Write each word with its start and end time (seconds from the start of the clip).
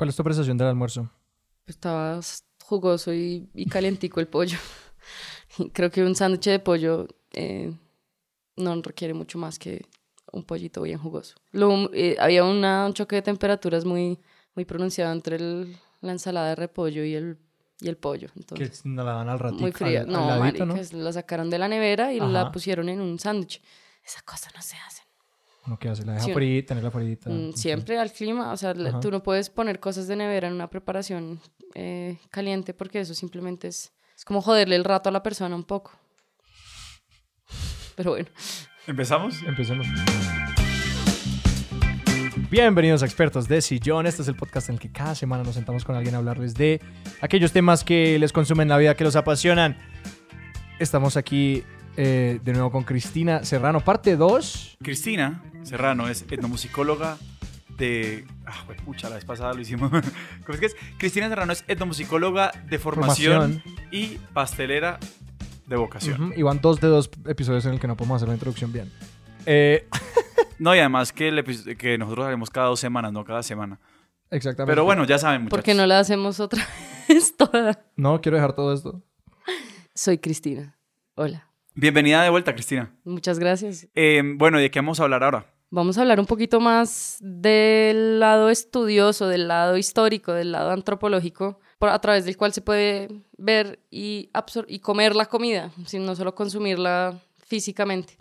¿Cuál 0.00 0.08
es 0.08 0.16
tu 0.16 0.22
apreciación 0.22 0.56
del 0.56 0.68
almuerzo? 0.68 1.10
Estaba 1.66 2.18
jugoso 2.64 3.12
y, 3.12 3.50
y 3.52 3.66
calientico 3.66 4.18
el 4.20 4.28
pollo. 4.28 4.56
Creo 5.74 5.90
que 5.90 6.02
un 6.02 6.14
sándwich 6.14 6.44
de 6.46 6.58
pollo 6.58 7.06
eh, 7.34 7.70
no 8.56 8.80
requiere 8.80 9.12
mucho 9.12 9.36
más 9.36 9.58
que 9.58 9.84
un 10.32 10.42
pollito 10.44 10.80
bien 10.80 10.96
jugoso. 10.98 11.34
Lo- 11.52 11.92
eh, 11.92 12.16
había 12.18 12.44
una- 12.44 12.86
un 12.86 12.94
choque 12.94 13.16
de 13.16 13.20
temperaturas 13.20 13.84
muy, 13.84 14.18
muy 14.54 14.64
pronunciado 14.64 15.12
entre 15.12 15.36
el- 15.36 15.76
la 16.00 16.12
ensalada 16.12 16.48
de 16.48 16.54
repollo 16.54 17.04
y 17.04 17.14
el, 17.14 17.36
y 17.82 17.88
el 17.88 17.98
pollo. 17.98 18.28
Que 18.32 18.40
Entonces, 18.40 18.86
no 18.86 19.04
la 19.04 19.12
dan 19.12 19.28
al 19.28 19.38
ratito. 19.38 19.60
muy 19.60 19.72
fría. 19.72 20.00
al- 20.00 20.06
al 20.06 20.12
no, 20.12 20.28
ladito, 20.28 20.64
¿no? 20.64 20.76
maricas, 20.76 20.94
la 20.94 21.12
sacaron 21.12 21.50
de 21.50 21.58
la 21.58 21.68
nevera 21.68 22.14
y 22.14 22.20
Ajá. 22.20 22.26
la 22.30 22.50
pusieron 22.52 22.88
en 22.88 23.02
un 23.02 23.18
sándwich. 23.18 23.60
Esa 24.02 24.22
cosa 24.22 24.48
no 24.56 24.62
se 24.62 24.76
hace. 24.78 25.02
Uno 25.66 25.78
que 25.78 25.88
hace, 25.88 26.04
la 26.04 26.14
deja 26.14 26.24
Sí. 26.24 26.32
frita, 26.32 26.68
tenerla 26.68 26.90
frita. 26.90 27.30
Mm. 27.30 27.52
Siempre 27.52 27.98
al 27.98 28.10
clima, 28.12 28.52
o 28.52 28.56
sea, 28.56 28.70
Ajá. 28.70 29.00
tú 29.00 29.10
no 29.10 29.22
puedes 29.22 29.50
poner 29.50 29.78
cosas 29.78 30.06
de 30.08 30.16
nevera 30.16 30.48
en 30.48 30.54
una 30.54 30.68
preparación 30.70 31.40
eh, 31.74 32.18
caliente 32.30 32.74
porque 32.74 33.00
eso 33.00 33.14
simplemente 33.14 33.68
es, 33.68 33.92
es 34.16 34.24
como 34.24 34.40
joderle 34.42 34.74
el 34.76 34.84
rato 34.84 35.08
a 35.08 35.12
la 35.12 35.22
persona 35.22 35.54
un 35.54 35.64
poco. 35.64 35.92
Pero 37.94 38.10
bueno, 38.12 38.28
¿Empezamos? 38.86 39.42
Empecemos. 39.46 39.86
Bienvenidos 42.50 43.02
a 43.02 43.06
Expertos 43.06 43.46
de 43.46 43.60
Sillón. 43.62 44.06
Este 44.06 44.22
es 44.22 44.28
el 44.28 44.34
podcast 44.34 44.68
en 44.70 44.74
el 44.74 44.80
que 44.80 44.90
cada 44.90 45.14
semana 45.14 45.44
nos 45.44 45.54
sentamos 45.54 45.84
con 45.84 45.94
alguien 45.94 46.14
a 46.14 46.18
hablarles 46.18 46.54
de 46.54 46.80
aquellos 47.20 47.52
temas 47.52 47.84
que 47.84 48.18
les 48.18 48.32
consumen 48.32 48.68
la 48.68 48.78
vida, 48.78 48.96
que 48.96 49.04
los 49.04 49.14
apasionan. 49.14 49.78
Estamos 50.80 51.16
aquí 51.16 51.62
eh, 51.96 52.40
de 52.42 52.52
nuevo 52.52 52.70
con 52.70 52.84
Cristina 52.84 53.44
Serrano, 53.44 53.80
parte 53.80 54.16
2. 54.16 54.78
Cristina 54.82 55.42
Serrano 55.62 56.08
es 56.08 56.24
etnomusicóloga 56.30 57.18
de... 57.76 58.24
Ah, 58.46 58.62
güey, 58.66 58.78
pucha, 58.78 59.08
la 59.08 59.16
vez 59.16 59.24
pasada 59.24 59.52
lo 59.54 59.60
hicimos. 59.60 59.90
¿Cómo 60.46 60.54
es 60.54 60.60
que 60.60 60.66
es? 60.66 60.76
Cristina 60.98 61.28
Serrano 61.28 61.52
es 61.52 61.64
etnomusicóloga 61.68 62.52
de 62.68 62.78
formación, 62.78 63.62
y 63.90 64.18
pastelera 64.32 64.98
de 65.66 65.76
vocación. 65.76 66.32
Y 66.36 66.42
van 66.42 66.60
dos 66.60 66.80
de 66.80 66.88
dos 66.88 67.10
episodios 67.26 67.64
en 67.66 67.74
el 67.74 67.80
que 67.80 67.86
no 67.86 67.96
podemos 67.96 68.16
hacer 68.16 68.28
la 68.28 68.34
introducción 68.34 68.72
bien. 68.72 68.90
Eh, 69.46 69.86
No, 70.60 70.74
y 70.76 70.78
además 70.78 71.14
que, 71.14 71.28
el 71.28 71.76
que 71.78 71.96
nosotros 71.96 72.26
haremos 72.26 72.50
cada 72.50 72.66
dos 72.66 72.78
semanas, 72.78 73.14
no 73.14 73.24
cada 73.24 73.42
semana. 73.42 73.80
exactamente. 74.30 74.70
Pero 74.72 74.84
bueno, 74.84 75.04
ya 75.06 75.18
saben, 75.18 75.40
muchachos. 75.42 75.56
¿por 75.56 75.64
qué 75.64 75.72
no 75.72 75.86
la 75.86 75.98
hacemos 75.98 76.38
otra 76.38 76.62
vez 77.08 77.34
toda? 77.34 77.82
No, 77.96 78.20
quiero 78.20 78.36
dejar 78.36 78.52
todo 78.52 78.74
esto. 78.74 79.02
Soy 79.94 80.18
Cristina. 80.18 80.76
Hola. 81.14 81.49
Bienvenida 81.80 82.22
de 82.22 82.28
vuelta, 82.28 82.52
Cristina. 82.52 82.92
Muchas 83.04 83.38
gracias. 83.38 83.88
Eh, 83.94 84.20
bueno, 84.36 84.58
¿y 84.60 84.62
de 84.64 84.70
qué 84.70 84.80
vamos 84.80 85.00
a 85.00 85.04
hablar 85.04 85.24
ahora? 85.24 85.46
Vamos 85.70 85.96
a 85.96 86.02
hablar 86.02 86.20
un 86.20 86.26
poquito 86.26 86.60
más 86.60 87.16
del 87.22 88.20
lado 88.20 88.50
estudioso, 88.50 89.28
del 89.28 89.48
lado 89.48 89.78
histórico, 89.78 90.34
del 90.34 90.52
lado 90.52 90.72
antropológico, 90.72 91.58
por, 91.78 91.88
a 91.88 91.98
través 91.98 92.26
del 92.26 92.36
cual 92.36 92.52
se 92.52 92.60
puede 92.60 93.08
ver 93.38 93.78
y, 93.90 94.28
y 94.66 94.78
comer 94.80 95.16
la 95.16 95.24
comida, 95.24 95.70
no 95.94 96.14
solo 96.16 96.34
consumirla 96.34 97.18
físicamente. 97.46 98.18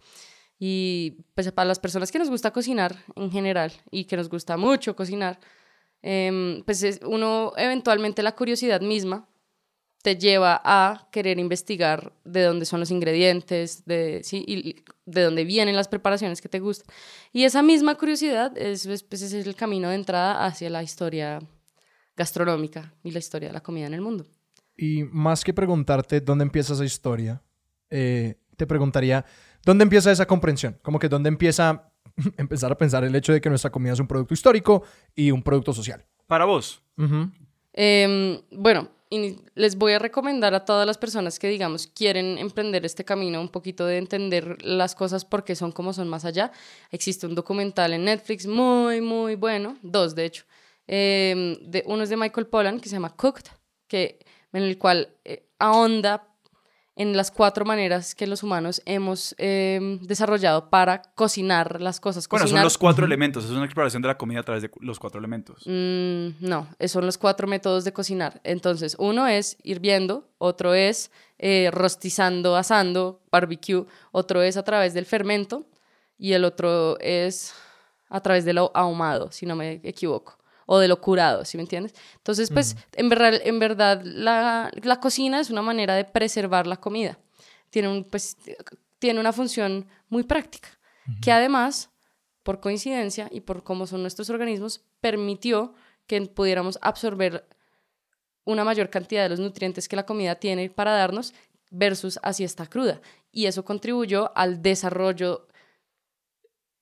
Y 0.58 1.18
pues 1.36 1.52
para 1.52 1.68
las 1.68 1.80
personas 1.80 2.14
que 2.14 2.20
nos 2.20 2.30
gusta 2.30 2.52
cocinar 2.52 2.96
en 3.18 3.30
general 3.30 3.74
y 3.92 4.06
que 4.06 4.16
nos 4.16 4.30
gusta 4.30 4.56
mucho 4.56 4.96
cocinar, 4.96 5.38
em, 6.02 6.64
pues 6.64 6.82
es- 6.84 7.02
uno 7.06 7.52
eventualmente 7.58 8.24
la 8.24 8.36
curiosidad 8.36 8.80
misma 8.80 9.28
te 10.02 10.16
lleva 10.16 10.62
a 10.64 11.08
querer 11.12 11.40
investigar 11.40 12.14
de 12.24 12.44
dónde 12.44 12.66
son 12.66 12.80
los 12.80 12.90
ingredientes, 12.92 13.84
de, 13.86 14.22
sí, 14.24 14.44
y- 14.48 14.76
de 15.06 15.22
dónde 15.24 15.44
vienen 15.44 15.76
las 15.76 15.88
preparaciones 15.90 16.42
que 16.42 16.48
te 16.50 16.60
gustan. 16.60 16.88
Y 17.34 17.44
esa 17.44 17.62
misma 17.62 17.96
curiosidad 17.96 18.58
es, 18.58 18.86
es- 18.86 19.04
pues, 19.04 19.22
ese 19.22 19.40
es 19.42 19.46
el 19.48 19.56
camino 19.56 19.90
de 19.90 19.96
entrada 19.96 20.46
hacia 20.46 20.70
la 20.70 20.84
historia 20.84 21.40
gastronómica 22.16 22.94
y 23.04 23.12
la 23.12 23.20
historia 23.20 23.50
de 23.50 23.54
la 23.54 23.62
comida 23.62 23.88
en 23.88 23.94
el 23.94 24.02
mundo. 24.02 24.26
Y 24.78 25.04
más 25.04 25.44
que 25.44 25.54
preguntarte 25.54 26.22
dónde 26.22 26.44
empieza 26.44 26.74
esa 26.74 26.86
historia, 26.86 27.42
eh, 27.90 28.36
te 28.56 28.66
preguntaría, 28.68 29.26
¿dónde 29.66 29.84
empieza 29.84 30.12
esa 30.12 30.26
comprensión? 30.26 30.78
Como 30.82 31.00
que 31.00 31.10
dónde 31.10 31.28
empieza 31.30 31.92
empezar 32.38 32.72
a 32.72 32.78
pensar 32.78 33.04
el 33.04 33.16
hecho 33.16 33.34
de 33.34 33.42
que 33.42 33.50
nuestra 33.50 33.70
comida 33.72 33.94
es 33.94 34.00
un 34.00 34.08
producto 34.08 34.34
histórico 34.34 34.84
y 35.16 35.32
un 35.32 35.44
producto 35.44 35.74
social. 35.74 36.06
Para 36.28 36.46
vos. 36.46 36.82
Em, 37.74 38.42
bueno, 38.52 38.90
y 39.10 39.38
les 39.56 39.76
voy 39.76 39.94
a 39.94 40.00
recomendar 40.00 40.54
a 40.54 40.66
todas 40.66 40.86
las 40.86 40.98
personas 40.98 41.40
que, 41.40 41.48
digamos, 41.48 41.88
quieren 41.88 42.38
emprender 42.38 42.86
este 42.86 43.04
camino, 43.04 43.42
un 43.42 43.50
poquito 43.50 43.86
de 43.86 43.98
entender 43.98 44.64
las 44.64 44.94
cosas 44.94 45.26
porque 45.26 45.56
son 45.56 45.72
como 45.72 45.94
son 45.94 46.08
más 46.08 46.26
allá. 46.26 46.52
Existe 46.92 47.26
un 47.26 47.34
documental 47.34 47.94
en 47.94 48.06
Netflix 48.06 48.46
muy, 48.46 49.02
muy 49.02 49.36
bueno, 49.36 49.78
dos 49.82 50.14
de 50.14 50.26
hecho. 50.26 50.46
Em, 50.86 51.56
de, 51.62 51.84
uno 51.88 52.04
es 52.04 52.10
de 52.10 52.18
Michael 52.18 52.48
Pollan 52.48 52.80
que 52.80 52.90
se 52.90 52.96
llama 52.96 53.16
Cooked, 53.16 53.46
que, 53.88 54.20
en 54.54 54.64
el 54.64 54.78
cual 54.78 55.16
eh, 55.26 55.48
ahonda 55.58 56.29
en 57.00 57.16
las 57.16 57.32
cuatro 57.32 57.64
maneras 57.64 58.14
que 58.14 58.28
los 58.28 58.44
humanos 58.44 58.82
hemos 58.86 59.34
em, 59.38 60.00
desarrollado 60.02 60.70
para 60.70 61.02
cocinar 61.16 61.80
las 61.80 62.02
cosas. 62.02 62.28
Bueno, 62.28 62.46
son 62.46 62.56
Cocinar- 62.58 62.64
los 62.66 62.78
cuatro 62.78 63.06
elementos. 63.06 63.46
Es 63.46 63.52
una 63.52 63.64
exploración 63.64 64.02
de 64.02 64.10
la 64.10 64.18
comida 64.18 64.42
a 64.42 64.44
través 64.44 64.64
de 64.64 64.72
los 64.82 65.00
cuatro 65.00 65.18
elementos. 65.18 65.64
Mm, 65.66 66.32
no, 66.42 66.68
son 66.88 67.06
los 67.06 67.18
cuatro 67.18 67.48
métodos 67.48 67.86
de 67.86 67.94
cocinar. 67.94 68.42
Entonces, 68.44 68.98
uno 69.00 69.28
es 69.28 69.56
hirviendo, 69.64 70.28
otro 70.40 70.74
es 70.74 71.10
eh, 71.38 71.70
rostizando, 71.72 72.58
asando, 72.58 73.22
barbecue, 73.32 73.86
otro 74.12 74.42
es 74.42 74.58
a 74.58 74.64
través 74.64 74.94
del 74.94 75.06
fermento 75.06 75.66
y 76.18 76.34
el 76.34 76.44
otro 76.44 77.00
es 77.00 77.54
a 78.10 78.20
través 78.20 78.44
de 78.44 78.52
lo 78.52 78.72
ahumado, 78.74 79.32
si 79.32 79.46
no 79.46 79.56
me 79.56 79.80
equivoco, 79.84 80.38
o 80.72 80.78
de 80.78 80.88
lo 80.88 81.02
curado, 81.02 81.46
¿sí 81.46 81.58
me 81.58 81.64
entiendes? 81.64 81.96
Entonces, 82.18 82.52
pues, 82.52 82.76
en 82.94 83.10
verdad, 83.10 83.42
en 83.44 83.58
verdad 83.58 84.04
la, 84.04 84.70
la 84.84 85.00
cocina 85.00 85.40
es 85.40 85.50
una 85.50 85.64
manera 85.64 85.96
de 85.96 86.06
preservar 86.06 86.68
la 86.68 86.78
comida. 86.78 87.18
Tiene, 87.72 87.88
un, 87.88 88.04
pues, 88.04 88.38
tiene 89.00 89.20
una 89.20 89.34
función 89.34 89.88
muy 90.10 90.22
práctica, 90.22 90.70
que 91.24 91.32
además 91.32 91.90
por 92.44 92.60
coincidencia 92.60 93.30
y 93.32 93.42
por 93.42 93.64
cómo 93.64 93.88
son 93.88 94.04
nuestros 94.04 94.30
organismos, 94.30 94.84
permitió 95.02 95.74
que 96.06 96.22
pudiéramos 96.22 96.78
absorber 96.84 97.48
una 98.46 98.64
mayor 98.64 98.92
cantidad 98.92 99.24
de 99.24 99.30
los 99.30 99.40
nutrientes 99.40 99.90
que 99.90 99.96
la 99.96 100.06
comida 100.06 100.36
tiene 100.36 100.70
para 100.70 100.92
darnos 100.92 101.34
versus 101.72 102.20
así 102.22 102.44
está 102.44 102.68
cruda. 102.68 103.02
Y 103.32 103.48
eso 103.48 103.66
contribuyó 103.66 104.32
al 104.38 104.62
desarrollo 104.62 105.48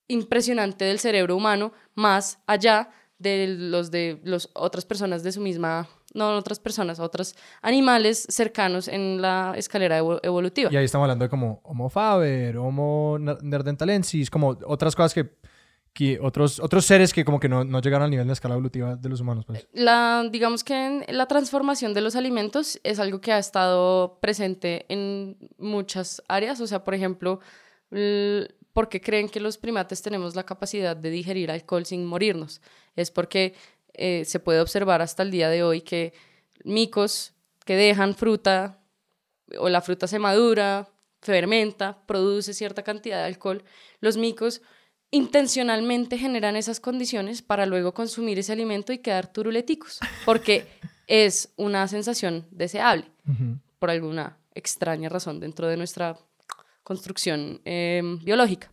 impresionante 0.09 0.84
del 0.84 1.00
cerebro 1.00 1.38
humano 1.38 1.72
más 1.96 2.40
allá 2.48 2.92
de 3.19 3.47
los 3.57 3.89
de 3.91 4.19
las 4.23 4.50
otras 4.53 4.85
personas 4.85 5.23
de 5.23 5.31
su 5.31 5.41
misma, 5.41 5.88
no 6.13 6.29
otras 6.38 6.59
personas, 6.59 7.00
otros 7.00 7.35
animales 7.61 8.25
cercanos 8.29 8.88
en 8.88 9.22
la 9.22 9.53
escalera 9.57 10.00
evo- 10.00 10.19
evolutiva. 10.23 10.69
Y 10.72 10.78
ahí 10.78 10.85
estamos 10.85 11.05
hablando 11.05 11.25
de 11.25 11.29
como 11.29 11.59
Homo 11.63 11.89
faber, 11.89 12.57
Homo 12.57 13.17
ner- 13.19 13.41
neanderthalensis, 13.41 14.29
como 14.29 14.57
otras 14.66 14.95
cosas 14.95 15.13
que, 15.16 15.29
que 15.94 16.19
otros, 16.22 16.59
otros 16.59 16.85
seres 16.85 17.11
que 17.11 17.25
como 17.25 17.39
que 17.39 17.50
no, 17.50 17.63
no 17.63 17.81
llegaron 17.81 18.06
al 18.06 18.11
nivel 18.11 18.27
de 18.27 18.33
escala 18.33 18.53
evolutiva 18.53 18.95
de 18.95 19.09
los 19.09 19.19
humanos. 19.19 19.45
Pues. 19.45 19.67
La, 19.73 20.23
digamos 20.31 20.63
que 20.63 20.75
en- 20.85 21.06
la 21.09 21.25
transformación 21.25 21.95
de 21.95 22.01
los 22.01 22.16
alimentos 22.16 22.79
es 22.83 23.00
algo 23.00 23.19
que 23.19 23.31
ha 23.31 23.39
estado 23.39 24.19
presente 24.22 24.85
en 24.89 25.38
muchas 25.57 26.22
áreas. 26.27 26.61
O 26.61 26.67
sea, 26.67 26.83
por 26.83 26.94
ejemplo, 26.94 27.39
l- 28.77 28.83
¿por 28.83 28.89
qué 28.89 29.01
creen 29.01 29.27
que 29.27 29.39
los 29.39 29.57
primates 29.57 30.01
tenemos 30.01 30.35
la 30.35 30.43
capacidad 30.43 30.95
de 30.95 31.09
digerir 31.09 31.49
alcohol 31.51 31.85
sin 31.85 32.05
morirnos? 32.05 32.61
Es 32.95 33.09
porque 33.11 33.55
eh, 33.93 34.23
se 34.25 34.39
puede 34.39 34.59
observar 34.61 35.01
hasta 35.01 35.23
el 35.23 35.31
día 35.31 35.49
de 35.49 35.63
hoy 35.63 35.81
que 35.81 36.13
micos 36.63 37.33
que 37.65 37.75
dejan 37.75 38.13
fruta 38.15 38.79
o 39.59 39.69
la 39.69 39.81
fruta 39.81 40.07
se 40.07 40.19
madura, 40.19 40.88
fermenta, 41.21 41.97
produce 42.05 42.53
cierta 42.53 42.83
cantidad 42.83 43.17
de 43.17 43.25
alcohol, 43.25 43.63
los 44.01 44.17
micos 44.17 44.61
intencionalmente 45.09 46.17
generan 46.17 46.55
esas 46.55 46.79
condiciones 46.79 47.41
para 47.41 47.65
luego 47.65 47.94
consumir 47.94 48.38
ese 48.39 48.51
alimento 48.53 48.94
y 48.94 48.99
quedar 48.99 49.31
turuleticos, 49.31 49.99
porque 50.25 50.68
es 51.07 51.50
una 51.56 51.88
sensación 51.88 52.45
deseable 52.51 53.06
por 53.80 53.89
alguna 53.89 54.38
extraña 54.53 55.09
razón 55.09 55.39
dentro 55.39 55.68
de 55.68 55.77
nuestra 55.77 56.18
construcción 56.88 57.60
eh, 57.66 58.01
biológica. 58.24 58.72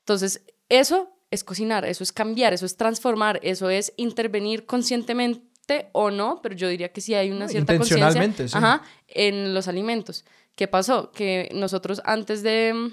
Entonces, 0.00 0.42
eso 0.68 1.08
es 1.30 1.44
cocinar, 1.44 1.84
eso 1.84 2.02
es 2.02 2.12
cambiar, 2.12 2.52
eso 2.52 2.66
es 2.66 2.76
transformar, 2.76 3.38
eso 3.44 3.70
es 3.70 3.92
intervenir 3.96 4.66
conscientemente 4.66 5.90
o 5.92 6.10
no, 6.10 6.40
pero 6.42 6.56
yo 6.56 6.66
diría 6.68 6.88
que 6.88 7.00
sí 7.00 7.14
hay 7.14 7.30
una 7.30 7.46
cierta 7.46 7.76
conciencia 7.76 8.08
intencionalmente, 8.08 8.48
sí. 8.48 8.58
ajá, 8.58 8.82
en 9.06 9.54
los 9.54 9.68
alimentos. 9.68 10.24
¿Qué 10.56 10.66
pasó? 10.66 11.12
Que 11.12 11.48
nosotros 11.54 12.02
antes 12.04 12.42
de, 12.42 12.90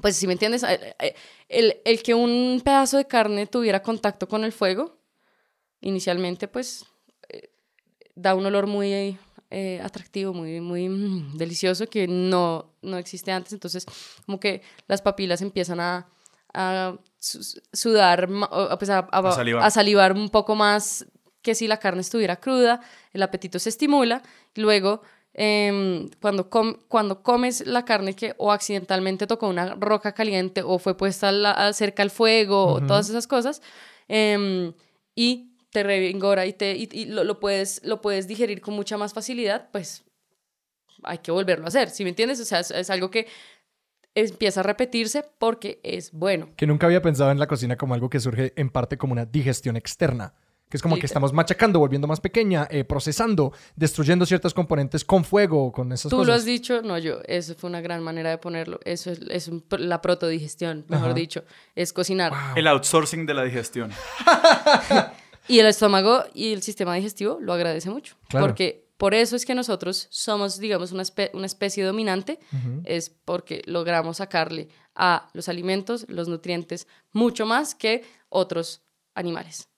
pues 0.00 0.14
si 0.14 0.28
me 0.28 0.34
entiendes, 0.34 0.62
Eh, 0.62 0.94
eh, 1.00 1.14
el, 1.48 1.80
el 1.84 2.02
que 2.04 2.14
un 2.14 2.62
pedazo 2.64 2.98
de 2.98 3.06
carne 3.06 3.48
tuviera 3.48 3.82
contacto 3.82 4.28
con 4.28 4.44
el 4.44 4.52
fuego, 4.52 4.96
inicialmente 5.80 6.46
pues 6.46 6.84
eh, 7.28 7.50
da 8.14 8.36
un 8.36 8.46
olor 8.46 8.68
muy 8.68 9.18
eh, 9.50 9.80
atractivo, 9.82 10.32
muy, 10.34 10.60
muy 10.60 10.88
mm, 10.88 11.36
delicioso 11.36 11.86
que 11.88 12.06
no, 12.08 12.72
no 12.82 12.96
existe 12.98 13.30
antes. 13.32 13.52
Entonces, 13.52 13.86
como 14.24 14.40
que 14.40 14.62
las 14.88 15.02
papilas 15.02 15.40
empiezan 15.42 15.80
a, 15.80 16.06
a 16.54 16.96
su- 17.18 17.60
sudar, 17.72 18.28
pues 18.78 18.90
a, 18.90 19.08
a- 19.10 19.32
salivar. 19.32 19.64
a 19.64 19.70
salivar 19.70 20.12
un 20.12 20.30
poco 20.30 20.54
más 20.54 21.06
que 21.42 21.54
si 21.54 21.68
la 21.68 21.76
carne 21.78 22.00
estuviera 22.00 22.36
cruda, 22.36 22.80
el 23.12 23.22
apetito 23.22 23.58
se 23.60 23.68
estimula, 23.68 24.22
luego 24.56 25.02
em, 25.32 26.08
cuando, 26.20 26.48
cuando 26.88 27.22
comes 27.22 27.64
la 27.66 27.84
carne 27.84 28.14
que 28.16 28.34
o 28.38 28.50
accidentalmente 28.50 29.26
tocó 29.28 29.46
una 29.48 29.74
roca 29.76 30.12
caliente 30.12 30.62
o 30.64 30.78
fue 30.80 30.96
puesta 30.96 31.72
cerca 31.72 32.02
al 32.02 32.10
fuego 32.10 32.64
o 32.66 32.80
todas 32.86 33.08
esas 33.10 33.26
cosas, 33.28 33.62
em, 34.08 34.72
y 35.14 35.52
te 35.76 35.82
revingora 35.82 36.46
y, 36.46 36.54
te, 36.54 36.88
lo, 37.06 37.38
puedes, 37.38 37.82
lo 37.84 38.00
puedes 38.00 38.26
digerir 38.26 38.62
con 38.62 38.72
mucha 38.72 38.96
más 38.96 39.12
facilidad, 39.12 39.68
pues 39.72 40.04
hay 41.02 41.18
que 41.18 41.30
volverlo 41.30 41.66
a 41.66 41.68
hacer, 41.68 41.90
¿sí 41.90 42.02
me 42.02 42.08
entiendes? 42.08 42.40
O 42.40 42.46
sea, 42.46 42.60
es 42.60 42.88
algo 42.88 43.10
que 43.10 43.26
empieza 44.14 44.60
a 44.60 44.62
repetirse 44.62 45.22
porque 45.38 45.78
es 45.82 46.12
bueno. 46.12 46.48
Que 46.56 46.66
nunca 46.66 46.86
había 46.86 47.02
pensado 47.02 47.30
en 47.30 47.38
la 47.38 47.46
cocina 47.46 47.76
como 47.76 47.92
algo 47.92 48.08
que 48.08 48.20
surge 48.20 48.54
en 48.56 48.70
parte 48.70 48.96
como 48.96 49.12
una 49.12 49.26
digestión 49.26 49.76
externa. 49.76 50.32
Que 50.70 50.78
es 50.78 50.82
como 50.82 50.96
que 50.96 51.04
estamos 51.04 51.34
machacando, 51.34 51.78
volviendo 51.78 52.08
más 52.08 52.20
pequeña, 52.20 52.66
eh, 52.70 52.82
procesando, 52.82 53.52
destruyendo 53.76 54.24
ciertos 54.24 54.54
componentes 54.54 55.04
con 55.04 55.24
fuego, 55.24 55.70
con 55.72 55.92
esas 55.92 56.08
Tú 56.08 56.16
cosas. 56.16 56.24
Tú 56.24 56.26
lo 56.26 56.34
has 56.34 56.44
dicho, 56.46 56.80
no 56.80 56.96
yo. 56.96 57.20
Eso 57.26 57.54
fue 57.54 57.68
una 57.68 57.82
gran 57.82 58.02
manera 58.02 58.30
de 58.30 58.38
ponerlo. 58.38 58.80
Eso 58.84 59.12
es, 59.12 59.20
es 59.28 59.50
la 59.78 60.00
protodigestión, 60.00 60.86
mejor 60.88 61.12
dicho. 61.12 61.44
Es 61.74 61.92
cocinar. 61.92 62.32
El 62.56 62.66
outsourcing 62.66 63.26
de 63.26 63.34
la 63.34 63.44
digestión. 63.44 63.92
y 65.48 65.58
el 65.58 65.66
estómago 65.66 66.24
y 66.34 66.52
el 66.52 66.62
sistema 66.62 66.94
digestivo 66.94 67.38
lo 67.40 67.52
agradece 67.52 67.90
mucho. 67.90 68.16
Porque 68.30 68.86
por 68.96 69.14
eso 69.14 69.36
es 69.36 69.44
que 69.44 69.54
nosotros 69.54 70.08
somos, 70.10 70.58
digamos, 70.58 70.92
una, 70.92 71.02
especie 71.02 71.84
dominante, 71.84 72.38
es 72.84 73.10
porque 73.10 73.62
logramos 73.66 74.18
sacarle 74.18 74.68
a 74.94 75.28
los 75.34 75.48
alimentos 75.48 76.06
los 76.08 76.28
nutrientes 76.28 76.86
mucho 77.12 77.44
más 77.44 77.74
que 77.74 78.04
otros 78.28 78.82
animales. 79.14 79.68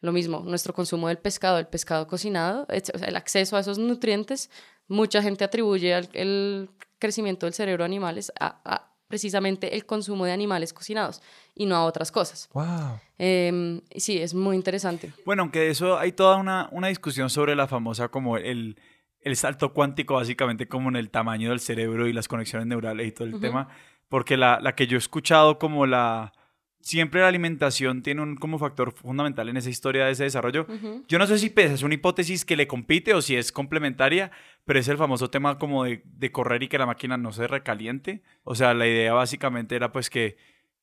Lo 0.00 0.12
mismo, 0.12 0.40
nuestro 0.40 0.72
consumo 0.72 1.08
del 1.08 1.18
pescado, 1.18 1.58
el 1.58 1.66
pescado 1.66 2.06
cocinado, 2.06 2.66
el 2.70 3.16
acceso 3.16 3.56
a 3.56 3.60
esos 3.60 3.78
nutrientes, 3.78 4.48
mucha 4.88 5.22
gente 5.22 5.44
atribuye 5.44 5.94
el 6.14 6.70
crecimiento 6.98 7.44
del 7.44 7.52
cerebro 7.52 7.84
a 7.84 7.86
animales 7.86 8.32
a 8.40 8.89
precisamente 9.10 9.74
el 9.74 9.84
consumo 9.84 10.24
de 10.24 10.30
animales 10.30 10.72
cocinados 10.72 11.20
y 11.52 11.66
no 11.66 11.74
a 11.74 11.84
otras 11.84 12.12
cosas. 12.12 12.48
Wow. 12.52 13.00
Em, 13.18 13.80
sí, 13.96 14.18
es 14.18 14.34
muy 14.34 14.54
interesante. 14.54 15.12
Bueno, 15.26 15.42
aunque 15.42 15.58
de 15.58 15.70
eso 15.70 15.98
hay 15.98 16.12
toda 16.12 16.36
una, 16.36 16.68
una 16.70 16.86
discusión 16.86 17.28
sobre 17.28 17.56
la 17.56 17.66
famosa 17.66 18.08
como 18.08 18.36
el, 18.36 18.78
el 19.20 19.34
salto 19.34 19.74
cuántico, 19.74 20.14
básicamente 20.14 20.68
como 20.68 20.88
en 20.90 20.96
el 20.96 21.10
tamaño 21.10 21.50
del 21.50 21.58
cerebro 21.58 22.06
y 22.06 22.12
las 22.12 22.28
conexiones 22.28 22.68
neurales 22.68 23.08
y 23.08 23.10
todo 23.10 23.26
el 23.26 23.40
tema, 23.40 23.68
porque 24.08 24.36
la, 24.36 24.60
la 24.60 24.76
que 24.76 24.86
yo 24.86 24.96
he 24.96 24.98
escuchado 24.98 25.58
como 25.58 25.86
la 25.86 26.32
siempre 26.80 27.20
la 27.20 27.28
alimentación 27.28 28.02
tiene 28.02 28.22
un 28.22 28.36
como 28.36 28.58
factor 28.58 28.92
fundamental 28.92 29.48
en 29.48 29.56
esa 29.56 29.70
historia 29.70 30.06
de 30.06 30.12
ese 30.12 30.24
desarrollo. 30.24 30.66
Yo 31.08 31.18
no 31.18 31.26
sé 31.26 31.38
si 31.38 31.52
es 31.54 31.82
una 31.82 31.94
hipótesis 31.94 32.44
que 32.44 32.56
le 32.56 32.66
compite 32.66 33.14
o 33.14 33.22
si 33.22 33.36
es 33.36 33.52
complementaria, 33.52 34.30
pero 34.64 34.78
es 34.78 34.88
el 34.88 34.96
famoso 34.96 35.30
tema 35.30 35.58
como 35.58 35.84
de, 35.84 36.02
de, 36.04 36.32
correr 36.32 36.62
y 36.62 36.68
que 36.68 36.78
la 36.78 36.86
máquina 36.86 37.16
no 37.16 37.32
se 37.32 37.46
recaliente. 37.46 38.22
O 38.44 38.54
sea, 38.54 38.74
la 38.74 38.86
idea 38.86 39.12
básicamente 39.12 39.76
era 39.76 39.92
pues 39.92 40.10
que 40.10 40.36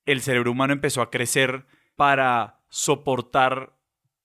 el 0.05 0.21
cerebro 0.21 0.51
humano 0.51 0.73
empezó 0.73 1.01
a 1.01 1.11
crecer 1.11 1.65
para 1.95 2.59
soportar 2.69 3.73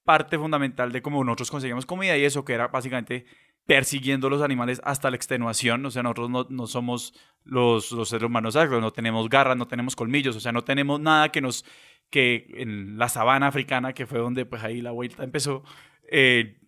parte 0.05 0.39
fundamental 0.39 0.93
de 0.93 1.03
cómo 1.03 1.23
nosotros 1.25 1.51
conseguimos 1.51 1.87
comida 1.87 2.17
y 2.17 2.25
eso 2.25 2.45
que 2.45 2.55
era 2.55 2.69
básicamente 2.69 3.25
persiguiendo 3.67 4.29
los 4.29 4.43
animales 4.43 4.81
hasta 4.85 5.11
la 5.11 5.17
extenuación. 5.17 5.85
O 5.87 5.91
sea, 5.91 6.03
nosotros 6.03 6.31
no, 6.31 6.47
no 6.49 6.67
somos 6.67 7.15
los, 7.45 7.93
los, 7.93 8.09
seres 8.09 8.27
humanos 8.27 8.55
no 8.55 8.93
tenemos 8.93 9.29
garras, 9.29 9.57
no 9.57 9.67
tenemos 9.67 9.97
colmillos, 9.97 10.37
o 10.37 10.41
sea, 10.41 10.53
no 10.53 10.63
tenemos 10.63 11.01
nada 11.01 11.31
que 11.31 11.41
nos, 11.41 11.65
que 12.11 12.47
en 12.55 12.99
la 12.99 13.09
sabana 13.09 13.49
africana, 13.49 13.93
que 13.93 14.07
fue 14.07 14.19
donde 14.19 14.47
pues 14.47 14.63
ahí 14.63 14.81
la 14.81 14.91
vuelta 14.91 15.25
empezó, 15.25 15.65
eh, 16.11 16.61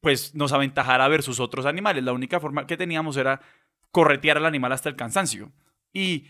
pues 0.00 0.34
nos 0.34 0.52
aventajara 0.52 1.08
versus 1.08 1.40
otros 1.40 1.66
animales. 1.66 2.04
La 2.04 2.12
única 2.12 2.40
forma 2.40 2.66
que 2.66 2.76
teníamos 2.76 3.16
era 3.16 3.40
corretear 3.90 4.38
al 4.38 4.46
animal 4.46 4.72
hasta 4.72 4.88
el 4.88 4.96
cansancio. 4.96 5.52
Y 5.92 6.26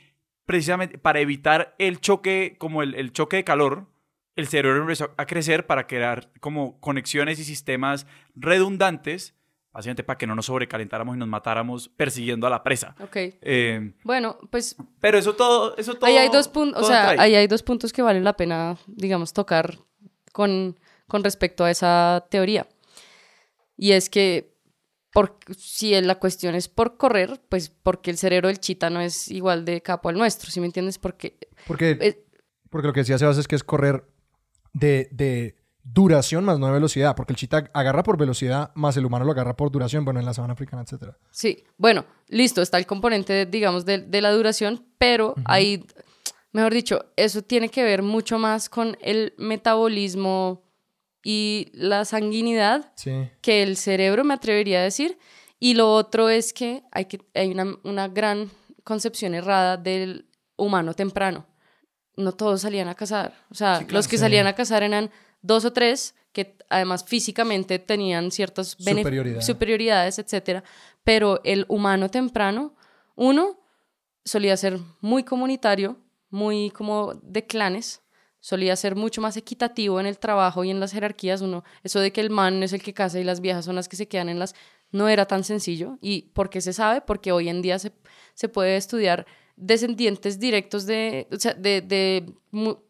precisamente 0.47 0.99
para 0.99 1.21
evitar 1.21 1.75
el 1.79 2.01
choque, 2.01 2.57
como 2.59 2.83
el, 2.83 2.95
el 2.95 3.13
choque 3.13 3.37
de 3.37 3.45
calor, 3.45 3.87
el 4.35 4.49
cerebro 4.49 4.81
empezó 4.81 5.15
a 5.17 5.27
crecer 5.27 5.67
para 5.67 5.87
crear 5.87 6.33
como 6.41 6.81
conexiones 6.81 7.39
y 7.39 7.45
sistemas 7.45 8.07
redundantes 8.35 9.37
básicamente 9.73 10.05
para 10.05 10.19
que 10.19 10.27
no 10.27 10.35
nos 10.35 10.47
sobrecalentáramos 10.47 11.17
y 11.17 11.19
nos 11.19 11.29
matáramos 11.29 11.89
persiguiendo 11.89 12.47
a 12.47 12.51
la 12.51 12.63
presa. 12.63 12.95
Ok. 13.01 13.17
Eh, 13.17 13.95
bueno, 14.05 14.39
pues... 14.51 14.77
Pero 15.01 15.19
eso 15.19 15.35
todo, 15.35 15.77
eso 15.77 15.95
todo... 15.95 16.07
Ahí 16.07 16.17
hay 16.17 16.29
dos 16.29 16.49
puntos, 16.49 16.83
o 16.83 16.87
sea, 16.87 17.11
ahí 17.11 17.35
hay 17.35 17.47
dos 17.47 17.63
puntos 17.63 17.93
que 17.93 18.03
valen 18.03 18.25
la 18.25 18.35
pena, 18.35 18.77
digamos, 18.87 19.33
tocar 19.33 19.79
con, 20.33 20.79
con 21.09 21.25
respecto 21.25 21.65
a 21.65 21.71
esa 21.71 22.27
teoría. 22.31 22.67
Y 23.77 23.93
es 23.93 24.11
que 24.11 24.55
por, 25.11 25.39
si 25.57 25.99
la 26.01 26.17
cuestión 26.17 26.55
es 26.55 26.69
por 26.69 26.97
correr, 26.97 27.41
pues 27.49 27.71
porque 27.71 28.11
el 28.11 28.19
cerebro 28.19 28.49
del 28.49 28.61
chita 28.61 28.91
no 28.91 29.01
es 29.01 29.29
igual 29.29 29.65
de 29.65 29.81
capo 29.81 30.11
al 30.11 30.17
nuestro, 30.17 30.51
¿sí 30.51 30.61
me 30.61 30.67
entiendes? 30.67 30.99
Porque... 30.99 31.39
Porque, 31.67 32.25
porque 32.69 32.87
lo 32.87 32.93
que 32.93 33.01
decía 33.01 33.19
Sebas 33.19 33.39
es 33.39 33.49
que 33.49 33.57
es 33.57 33.65
correr 33.65 34.05
de, 34.75 35.09
de 35.13 35.57
duración 35.85 36.45
más 36.45 36.59
no 36.59 36.67
de 36.67 36.73
velocidad, 36.73 37.15
porque 37.17 37.33
el 37.33 37.37
chita 37.37 37.71
agarra 37.73 38.03
por 38.03 38.17
velocidad 38.17 38.71
más 38.75 38.97
el 38.97 39.05
humano 39.05 39.25
lo 39.25 39.33
agarra 39.33 39.57
por 39.57 39.71
duración, 39.71 40.05
bueno, 40.05 40.21
en 40.21 40.27
la 40.27 40.35
sabana 40.35 40.55
africana, 40.55 40.83
etc. 40.83 41.15
Sí, 41.31 41.65
bueno, 41.77 42.05
listo, 42.29 42.63
está 42.63 42.79
el 42.79 42.87
componente, 42.87 43.47
digamos, 43.47 43.85
de, 43.85 43.99
de 43.99 44.21
la 44.21 44.31
duración, 44.31 44.87
pero 44.99 45.35
hay, 45.45 45.85
mejor 46.53 46.73
dicho, 46.73 47.07
eso 47.17 47.43
tiene 47.43 47.69
que 47.69 47.83
ver 47.83 48.03
mucho 48.03 48.39
más 48.39 48.69
con 48.69 48.97
el 49.01 49.35
metabolismo 49.39 50.63
y 51.25 51.71
la 51.73 52.05
sanguinidad 52.05 52.93
que 53.41 53.63
el 53.63 53.77
cerebro, 53.77 54.25
me 54.25 54.35
atrevería 54.35 54.81
a 54.81 54.83
decir. 54.83 55.19
Y 55.59 55.75
lo 55.75 55.93
otro 55.95 56.29
es 56.29 56.53
que 56.53 56.83
hay, 56.91 57.05
que, 57.05 57.21
hay 57.35 57.53
una, 57.53 57.77
una 57.85 58.09
gran 58.09 58.51
concepción 58.83 59.35
errada 59.35 59.77
del 59.77 60.29
humano 60.57 60.95
temprano. 60.95 61.47
No 62.17 62.33
todos 62.33 62.63
salían 62.63 62.89
a 62.89 62.95
cazar. 62.95 63.35
O 63.51 63.55
sea, 63.55 63.87
los 63.89 64.09
que 64.09 64.19
salían 64.19 64.47
a 64.47 64.55
cazar 64.55 64.83
eran 64.83 65.11
dos 65.43 65.65
o 65.65 65.73
tres 65.73 66.15
que 66.33 66.57
además 66.71 67.05
físicamente 67.05 67.79
tenían 67.79 68.31
ciertas 68.31 68.77
superioridades, 69.41 70.19
etcétera, 70.19 70.65
pero 71.05 71.41
el 71.45 71.67
humano 71.69 72.09
temprano, 72.09 72.75
uno, 73.15 73.61
solía 74.25 74.57
ser 74.57 74.79
muy 75.01 75.25
comunitario, 75.25 75.99
muy 76.31 76.71
como 76.71 77.15
de 77.23 77.47
clanes, 77.47 78.03
solía 78.41 78.75
ser 78.77 78.97
mucho 78.97 79.21
más 79.21 79.37
equitativo 79.37 80.01
en 80.01 80.07
el 80.07 80.19
trabajo 80.19 80.65
y 80.65 80.71
en 80.71 80.81
las 80.81 80.93
jerarquías, 80.93 81.43
uno, 81.43 81.65
eso 81.83 82.01
de 82.01 82.13
que 82.13 82.23
el 82.23 82.31
man 82.31 82.63
es 82.63 82.73
el 82.73 82.83
que 82.83 82.95
casa 82.95 83.21
y 83.21 83.25
las 83.25 83.41
viejas 83.41 83.67
son 83.67 83.77
las 83.77 83.89
que 83.89 83.97
se 83.97 84.09
quedan 84.09 84.31
en 84.31 84.39
las, 84.39 84.55
no 84.91 85.09
era 85.09 85.27
tan 85.27 85.45
sencillo, 85.45 85.99
y 86.01 86.23
¿por 86.33 86.49
qué 86.49 86.61
se 86.61 86.73
sabe? 86.73 87.03
Porque 87.03 87.33
hoy 87.33 87.49
en 87.49 87.61
día 87.61 87.79
se, 87.79 87.93
se 88.35 88.49
puede 88.49 88.77
estudiar 88.77 89.27
descendientes 89.57 90.41
directos 90.41 90.87
de, 90.87 91.29
o 91.31 91.37
sea, 91.37 91.53
de, 91.55 91.83
de 91.83 92.33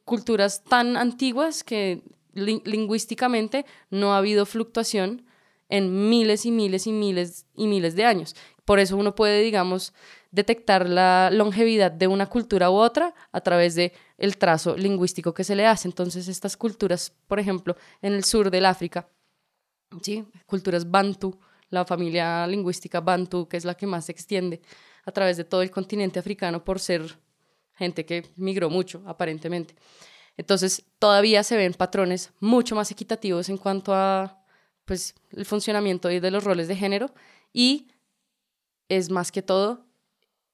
culturas 0.04 0.62
tan 0.64 0.96
antiguas 0.96 1.64
que 1.64 2.02
lingüísticamente 2.34 3.66
no 3.90 4.14
ha 4.14 4.18
habido 4.18 4.46
fluctuación 4.46 5.24
en 5.68 6.10
miles 6.10 6.44
y 6.44 6.50
miles 6.50 6.86
y 6.86 6.92
miles 6.92 7.46
y 7.54 7.66
miles 7.66 7.94
de 7.96 8.04
años. 8.04 8.36
Por 8.64 8.78
eso 8.78 8.96
uno 8.96 9.14
puede, 9.14 9.42
digamos, 9.42 9.92
detectar 10.30 10.88
la 10.88 11.30
longevidad 11.32 11.90
de 11.90 12.06
una 12.06 12.26
cultura 12.26 12.70
u 12.70 12.74
otra 12.74 13.14
a 13.32 13.40
través 13.40 13.74
de 13.74 13.92
el 14.18 14.36
trazo 14.36 14.76
lingüístico 14.76 15.34
que 15.34 15.44
se 15.44 15.56
le 15.56 15.66
hace. 15.66 15.88
Entonces, 15.88 16.28
estas 16.28 16.56
culturas, 16.56 17.12
por 17.26 17.38
ejemplo, 17.38 17.76
en 18.00 18.12
el 18.12 18.24
sur 18.24 18.50
del 18.50 18.66
África, 18.66 19.08
¿sí? 20.00 20.24
culturas 20.46 20.90
bantu, 20.90 21.38
la 21.70 21.84
familia 21.84 22.46
lingüística 22.46 23.00
bantu, 23.00 23.48
que 23.48 23.56
es 23.56 23.64
la 23.64 23.74
que 23.74 23.86
más 23.86 24.06
se 24.06 24.12
extiende 24.12 24.60
a 25.04 25.12
través 25.12 25.36
de 25.36 25.44
todo 25.44 25.62
el 25.62 25.70
continente 25.70 26.18
africano 26.18 26.64
por 26.64 26.78
ser 26.78 27.18
gente 27.74 28.04
que 28.04 28.26
migró 28.36 28.70
mucho, 28.70 29.02
aparentemente. 29.06 29.74
Entonces, 30.36 30.84
todavía 30.98 31.42
se 31.42 31.56
ven 31.56 31.74
patrones 31.74 32.32
mucho 32.40 32.74
más 32.74 32.90
equitativos 32.90 33.48
en 33.48 33.58
cuanto 33.58 33.94
a 33.94 34.42
pues, 34.84 35.14
el 35.30 35.44
funcionamiento 35.44 36.08
de 36.08 36.30
los 36.30 36.44
roles 36.44 36.68
de 36.68 36.76
género 36.76 37.10
y 37.52 37.88
es 38.88 39.10
más 39.10 39.32
que 39.32 39.42
todo 39.42 39.86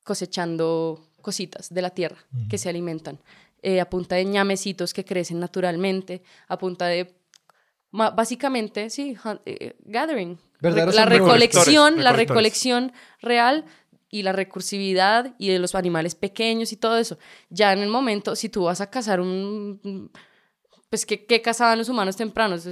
cosechando 0.05 1.05
cositas 1.21 1.73
de 1.73 1.83
la 1.83 1.91
tierra 1.91 2.19
que 2.49 2.59
se 2.59 2.69
alimentan, 2.69 3.19
eh, 3.63 3.81
a 3.81 3.91
punta 3.91 4.17
de 4.17 4.25
ñamecitos 4.25 4.95
que 4.95 5.05
crecen 5.05 5.41
naturalmente, 5.41 6.23
a 6.49 6.57
punta 6.57 6.87
de 6.87 7.15
básicamente, 7.91 8.91
sí, 8.91 9.17
eh, 9.45 9.77
gathering. 9.81 10.39
la 10.61 11.07
recolección, 11.07 12.03
la 12.03 12.13
recolección 12.13 12.93
real 13.21 13.65
y 14.11 14.23
la 14.23 14.33
recursividad 14.33 15.35
y 15.39 15.49
de 15.49 15.59
los 15.59 15.75
animales 15.75 16.15
pequeños 16.15 16.73
y 16.73 16.77
todo 16.77 16.99
eso. 16.99 17.19
Ya 17.51 17.73
en 17.73 17.81
el 17.81 17.89
momento, 17.89 18.37
si 18.37 18.49
tú 18.49 18.65
vas 18.65 18.81
a 18.81 18.91
cazar 18.91 19.21
un... 19.21 20.11
Pues, 20.89 21.05
¿qué, 21.05 21.27
qué 21.27 21.43
cazaban 21.43 21.79
los 21.79 21.89
humanos 21.89 22.17
tempranos 22.17 22.67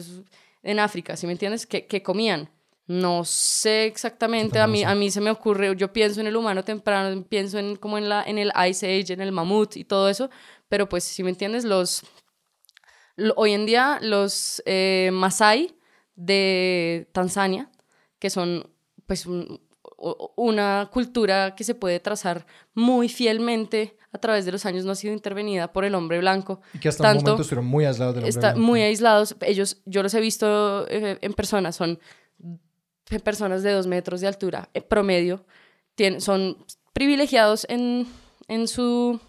en 0.62 0.78
África? 0.78 1.16
¿Sí 1.16 1.26
me 1.26 1.32
entiendes? 1.32 1.66
¿Qué, 1.66 1.86
qué 1.86 2.02
comían? 2.02 2.50
No 2.86 3.24
sé 3.24 3.86
exactamente, 3.86 4.60
a 4.60 4.68
mí, 4.68 4.84
a 4.84 4.94
mí 4.94 5.10
se 5.10 5.20
me 5.20 5.32
ocurre, 5.32 5.74
yo 5.76 5.92
pienso 5.92 6.20
en 6.20 6.28
el 6.28 6.36
humano 6.36 6.62
temprano, 6.62 7.24
pienso 7.24 7.58
en 7.58 7.74
como 7.74 7.98
en, 7.98 8.08
la, 8.08 8.22
en 8.22 8.38
el 8.38 8.52
Ice 8.68 8.86
Age, 8.86 9.12
en 9.12 9.20
el 9.20 9.32
mamut 9.32 9.76
y 9.76 9.82
todo 9.82 10.08
eso, 10.08 10.30
pero 10.68 10.88
pues 10.88 11.02
si 11.02 11.24
me 11.24 11.30
entiendes, 11.30 11.64
los, 11.64 12.04
hoy 13.34 13.54
en 13.54 13.66
día 13.66 13.98
los 14.02 14.62
eh, 14.66 15.10
Masai 15.12 15.76
de 16.14 17.08
Tanzania, 17.12 17.72
que 18.20 18.30
son 18.30 18.70
pues 19.08 19.26
una 19.98 20.90
cultura 20.92 21.54
que 21.54 21.64
se 21.64 21.74
puede 21.74 22.00
trazar 22.00 22.46
muy 22.74 23.08
fielmente 23.08 23.96
a 24.12 24.18
través 24.18 24.44
de 24.44 24.52
los 24.52 24.66
años, 24.66 24.84
no 24.84 24.92
ha 24.92 24.94
sido 24.94 25.12
intervenida 25.12 25.72
por 25.72 25.84
el 25.84 25.94
hombre 25.94 26.18
blanco. 26.18 26.60
Y 26.74 26.78
que 26.78 26.88
hasta 26.88 27.04
Tanto, 27.04 27.18
un 27.18 27.24
momento 27.24 27.42
estuvieron 27.42 27.66
muy 27.66 27.84
aislados 27.84 28.14
del 28.14 28.24
hombre 28.24 28.30
está 28.30 28.52
blanco. 28.52 28.60
Muy 28.60 28.82
aislados. 28.82 29.36
Ellos, 29.40 29.78
yo 29.84 30.02
los 30.02 30.12
he 30.14 30.20
visto 30.20 30.86
eh, 30.88 31.18
en 31.20 31.32
persona, 31.34 31.72
son 31.72 31.98
personas 33.22 33.62
de 33.62 33.72
dos 33.72 33.86
metros 33.86 34.20
de 34.20 34.26
altura, 34.26 34.68
promedio, 34.88 35.44
tienen, 35.94 36.20
son 36.20 36.58
privilegiados 36.92 37.66
en, 37.68 38.06
en 38.48 38.68
su 38.68 39.20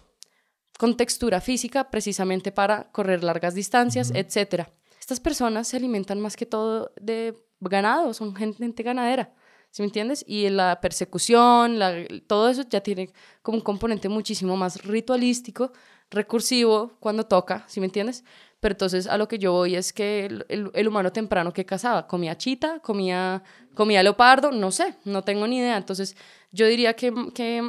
contextura 0.78 1.40
física 1.40 1.90
precisamente 1.90 2.50
para 2.52 2.90
correr 2.92 3.22
largas 3.22 3.54
distancias, 3.54 4.10
etc. 4.14 4.68
Estas 5.00 5.20
personas 5.20 5.68
se 5.68 5.76
alimentan 5.76 6.20
más 6.20 6.36
que 6.36 6.46
todo 6.46 6.92
de 7.00 7.34
ganado, 7.60 8.14
son 8.14 8.34
gente 8.34 8.82
ganadera. 8.82 9.32
¿Sí 9.70 9.82
me 9.82 9.86
entiendes? 9.86 10.24
Y 10.26 10.48
la 10.48 10.80
persecución, 10.80 11.78
todo 12.26 12.48
eso 12.48 12.62
ya 12.68 12.80
tiene 12.80 13.10
como 13.42 13.58
un 13.58 13.64
componente 13.64 14.08
muchísimo 14.08 14.56
más 14.56 14.84
ritualístico, 14.84 15.72
recursivo 16.10 16.96
cuando 17.00 17.26
toca, 17.26 17.64
¿sí 17.68 17.80
me 17.80 17.86
entiendes? 17.86 18.24
Pero 18.60 18.72
entonces 18.72 19.06
a 19.06 19.16
lo 19.16 19.28
que 19.28 19.38
yo 19.38 19.52
voy 19.52 19.76
es 19.76 19.92
que 19.92 20.26
el, 20.48 20.88
humano 20.88 21.12
temprano 21.12 21.52
que 21.52 21.64
cazaba, 21.64 22.08
comía 22.08 22.36
chita, 22.36 22.80
comía, 22.80 23.42
comía 23.74 24.02
leopardo, 24.02 24.50
no 24.50 24.72
sé, 24.72 24.96
no 25.04 25.22
tengo 25.22 25.46
ni 25.46 25.58
idea. 25.58 25.76
Entonces 25.76 26.16
yo 26.50 26.66
diría 26.66 26.94
que, 26.94 27.12
que 27.34 27.62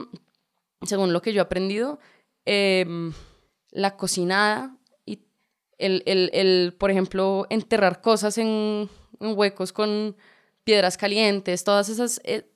según 0.84 1.14
lo 1.14 1.22
que 1.22 1.32
yo 1.32 1.42
he 1.42 1.44
aprendido, 1.44 2.00
em, 2.46 3.14
la 3.72 3.98
cocinada 3.98 4.78
y 5.06 5.26
el, 5.78 6.02
el, 6.08 6.32
el, 6.34 6.76
por 6.80 6.90
ejemplo, 6.90 7.46
enterrar 7.52 8.02
cosas 8.02 8.40
en 8.40 8.90
huecos 9.20 9.72
con 9.72 10.16
piedras 10.70 10.98
calientes, 10.98 11.64
todas 11.64 11.90
esas, 11.90 12.22
eh, 12.24 12.48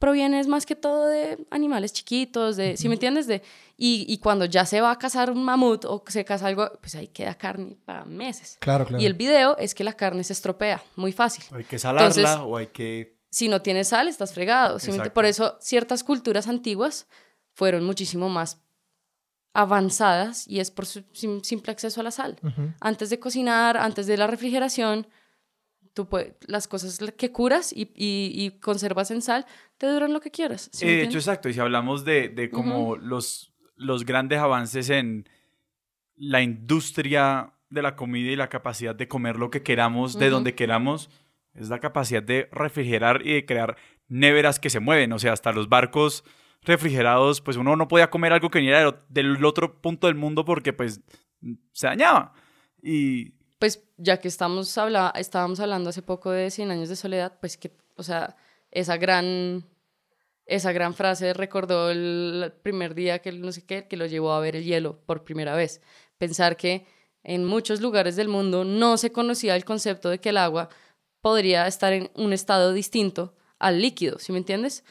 provienen 0.00 0.48
más 0.48 0.66
que 0.66 0.74
todo 0.74 1.06
de 1.06 1.46
animales 1.48 1.92
chiquitos, 1.92 2.56
de, 2.56 2.76
¿sí 2.76 2.88
me 2.88 2.94
entiendes? 2.94 3.28
De, 3.28 3.40
y, 3.76 4.04
y, 4.08 4.18
cuando 4.18 4.46
ya 4.46 4.66
se 4.66 4.80
va 4.80 4.90
a 4.90 4.98
cazar 4.98 5.30
un 5.30 5.44
mamut 5.44 5.84
o 5.84 6.02
se 6.08 6.24
caza 6.24 6.48
algo, 6.48 6.72
pues 6.80 6.96
ahí 6.96 7.06
queda 7.06 7.36
carne 7.36 7.76
para 7.84 8.04
meses. 8.04 8.56
Claro, 8.58 8.84
claro. 8.84 9.00
Y 9.00 9.06
el 9.06 9.14
video 9.14 9.56
es 9.58 9.76
que 9.76 9.84
la 9.84 9.92
carne 9.92 10.24
se 10.24 10.32
estropea, 10.32 10.82
muy 10.96 11.12
fácil. 11.12 11.44
hay 11.52 11.62
que 11.62 11.78
salarla 11.78 12.42
o 12.42 12.56
hay 12.56 12.66
que... 12.66 13.16
Si 13.30 13.46
no 13.46 13.62
tienes 13.62 13.88
sal, 13.88 14.08
estás 14.08 14.34
fregado. 14.34 14.78
Por 15.14 15.24
eso 15.24 15.56
ciertas 15.60 16.02
culturas 16.02 16.48
antiguas 16.48 17.06
fueron 17.52 17.84
muchísimo 17.84 18.28
más 18.28 18.60
avanzadas 19.54 20.48
y 20.48 20.58
es 20.58 20.72
por 20.72 20.86
su 20.86 21.04
simple 21.12 21.70
acceso 21.70 22.00
a 22.00 22.02
la 22.02 22.10
sal. 22.10 22.40
Antes 22.80 23.08
de 23.08 23.20
cocinar, 23.20 23.76
antes 23.76 24.08
de 24.08 24.16
la 24.16 24.26
refrigeración, 24.26 25.06
tú 25.94 26.08
puedes, 26.08 26.34
las 26.46 26.68
cosas 26.68 26.98
que 27.16 27.32
curas 27.32 27.72
y, 27.72 27.90
y, 27.94 28.58
conservas 28.60 29.10
en 29.10 29.22
sal 29.22 29.46
te 29.78 29.86
duran 29.86 30.12
lo 30.12 30.20
que 30.20 30.30
quieras. 30.30 30.70
¿sí 30.72 30.86
de 30.86 31.02
hecho, 31.02 31.18
exacto. 31.18 31.48
Y 31.48 31.54
si 31.54 31.60
hablamos 31.60 32.04
de, 32.04 32.28
de 32.28 32.50
como 32.50 32.96
los, 32.96 33.54
los 33.76 34.04
grandes 34.04 34.38
avances 34.38 34.90
en 34.90 35.28
la 36.16 36.42
industria 36.42 37.54
de 37.70 37.82
la 37.82 37.96
comida 37.96 38.30
y 38.30 38.36
la 38.36 38.48
capacidad 38.48 38.94
de 38.94 39.08
comer 39.08 39.36
lo 39.36 39.50
que 39.50 39.62
queramos, 39.62 40.18
de 40.18 40.30
donde 40.30 40.54
queramos, 40.54 41.10
es 41.54 41.68
la 41.68 41.80
capacidad 41.80 42.22
de 42.22 42.48
refrigerar 42.52 43.26
y 43.26 43.34
de 43.34 43.46
crear 43.46 43.76
neveras 44.08 44.60
que 44.60 44.70
se 44.70 44.80
mueven. 44.80 45.12
O 45.12 45.18
sea, 45.18 45.32
hasta 45.32 45.52
los 45.52 45.68
barcos 45.68 46.24
refrigerados, 46.62 47.40
pues 47.40 47.56
uno 47.56 47.76
no 47.76 47.88
podía 47.88 48.10
comer 48.10 48.32
algo 48.32 48.50
que 48.50 48.60
viniera 48.60 49.04
del 49.08 49.44
otro 49.44 49.80
punto 49.80 50.06
del 50.06 50.16
mundo 50.16 50.44
porque 50.44 50.72
pues 50.72 51.00
se 51.72 51.86
dañaba. 51.86 52.34
Y 52.82 53.34
pues 53.62 53.80
ya 53.96 54.16
que 54.16 54.26
estamos 54.26 54.76
habla 54.76 55.12
estábamos 55.16 55.60
hablando 55.60 55.90
hace 55.90 56.02
poco 56.02 56.32
de 56.32 56.50
100 56.50 56.72
años 56.72 56.88
de 56.88 56.96
soledad, 56.96 57.38
pues 57.38 57.56
que, 57.56 57.70
o 57.94 58.02
sea, 58.02 58.34
esa 58.72 58.96
gran, 58.96 59.64
esa 60.46 60.72
gran 60.72 60.94
frase 60.94 61.32
recordó 61.32 61.92
el 61.92 62.52
primer 62.64 62.96
día 62.96 63.20
que 63.20 63.30
no 63.30 63.52
sé 63.52 63.64
qué, 63.64 63.86
que 63.86 63.96
lo 63.96 64.06
llevó 64.06 64.32
a 64.32 64.40
ver 64.40 64.56
el 64.56 64.64
hielo 64.64 64.98
por 65.06 65.22
primera 65.22 65.54
vez. 65.54 65.80
Pensar 66.18 66.56
que 66.56 66.88
en 67.22 67.44
muchos 67.44 67.80
lugares 67.80 68.16
del 68.16 68.26
mundo 68.26 68.64
no 68.64 68.96
se 68.96 69.12
conocía 69.12 69.54
el 69.54 69.64
concepto 69.64 70.10
de 70.10 70.18
que 70.18 70.30
el 70.30 70.38
agua 70.38 70.68
podría 71.20 71.68
estar 71.68 71.92
en 71.92 72.10
un 72.14 72.32
estado 72.32 72.72
distinto 72.72 73.36
al 73.60 73.80
líquido, 73.80 74.18
¿sí 74.18 74.32
me 74.32 74.38
entiendes? 74.38 74.82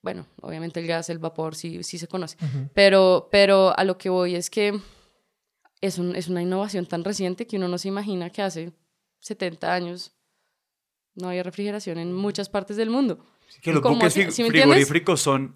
Bueno, 0.00 0.26
obviamente 0.40 0.80
el 0.80 0.86
gas, 0.86 1.10
el 1.10 1.18
vapor 1.18 1.54
sí, 1.54 1.82
sí 1.82 1.98
se 1.98 2.08
conoce, 2.08 2.38
pero, 2.72 3.28
pero 3.30 3.78
a 3.78 3.84
lo 3.84 3.98
que 3.98 4.08
voy 4.08 4.34
es 4.34 4.48
que 4.48 4.80
es, 5.80 5.98
un, 5.98 6.16
es 6.16 6.28
una 6.28 6.42
innovación 6.42 6.86
tan 6.86 7.04
reciente 7.04 7.46
que 7.46 7.56
uno 7.56 7.68
no 7.68 7.78
se 7.78 7.88
imagina 7.88 8.30
que 8.30 8.42
hace 8.42 8.72
70 9.20 9.72
años 9.72 10.12
no 11.14 11.28
había 11.28 11.42
refrigeración 11.42 11.98
en 11.98 12.14
muchas 12.14 12.48
partes 12.48 12.76
del 12.76 12.90
mundo. 12.90 13.18
que 13.62 13.72
los 13.72 13.82
buques 13.82 14.14
frigoríficos 14.34 15.20
son 15.20 15.54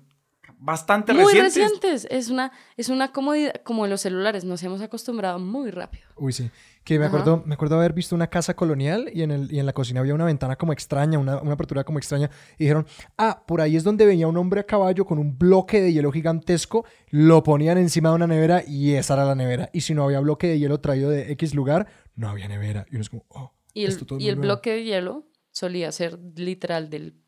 bastante 0.63 1.13
muy 1.13 1.25
recientes. 1.25 1.55
recientes. 1.55 2.09
Es 2.11 2.31
una, 2.31 2.53
es 2.77 2.89
una 2.89 3.13
comodidad, 3.13 3.55
como 3.65 3.87
los 3.87 4.01
celulares, 4.01 4.45
nos 4.45 4.63
hemos 4.63 4.81
acostumbrado 4.81 5.39
muy 5.39 5.71
rápido. 5.71 6.05
Uy, 6.17 6.33
sí. 6.33 6.51
Que 6.85 6.99
me 6.99 7.07
acuerdo, 7.07 7.43
me 7.47 7.55
acuerdo 7.55 7.77
haber 7.77 7.93
visto 7.93 8.15
una 8.15 8.27
casa 8.27 8.55
colonial 8.55 9.09
y 9.13 9.23
en, 9.23 9.31
el, 9.31 9.53
y 9.53 9.61
en 9.61 9.67
la 9.67 9.73
cocina 9.73 10.01
había 10.01 10.15
una 10.15 10.25
ventana 10.25 10.57
como 10.57 10.73
extraña, 10.73 11.19
una, 11.19 11.41
una, 11.41 11.53
apertura 11.53 11.85
como 11.85 11.99
extraña. 11.99 12.29
Y 12.59 12.65
dijeron, 12.65 12.87
ah, 13.19 13.45
por 13.47 13.61
ahí 13.61 13.77
es 13.77 13.85
donde 13.85 14.05
venía 14.05 14.27
un 14.27 14.37
hombre 14.37 14.61
a 14.61 14.65
caballo 14.65 15.05
con 15.05 15.19
un 15.19 15.39
bloque 15.39 15.81
de 15.81 15.93
hielo 15.93 16.11
gigantesco, 16.11 16.85
lo 17.11 17.43
ponían 17.43 17.79
encima 17.79 18.09
de 18.09 18.17
una 18.17 18.27
nevera 18.27 18.65
y 18.67 18.95
esa 18.95 19.15
era 19.15 19.25
la 19.25 19.35
nevera. 19.35 19.71
Y 19.73 19.83
si 19.83 19.95
no 19.95 20.05
había 20.05 20.21
bloque 20.21 20.49
de 20.49 20.59
hielo 20.59 20.81
traído 20.81 21.11
de 21.11 21.31
X 21.33 21.55
lugar, 21.55 21.87
no 22.17 22.29
había 22.29 22.49
nevera. 22.49 22.87
Y 22.91 22.97
uno 22.97 23.03
es 23.03 23.11
como, 23.11 23.25
oh. 23.29 23.53
Y 23.75 23.85
el, 23.85 23.97
y 24.19 24.29
el 24.29 24.37
bloque 24.37 24.71
de 24.71 24.85
hielo 24.85 25.25
solía 25.51 25.93
ser 25.93 26.19
literal 26.37 26.91
del 26.91 27.22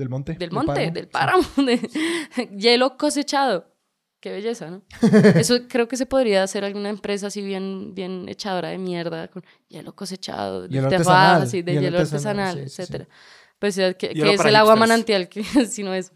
del 0.00 0.08
monte. 0.08 0.34
Del 0.34 0.50
monte, 0.50 0.90
del 0.90 1.08
páramo, 1.08 1.44
de 1.56 1.78
hielo 2.56 2.96
cosechado. 2.96 3.66
Qué 4.20 4.30
belleza, 4.32 4.70
¿no? 4.70 4.82
Eso 5.36 5.66
creo 5.68 5.88
que 5.88 5.96
se 5.96 6.04
podría 6.04 6.42
hacer 6.42 6.64
alguna 6.64 6.90
empresa 6.90 7.28
así 7.28 7.42
bien, 7.42 7.94
bien 7.94 8.28
echadora 8.28 8.68
de 8.68 8.78
mierda, 8.78 9.28
con 9.28 9.44
hielo 9.68 9.94
cosechado, 9.94 10.66
hielo 10.66 10.88
de 10.88 10.96
artesanal, 10.96 11.42
así, 11.42 11.62
de 11.62 11.80
hielo, 11.80 11.98
artesanal, 11.98 12.58
etcétera. 12.58 13.08
Pues 13.58 13.76
que, 13.98 14.12
es 14.14 14.44
el 14.44 14.56
agua 14.56 14.74
manantial, 14.76 15.28
que 15.28 15.44
si 15.66 15.82
no 15.82 15.94
es. 15.94 16.12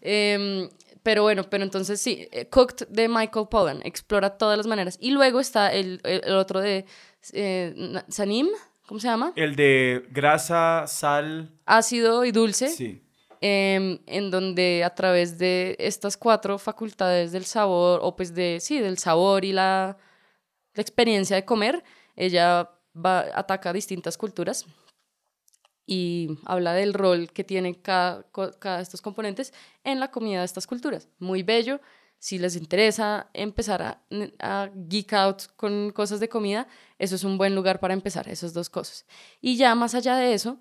Em, 0.00 0.68
pero 1.02 1.22
bueno, 1.22 1.44
pero 1.44 1.62
entonces 1.62 2.00
sí, 2.00 2.26
eh, 2.32 2.48
Cooked 2.48 2.88
de 2.88 3.08
Michael 3.08 3.48
Pollan 3.50 3.80
explora 3.84 4.36
todas 4.36 4.56
las 4.56 4.66
maneras. 4.66 4.98
Y 5.00 5.10
luego 5.10 5.40
está 5.40 5.72
el, 5.72 6.00
el, 6.04 6.34
otro 6.34 6.60
de 6.60 6.84
eh, 7.32 8.02
Sanim, 8.08 8.48
¿cómo 8.86 9.00
se 9.00 9.08
llama? 9.08 9.32
El 9.36 9.56
de 9.56 10.06
grasa, 10.10 10.84
sal. 10.86 11.52
Ácido 11.64 12.24
y 12.24 12.32
dulce. 12.32 12.68
Sí. 12.68 13.05
Em, 13.40 13.98
en 14.06 14.30
donde 14.30 14.82
a 14.84 14.94
través 14.94 15.38
de 15.38 15.76
estas 15.78 16.16
cuatro 16.16 16.58
facultades 16.58 17.32
del 17.32 17.44
sabor, 17.44 18.00
o 18.02 18.16
pues 18.16 18.34
de, 18.34 18.58
sí, 18.60 18.78
del 18.78 18.98
sabor 18.98 19.44
y 19.44 19.52
la, 19.52 19.98
experiencia 20.74 21.36
de 21.36 21.44
comer, 21.44 21.82
ella 22.16 22.70
va, 22.94 23.26
ataca 23.34 23.72
distintas 23.72 24.18
culturas 24.18 24.66
y 25.86 26.38
habla 26.44 26.74
del 26.74 26.92
rol 26.92 27.32
que 27.32 27.44
tienen 27.44 27.74
cada, 27.74 28.26
cada 28.58 28.78
de 28.78 28.82
estos 28.82 29.00
componentes 29.00 29.54
en 29.84 30.00
la 30.00 30.10
comida 30.10 30.40
de 30.40 30.44
estas 30.44 30.66
culturas. 30.66 31.08
Muy 31.18 31.42
bello. 31.42 31.80
Si 32.18 32.38
les 32.38 32.56
interesa 32.56 33.30
empezar 33.32 33.82
a, 33.82 34.02
a, 34.38 34.70
geek 34.74 35.12
out 35.14 35.42
con 35.56 35.92
cosas 35.92 36.20
de 36.20 36.28
comida, 36.28 36.66
eso 36.98 37.14
es 37.14 37.24
un 37.24 37.38
buen 37.38 37.54
lugar 37.54 37.80
para 37.80 37.94
empezar, 37.94 38.28
esas 38.28 38.52
dos 38.52 38.68
cosas. 38.68 39.06
Y 39.40 39.56
ya 39.56 39.74
más 39.74 39.94
allá 39.94 40.16
de 40.16 40.34
eso, 40.34 40.58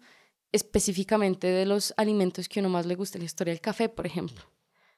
específicamente 0.56 1.48
de 1.48 1.66
los 1.66 1.94
alimentos 1.98 2.50
que 2.50 2.62
uno 2.62 2.70
más 2.70 2.86
le 2.86 2.96
gusta, 2.96 3.20
la 3.20 3.26
historia 3.26 3.54
del 3.54 3.62
café, 3.62 3.90
por 3.90 4.06
ejemplo. 4.06 4.42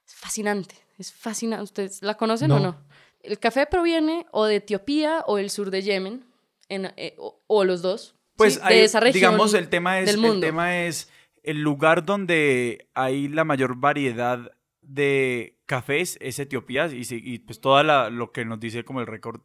Es 0.06 0.16
fascinante, 0.16 0.76
es 0.98 1.12
fascinante. 1.12 1.64
¿Ustedes 1.64 2.02
la 2.02 2.16
conocen 2.16 2.52
o 2.52 2.60
no? 2.60 2.78
El 3.22 3.40
café 3.40 3.66
proviene 3.66 4.26
o 4.32 4.46
de 4.46 4.58
Etiopía 4.58 5.24
o 5.26 5.38
del 5.38 5.50
sur 5.50 5.72
de 5.72 5.82
Yemen, 5.82 6.24
en, 6.70 6.94
eh, 6.96 7.16
o, 7.18 7.64
los 7.66 7.82
dos. 7.82 8.16
Pues 8.36 8.64
de 8.64 8.84
esa 8.84 9.00
región 9.00 9.32
digamos, 9.32 9.54
el 9.54 9.68
tema, 9.68 10.00
es, 10.00 10.14
el 10.14 10.40
tema 10.40 10.84
es 10.84 11.10
el 11.44 11.62
lugar 11.62 12.06
donde 12.06 12.88
hay 12.94 13.28
la 13.28 13.44
mayor 13.44 13.76
variedad 13.78 14.52
de 14.82 15.58
cafés 15.66 16.18
es 16.22 16.40
Etiopía 16.40 16.88
y, 16.88 17.06
y 17.10 17.40
pues 17.40 17.60
toda 17.60 18.10
lo 18.10 18.32
que 18.32 18.46
nos 18.46 18.60
dice 18.60 18.86
como 18.86 19.02
el 19.02 19.08
récord 19.08 19.42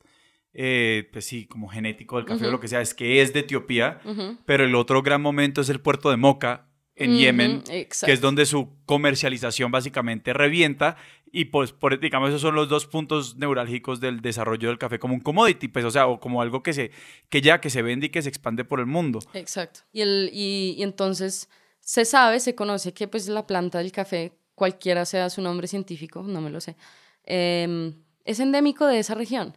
eh, 0.54 1.08
pues 1.12 1.24
sí, 1.24 1.46
como 1.46 1.68
genético 1.68 2.16
del 2.16 2.26
café 2.26 2.46
o 2.46 2.50
lo 2.50 2.60
que 2.60 2.68
sea, 2.68 2.80
es 2.80 2.94
que 2.94 3.22
es 3.22 3.32
de 3.32 3.40
Etiopía, 3.40 4.00
pero 4.44 4.64
el 4.64 4.74
otro 4.74 5.02
gran 5.02 5.22
momento 5.22 5.60
es 5.60 5.68
el 5.68 5.80
puerto 5.80 6.10
de 6.10 6.16
Moca 6.16 6.68
en 6.94 7.16
Yemen, 7.16 7.62
que 7.64 8.12
es 8.12 8.20
donde 8.20 8.44
su 8.46 8.76
comercialización 8.84 9.70
básicamente 9.70 10.32
revienta 10.32 10.96
y 11.32 11.46
pues 11.46 11.72
por, 11.72 11.98
digamos 11.98 12.28
esos 12.28 12.42
son 12.42 12.54
los 12.54 12.68
dos 12.68 12.86
puntos 12.86 13.36
neurálgicos 13.36 14.00
del 14.00 14.20
desarrollo 14.20 14.68
del 14.68 14.78
café 14.78 14.98
como 14.98 15.14
un 15.14 15.20
commodity, 15.20 15.68
pues 15.68 15.84
o 15.86 15.90
sea, 15.90 16.06
o 16.06 16.20
como 16.20 16.42
algo 16.42 16.62
que 16.62 16.74
se 16.74 16.90
que 17.30 17.40
ya 17.40 17.60
que 17.60 17.70
se 17.70 17.80
vende 17.80 18.06
y 18.06 18.10
que 18.10 18.20
se 18.20 18.28
expande 18.28 18.64
por 18.64 18.80
el 18.80 18.86
mundo. 18.86 19.20
Exacto. 19.32 19.80
Y 19.92 20.02
el 20.02 20.30
y, 20.32 20.82
entonces 20.82 21.48
se 21.80 22.04
sabe, 22.04 22.38
se 22.38 22.54
conoce 22.54 22.92
que 22.92 23.08
pues 23.08 23.26
la 23.28 23.46
planta 23.46 23.78
del 23.78 23.90
café, 23.90 24.32
cualquiera 24.54 25.06
sea 25.06 25.30
su 25.30 25.40
nombre 25.40 25.66
científico, 25.66 26.22
no 26.22 26.42
me 26.42 26.50
lo 26.50 26.60
sé, 26.60 26.76
em, 27.24 27.94
es 28.24 28.38
endémico 28.38 28.86
de 28.86 28.98
esa 28.98 29.14
región. 29.14 29.56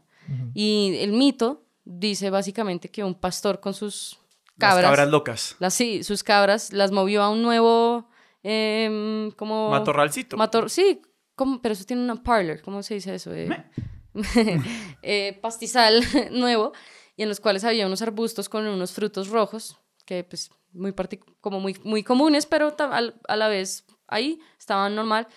Y 0.53 0.97
el 0.99 1.11
mito 1.11 1.65
dice 1.83 2.29
básicamente 2.29 2.89
que 2.89 3.03
un 3.03 3.15
pastor 3.15 3.59
con 3.59 3.73
sus 3.73 4.19
cabras. 4.57 4.83
Las 4.83 4.91
cabras 4.91 5.09
locas. 5.09 5.55
Las, 5.59 5.73
sí, 5.73 6.03
sus 6.03 6.23
cabras 6.23 6.73
las 6.73 6.91
movió 6.91 7.21
a 7.21 7.29
un 7.29 7.41
nuevo, 7.41 8.09
em, 8.43 9.31
como... 9.31 9.69
Matorralcito. 9.69 10.37
Mator, 10.37 10.69
sí, 10.69 11.01
como, 11.35 11.61
pero 11.61 11.73
eso 11.73 11.85
tiene 11.85 12.03
una 12.03 12.21
parlor, 12.21 12.61
¿cómo 12.61 12.81
se 12.83 12.95
dice 12.95 13.15
eso? 13.15 13.33
Eh, 13.33 13.49
eh, 15.01 15.37
pastizal 15.41 16.01
nuevo, 16.31 16.73
y 17.15 17.23
en 17.23 17.29
los 17.29 17.39
cuales 17.39 17.63
había 17.63 17.85
unos 17.85 18.01
arbustos 18.01 18.49
con 18.49 18.65
unos 18.65 18.93
frutos 18.93 19.29
rojos, 19.29 19.77
que 20.05 20.23
pues 20.23 20.49
muy 20.73 20.93
como 21.41 21.59
muy, 21.59 21.77
muy 21.83 22.03
comunes, 22.03 22.45
pero 22.45 22.75
a 22.77 23.35
la 23.35 23.47
vez 23.47 23.85
ahí 24.07 24.39
estaban 24.59 24.95
normal. 24.95 25.27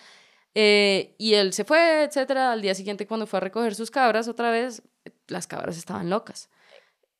Eh, 0.55 1.15
y 1.17 1.35
él 1.35 1.53
se 1.53 1.63
fue, 1.63 2.03
etcétera. 2.03 2.51
Al 2.51 2.61
día 2.61 2.75
siguiente, 2.75 3.07
cuando 3.07 3.27
fue 3.27 3.37
a 3.37 3.41
recoger 3.41 3.75
sus 3.75 3.91
cabras 3.91 4.27
otra 4.27 4.51
vez, 4.51 4.81
las 5.27 5.47
cabras 5.47 5.77
estaban 5.77 6.09
locas. 6.09 6.49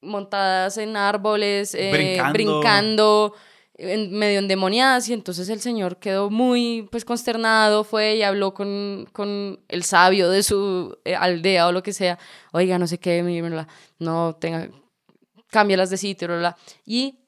Montadas 0.02 0.78
en 0.78 0.96
árboles, 0.96 1.76
eh, 1.76 2.22
brincando. 2.32 3.36
en 3.76 4.12
medio 4.12 4.40
endemoniadas. 4.40 5.08
Y 5.10 5.14
entonces 5.14 5.50
el 5.50 5.62
señor 5.62 5.98
quedó 6.00 6.30
muy 6.30 6.88
pues 6.92 7.06
consternado, 7.06 7.84
fue 7.84 8.16
y 8.18 8.24
habló 8.24 8.54
con, 8.54 9.08
con 9.14 9.60
el 9.68 9.84
sabio 9.84 10.30
de 10.30 10.44
su 10.44 10.98
eh, 11.06 11.16
aldea 11.16 11.68
o 11.68 11.72
lo 11.72 11.84
que 11.84 11.94
sea. 11.94 12.18
Oiga, 12.52 12.78
no 12.78 12.88
sé 12.88 13.00
qué, 13.00 13.24
no 14.00 14.36
tenga, 14.36 14.70
cámbialas 15.50 15.90
de 15.90 15.98
sitio, 15.98 16.28
bla, 16.28 16.58
Y 16.86 17.20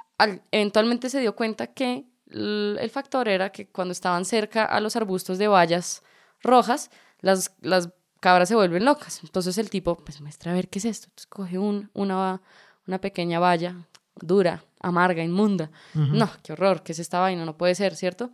eventualmente 0.52 1.10
se 1.10 1.20
dio 1.20 1.36
cuenta 1.36 1.68
que 1.68 2.06
el 2.32 2.90
factor 2.92 3.28
era 3.28 3.52
que 3.52 3.68
cuando 3.68 3.92
estaban 3.92 4.26
cerca 4.26 4.66
a 4.66 4.80
los 4.80 4.96
arbustos 4.96 5.38
de 5.38 5.48
bayas 5.48 6.04
rojas, 6.42 6.90
las, 7.20 7.56
las 7.62 7.90
cabras 8.20 8.50
se 8.50 8.56
vuelven 8.56 8.86
locas. 8.86 9.22
Entonces 9.24 9.58
el 9.58 9.70
tipo, 9.70 9.98
pues 9.98 10.22
muestra 10.22 10.52
a 10.52 10.56
ver 10.56 10.70
qué 10.70 10.80
es 10.80 10.86
esto. 10.86 11.08
Entonces 11.08 11.28
coge 11.28 11.58
un, 11.58 11.90
una, 11.94 12.42
una 12.88 13.02
pequeña 13.02 13.40
valla 13.40 13.76
dura, 14.16 14.64
amarga, 14.80 15.24
inmunda. 15.24 15.72
No, 15.94 16.30
qué 16.44 16.54
horror, 16.54 16.84
¿qué 16.84 16.92
es 16.92 17.00
esta 17.00 17.20
vaina? 17.20 17.46
No 17.46 17.58
puede 17.58 17.76
ser, 17.76 17.96
¿cierto? 17.96 18.30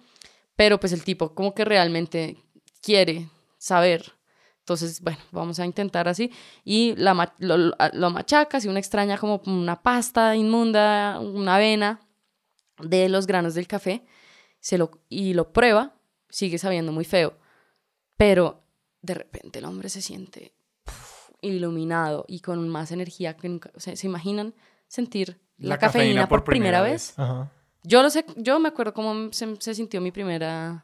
Pero 0.56 0.80
pues 0.80 0.92
el 0.92 1.04
tipo 1.04 1.34
como 1.34 1.54
que 1.54 1.66
realmente 1.66 2.38
quiere 2.82 3.30
saber. 3.58 4.14
Entonces, 4.60 5.00
bueno, 5.02 5.20
vamos 5.32 5.60
a 5.60 5.66
intentar 5.66 6.10
así. 6.10 6.32
Y 6.66 6.94
la, 6.98 7.34
lo, 7.38 7.58
lo 7.58 8.10
machacas 8.10 8.66
y 8.66 8.68
una 8.68 8.80
extraña 8.80 9.18
como 9.18 9.42
una 9.46 9.82
pasta 9.82 10.36
inmunda, 10.36 11.20
una 11.22 11.56
avena 11.56 12.02
de 12.80 13.10
los 13.10 13.28
granos 13.28 13.54
del 13.54 13.68
café 13.68 14.06
se 14.60 14.78
lo, 14.78 14.92
y 15.10 15.34
lo 15.34 15.52
prueba, 15.54 15.96
sigue 16.30 16.58
sabiendo 16.58 16.92
muy 16.92 17.06
feo, 17.06 17.38
pero 18.18 18.64
de 19.02 19.14
repente 19.14 19.60
el 19.60 19.66
hombre 19.66 19.90
se 19.90 20.02
siente 20.02 20.54
iluminado 21.42 22.26
y 22.28 22.40
con 22.40 22.68
más 22.70 22.92
energía 22.92 23.38
que 23.38 23.50
nunca. 23.50 23.72
O 23.76 23.80
sea, 23.80 23.96
¿se 23.96 24.08
imaginan 24.08 24.54
sentir 24.88 25.40
la, 25.58 25.78
cafeína, 25.78 26.28
por, 26.28 26.44
primera, 26.44 26.82
vez? 26.82 27.16
Yo 27.84 28.02
lo 28.02 28.10
sé, 28.10 28.26
yo 28.36 28.60
me 28.60 28.70
acuerdo 28.70 28.94
cómo 28.94 29.32
se, 29.32 29.74
sintió 29.74 30.02
mi 30.02 30.12
primera 30.12 30.84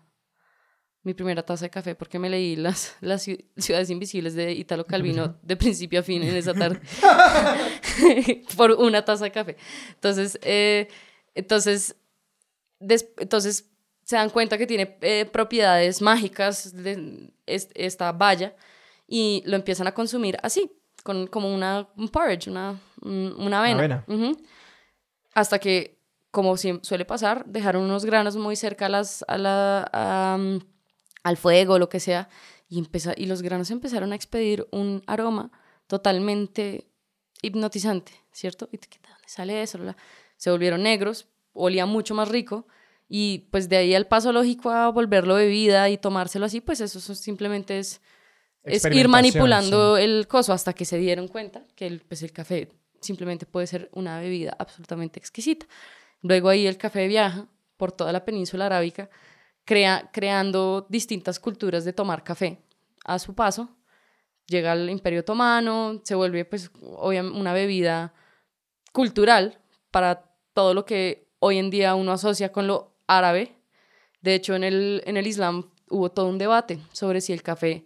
mi 1.05 1.13
primera 1.13 1.43
taza 1.43 1.65
de 1.65 1.69
café 1.69 1.95
porque 1.95 2.17
me 2.17 2.29
leí 2.29 2.55
las, 2.55 2.95
las 3.01 3.23
ciudades 3.23 3.89
invisibles 3.89 4.35
de 4.35 4.53
Italo 4.53 4.85
Calvino 4.85 5.37
de 5.43 5.57
principio 5.57 5.99
a 5.99 6.03
fin 6.03 6.23
en 6.23 6.33
esa 6.33 6.53
tarde 6.53 6.79
por 8.55 8.71
una 8.71 9.03
taza 9.03 9.25
de 9.25 9.31
café. 9.31 9.57
Entonces, 9.95 10.39
eh, 10.43 10.87
entonces, 11.35 11.95
entonces 12.79 13.69
se 14.03 14.15
dan 14.15 14.29
cuenta 14.29 14.57
que 14.57 14.67
tiene 14.67 14.97
eh, 15.01 15.25
propiedades 15.25 16.01
mágicas 16.01 16.73
de 16.73 17.31
esta 17.45 18.11
valla 18.11 18.55
y 19.07 19.43
lo 19.45 19.55
empiezan 19.55 19.87
a 19.87 19.93
consumir 19.93 20.37
así, 20.43 20.71
con, 21.03 21.27
como 21.27 21.53
una, 21.53 21.87
un 21.97 22.09
porridge, 22.09 22.47
una, 22.47 22.79
una 23.01 23.59
avena. 23.59 24.05
Hasta 25.33 25.59
que, 25.59 25.99
como 26.31 26.55
suele 26.57 27.05
pasar, 27.05 27.45
dejaron 27.45 27.83
unos 27.83 28.05
granos 28.05 28.35
muy 28.35 28.55
cerca 28.55 28.87
a 28.87 28.89
las, 28.89 29.23
a 29.27 29.37
la, 29.37 30.39
al 31.23 31.37
fuego, 31.37 31.79
lo 31.79 31.89
que 31.89 31.99
sea, 31.99 32.29
y, 32.69 32.83
y 33.17 33.25
los 33.25 33.41
granos 33.41 33.71
empezaron 33.71 34.11
a 34.13 34.15
expedir 34.15 34.67
un 34.71 35.03
aroma 35.07 35.51
totalmente 35.87 36.87
hipnotizante, 37.41 38.13
¿cierto? 38.31 38.69
¿Y 38.71 38.77
de 38.77 38.87
dónde 39.03 39.27
sale 39.27 39.61
eso? 39.61 39.77
Se 40.37 40.51
volvieron 40.51 40.83
negros, 40.83 41.27
olía 41.53 41.85
mucho 41.85 42.15
más 42.15 42.29
rico 42.29 42.67
y 43.07 43.47
pues 43.51 43.69
de 43.69 43.77
ahí 43.77 43.95
al 43.95 44.07
paso 44.07 44.31
lógico 44.31 44.71
a 44.71 44.89
volverlo 44.89 45.35
bebida 45.35 45.89
y 45.89 45.97
tomárselo 45.97 46.45
así, 46.45 46.61
pues 46.61 46.81
eso 46.81 46.99
simplemente 47.15 47.79
es, 47.79 48.01
es 48.63 48.85
ir 48.85 49.07
manipulando 49.07 49.97
el 49.97 50.27
coso 50.27 50.53
hasta 50.53 50.73
que 50.73 50.85
se 50.85 50.97
dieron 50.97 51.27
cuenta 51.27 51.65
que 51.75 51.85
el, 51.85 52.01
pues 52.01 52.23
el 52.23 52.31
café 52.31 52.71
simplemente 53.01 53.45
puede 53.45 53.67
ser 53.67 53.89
una 53.93 54.19
bebida 54.19 54.55
absolutamente 54.57 55.19
exquisita. 55.19 55.67
Luego 56.21 56.49
ahí 56.49 56.65
el 56.65 56.77
café 56.77 57.07
viaja 57.07 57.47
por 57.77 57.91
toda 57.91 58.11
la 58.11 58.23
península 58.23 58.65
arábica, 58.65 59.09
crea, 59.65 60.09
creando 60.13 60.87
distintas 60.89 61.39
culturas 61.39 61.85
de 61.85 61.93
tomar 61.93 62.23
café. 62.23 62.63
A 63.05 63.19
su 63.19 63.35
paso, 63.35 63.75
llega 64.47 64.71
al 64.71 64.89
Imperio 64.89 65.19
Otomano, 65.19 66.01
se 66.03 66.15
vuelve 66.15 66.45
pues 66.45 66.71
obviamente 66.81 67.37
una 67.37 67.53
bebida 67.53 68.13
cultural 68.93 69.59
para 69.93 70.23
todo 70.53 70.73
lo 70.73 70.85
que 70.85 71.27
hoy 71.37 71.59
en 71.59 71.69
día 71.69 71.93
uno 71.93 72.11
asocia 72.11 72.51
con 72.51 72.65
lo 72.65 72.95
árabe. 73.05 73.55
De 74.21 74.33
hecho, 74.33 74.55
en 74.55 74.63
el, 74.63 75.03
en 75.05 75.17
el 75.17 75.27
Islam 75.27 75.69
hubo 75.87 76.09
todo 76.09 76.27
un 76.27 76.39
debate 76.39 76.79
sobre 76.91 77.21
si 77.21 77.31
el 77.31 77.43
café 77.43 77.85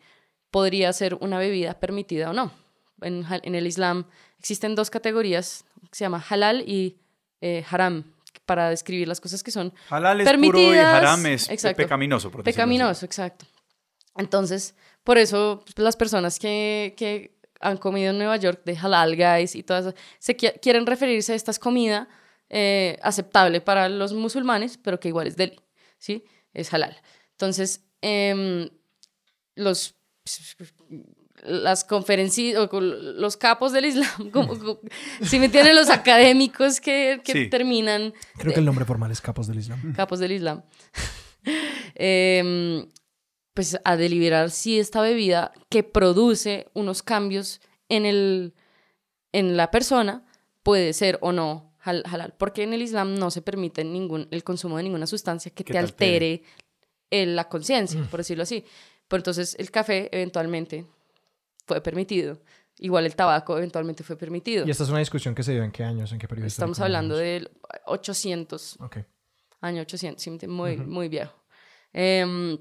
podría 0.50 0.94
ser 0.94 1.16
una 1.16 1.38
bebida 1.38 1.78
permitida 1.80 2.30
o 2.30 2.34
no. 2.34 2.54
En, 3.02 3.26
en 3.30 3.56
el 3.56 3.68
Islam 3.68 4.06
existen 4.40 4.74
dos 4.74 4.90
categorías, 4.90 5.66
se 5.92 6.06
llama 6.06 6.24
halal 6.30 6.64
y 6.66 6.98
eh, 7.42 7.66
haram, 7.70 8.14
para 8.46 8.70
describir 8.70 9.10
las 9.10 9.20
cosas 9.20 9.44
que 9.44 9.52
son 9.52 9.74
halal 9.90 10.22
es 10.22 10.26
permitidas. 10.26 10.64
Puro 10.64 10.76
y 10.76 10.78
haram 10.78 11.26
es 11.26 11.48
pecaminoso. 11.76 12.32
Por 12.32 12.44
pecaminoso, 12.44 13.06
exacto. 13.06 13.46
Entonces, 14.16 14.76
por 15.04 15.18
eso 15.18 15.62
pues, 15.66 15.78
las 15.84 15.98
personas 15.98 16.40
que, 16.40 16.94
que 16.96 17.37
han 17.60 17.78
comido 17.78 18.12
en 18.12 18.18
Nueva 18.18 18.38
York 18.38 18.62
de 18.66 18.78
halal 18.78 19.16
guys 19.16 19.56
y 19.56 19.64
todas 19.64 19.94
se 20.20 20.36
quieren 20.36 20.86
referirse 20.86 21.34
a 21.34 21.36
esta 21.36 21.54
comida 21.54 22.08
eh, 22.50 22.98
aceptable 23.02 23.62
para 23.62 23.90
los 23.90 24.14
musulmanes, 24.14 24.78
pero 24.78 25.00
que 25.00 25.10
igual 25.10 25.28
es 25.28 25.36
deli, 25.36 25.60
¿sí? 25.98 26.24
Es 26.54 26.74
halal. 26.74 26.96
Entonces, 27.32 27.84
em, 28.02 28.70
los 29.56 29.96
las 31.44 31.84
conferencias 31.84 32.58
o 32.58 32.82
los 32.82 33.38
capos 33.38 33.72
del 33.72 33.86
Islam, 33.86 34.30
como, 34.32 34.80
si 35.22 35.40
me 35.40 35.50
tienen 35.50 35.76
los 35.76 35.90
académicos 35.90 36.82
que, 36.82 37.22
terminan. 37.52 38.14
Creo 38.38 38.54
que 38.54 38.60
el 38.60 38.66
nombre 38.66 38.86
formal 38.86 39.12
es 39.12 39.22
capos 39.22 39.48
del 39.48 39.60
Islam. 39.60 39.94
Capos 39.94 40.20
del 40.20 40.32
Islam. 40.32 40.64
Em, 42.00 42.86
pues 43.58 43.80
a 43.84 43.98
deliberar 43.98 44.52
si 44.52 44.78
esta 44.78 45.02
bebida 45.02 45.52
que 45.68 45.82
produce 45.82 46.68
unos 46.76 47.02
cambios 47.02 47.60
en, 47.90 48.06
el, 48.06 48.54
en 49.32 49.58
la 49.58 49.72
persona 49.72 50.24
puede 50.62 50.94
ser 50.94 51.18
o 51.24 51.32
no 51.32 51.74
halal, 51.80 52.36
porque 52.38 52.62
en 52.62 52.74
el 52.76 52.84
Islam 52.84 53.16
no 53.16 53.32
se 53.32 53.42
permite 53.42 53.84
ningún, 53.84 54.28
el 54.30 54.44
consumo 54.44 54.78
de 54.78 54.84
ninguna 54.84 55.08
sustancia 55.08 55.50
que, 55.50 55.64
te, 55.64 55.76
altere, 55.76 56.44
la 57.10 57.50
conciencia, 57.50 58.00
mm. 58.00 58.10
por 58.10 58.20
decirlo 58.20 58.44
así. 58.44 58.64
Pero 59.08 59.22
entonces 59.22 59.56
el 59.58 59.72
café 59.72 60.08
eventualmente 60.12 60.86
fue 61.66 61.82
permitido. 61.82 62.40
Igual 62.78 63.08
el 63.08 63.16
tabaco 63.16 63.58
eventualmente 63.58 64.04
fue 64.04 64.18
permitido. 64.18 64.68
¿Y 64.68 64.70
esta 64.70 64.84
es 64.84 64.90
una 64.92 65.00
discusión 65.00 65.34
que 65.34 65.42
se 65.42 65.54
dio 65.54 65.64
en 65.64 65.72
qué 65.72 65.84
años, 65.84 66.12
en 66.12 66.20
qué 66.20 66.28
periodo? 66.28 66.46
Estamos 66.46 66.80
hablando 66.80 67.18
del 67.18 67.50
800. 67.88 68.82
Ok. 68.82 68.98
Año 69.62 69.82
800, 69.82 70.48
muy, 70.48 70.78
muy 70.78 71.10
viejo. 71.10 71.34
Em, 71.92 72.60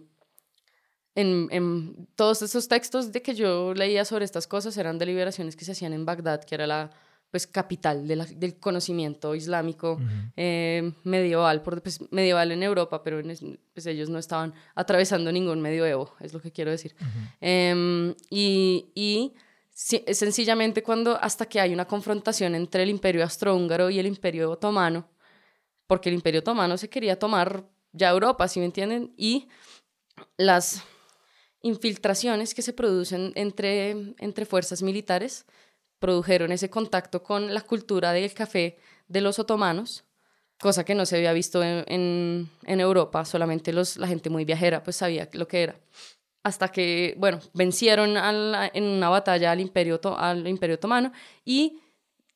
en, 1.16 1.48
en, 1.50 2.09
todos 2.14 2.42
esos 2.42 2.68
textos 2.68 3.11
de 3.11 3.22
que 3.22 3.35
yo 3.35 3.74
leía 3.74 4.05
sobre 4.05 4.24
estas 4.24 4.46
cosas 4.46 4.76
eran 4.76 4.98
deliberaciones 4.98 5.57
que 5.57 5.64
se 5.64 5.72
hacían 5.72 5.92
en 5.92 6.07
Bagdad, 6.07 6.44
que 6.44 6.55
era 6.55 6.66
la 6.66 6.90
pues 7.31 7.46
capital 7.46 8.07
del 8.07 8.59
conocimiento 8.59 9.35
islámico 9.35 9.98
eh, 10.37 10.92
medieval, 11.02 11.61
por, 11.61 11.83
pues, 11.83 12.00
medieval 12.12 12.52
en 12.52 12.62
Europa, 12.62 13.02
pero 13.02 13.20
pues, 13.74 13.87
ellos 13.87 14.09
no 14.09 14.18
estaban 14.18 14.55
atravesando 14.74 15.33
ningún 15.33 15.61
medioevo, 15.61 16.14
es 16.20 16.33
lo 16.33 16.40
que 16.40 16.52
quiero 16.52 16.70
decir. 16.70 16.94
Em, 17.40 18.14
y, 18.31 18.90
y 18.94 19.35
sencillamente 19.74 20.83
cuando 20.83 21.18
hasta 21.20 21.46
que 21.46 21.61
hay 21.61 21.74
una 21.74 21.85
confrontación 21.85 22.55
entre 22.55 22.85
el 22.85 22.90
imperio 22.90 23.22
austrohúngaro 23.24 23.90
y 23.90 23.98
el 23.98 24.07
imperio 24.07 24.52
otomano, 24.52 25.09
porque 25.87 26.09
el 26.09 26.14
imperio 26.14 26.40
otomano 26.40 26.79
se 26.79 26.88
quería 26.88 27.18
tomar 27.18 27.64
ya 27.92 28.11
Europa, 28.11 28.48
si 28.48 28.61
me 28.61 28.66
entienden, 28.66 29.12
y 29.16 29.48
las 30.37 30.83
infiltraciones 31.62 32.55
que 32.55 32.62
se 32.62 32.73
producen 32.73 33.33
entre, 33.35 33.90
entre 34.19 34.47
fuerzas 34.47 34.83
militares 34.83 35.47
produjeron 35.99 36.53
ese 36.53 36.71
contacto 36.71 37.23
con 37.23 37.53
la 37.55 37.62
cultura 37.62 38.12
del 38.12 38.33
café 38.35 38.79
de 39.09 39.21
los 39.21 39.38
otomanos, 39.38 40.05
cosa 40.59 40.85
que 40.85 40.95
no 40.95 41.07
se 41.07 41.16
había 41.16 41.33
visto 41.33 41.62
en, 41.62 42.49
en, 42.64 42.81
Europa, 42.81 43.25
solamente 43.25 43.73
los, 43.73 43.97
la 43.97 44.07
gente 44.07 44.31
muy 44.31 44.45
viajera 44.45 44.83
pues 44.83 44.97
sabía 44.97 45.29
lo 45.33 45.49
que 45.49 45.62
era. 45.62 45.81
Hasta 46.42 46.69
que, 46.69 47.14
bueno, 47.19 47.40
vencieron 47.55 48.16
en 48.16 48.85
una 48.85 49.09
batalla 49.09 49.51
al 49.51 49.61
imperio, 49.61 50.01
al 50.16 50.47
imperio 50.47 50.77
otomano 50.77 51.12
y 51.45 51.81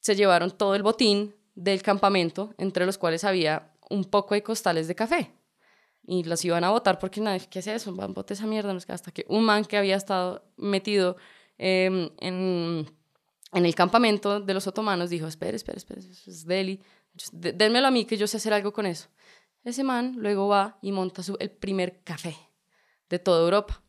se 0.00 0.16
llevaron 0.16 0.50
todo 0.50 0.74
el 0.74 0.82
botín 0.82 1.34
del 1.54 1.82
campamento, 1.82 2.52
entre 2.58 2.86
los 2.86 2.98
cuales 2.98 3.22
había 3.22 3.70
un 3.88 4.04
poco 4.04 4.34
de 4.34 4.42
costales 4.42 4.88
de 4.88 4.94
café. 4.94 5.30
Y 6.02 6.24
los 6.24 6.44
iban 6.44 6.64
a 6.64 6.70
votar 6.70 6.98
porque, 6.98 7.20
nadie, 7.20 7.46
¿qué 7.48 7.60
es 7.60 7.66
eso? 7.66 7.94
Van, 7.94 8.14
esa 8.28 8.46
mierda. 8.46 8.76
Hasta 8.88 9.12
que 9.12 9.24
un 9.28 9.44
man 9.44 9.64
que 9.64 9.76
había 9.76 9.96
estado 9.96 10.44
metido 10.56 11.16
em, 11.58 12.10
en, 12.18 12.86
en, 13.52 13.66
el 13.66 13.74
campamento 13.74 14.40
de 14.40 14.54
los 14.54 14.66
otomanos 14.66 15.10
dijo, 15.10 15.26
espere, 15.26 15.56
espere, 15.56 15.78
espere, 15.78 16.00
eso 16.00 16.30
es 16.30 16.46
Delhi, 16.46 16.80
dénmelo 17.32 17.86
a 17.86 17.90
mí 17.90 18.04
que 18.04 18.16
yo 18.16 18.26
sé 18.26 18.38
hacer 18.38 18.52
algo 18.52 18.72
con 18.72 18.86
eso. 18.86 19.08
Ese 19.62 19.84
man 19.84 20.14
luego 20.16 20.48
va 20.48 20.78
y 20.80 20.90
monta 20.90 21.22
su, 21.22 21.36
el 21.38 21.50
primer 21.50 22.02
café 22.02 22.36
de 23.08 23.18
toda 23.18 23.42
Europa. 23.42 23.82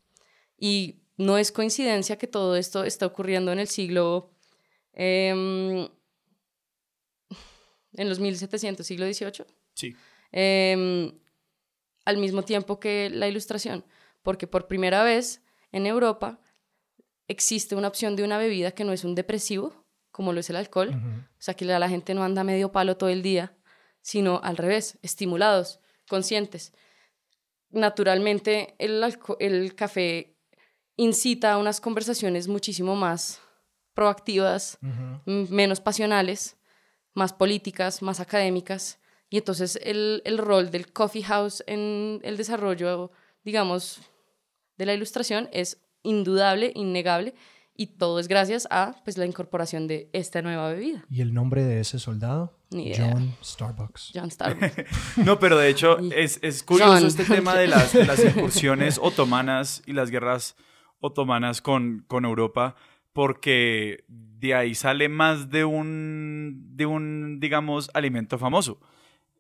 Y 0.58 1.02
no 1.18 1.38
es 1.38 1.52
coincidencia 1.52 2.18
que 2.18 2.28
todo 2.28 2.56
esto 2.56 2.84
está 2.84 3.06
ocurriendo 3.06 3.52
en 3.52 3.60
el 3.60 3.68
siglo... 3.68 4.32
Em, 4.94 5.88
en 7.94 8.10
los 8.10 8.20
1700, 8.20 8.86
siglo 8.86 9.06
XVIII. 9.06 9.46
Sí. 9.74 9.96
Em, 10.32 11.12
al 12.12 12.18
mismo 12.18 12.44
tiempo 12.44 12.80
que 12.80 13.10
la 13.10 13.28
ilustración, 13.28 13.84
porque 14.22 14.46
por 14.46 14.68
primera 14.68 15.04
vez 15.04 15.42
en 15.72 15.88
Europa 15.88 16.40
existe 17.28 17.76
una 17.76 17.88
opción 17.88 18.16
de 18.16 18.24
una 18.24 18.38
bebida 18.38 18.72
que 18.72 18.84
no 18.84 18.94
es 18.94 19.04
un 19.04 19.16
depresivo, 19.16 19.86
como 20.12 20.34
lo 20.34 20.42
es 20.42 20.50
el 20.50 20.58
alcohol, 20.58 20.90
o 20.94 21.42
sea 21.42 21.54
que 21.56 21.66
la 21.66 21.90
gente 21.90 22.14
no 22.14 22.24
anda 22.24 22.44
medio 22.44 22.72
palo 22.72 22.98
todo 22.98 23.10
el 23.10 23.22
día, 23.22 23.56
sino 24.02 24.42
al 24.44 24.58
revés, 24.58 25.00
estimulados, 25.02 25.80
conscientes. 26.08 26.74
Naturalmente, 27.70 28.76
el, 28.78 29.02
el 29.40 29.76
café 29.76 30.36
incita 30.98 31.54
a 31.54 31.58
unas 31.58 31.80
conversaciones 31.80 32.48
muchísimo 32.48 32.96
más 32.96 33.42
proactivas, 33.94 34.78
menos 35.26 35.80
pasionales, 35.80 36.58
más 37.14 37.34
políticas, 37.34 38.02
más 38.02 38.20
académicas. 38.20 39.00
Y 39.32 39.38
entonces 39.38 39.80
el, 39.82 40.22
el, 40.26 40.38
rol 40.38 40.72
del 40.72 40.92
coffee 40.92 41.24
house 41.24 41.64
en 41.66 42.20
el 42.22 42.36
desarrollo, 42.36 43.12
digamos, 43.46 44.02
de 44.78 44.86
la 44.86 44.94
ilustración 44.94 45.48
es 45.54 45.82
indudable, 46.04 46.74
innegable, 46.76 47.34
y 47.74 47.88
todo 47.88 48.20
es 48.20 48.28
gracias 48.28 48.68
a 48.72 48.94
pues, 49.06 49.18
la 49.18 49.26
incorporación 49.26 49.88
de 49.88 50.10
esta 50.12 50.42
nueva 50.42 50.68
bebida. 50.74 51.06
¿Y 51.10 51.22
el 51.22 51.34
nombre 51.34 51.64
de 51.64 51.80
ese 51.80 51.98
soldado? 51.98 52.58
John 52.72 53.34
Starbucks. 53.42 54.12
John 54.14 54.30
Starbucks. 54.30 55.18
no, 55.26 55.40
pero 55.40 55.58
de 55.58 55.70
hecho 55.70 55.98
es, 56.14 56.38
es 56.42 56.62
curioso 56.62 57.08
este 57.08 57.24
tema 57.24 57.56
de 57.56 57.68
las, 57.68 57.94
de 57.94 58.06
las 58.06 58.24
incursiones 58.36 59.00
otomanas 59.02 59.82
y 59.86 59.94
las 59.94 60.12
guerras 60.12 60.58
otomanas 61.00 61.62
con, 61.62 62.04
con 62.10 62.26
Europa, 62.26 62.76
porque 63.14 64.04
de 64.08 64.56
ahí 64.56 64.76
sale 64.76 65.08
más 65.08 65.50
de 65.50 65.64
un, 65.64 66.76
de 66.76 66.86
un, 66.86 67.40
digamos, 67.40 67.90
alimento 67.94 68.38
famoso. 68.38 68.78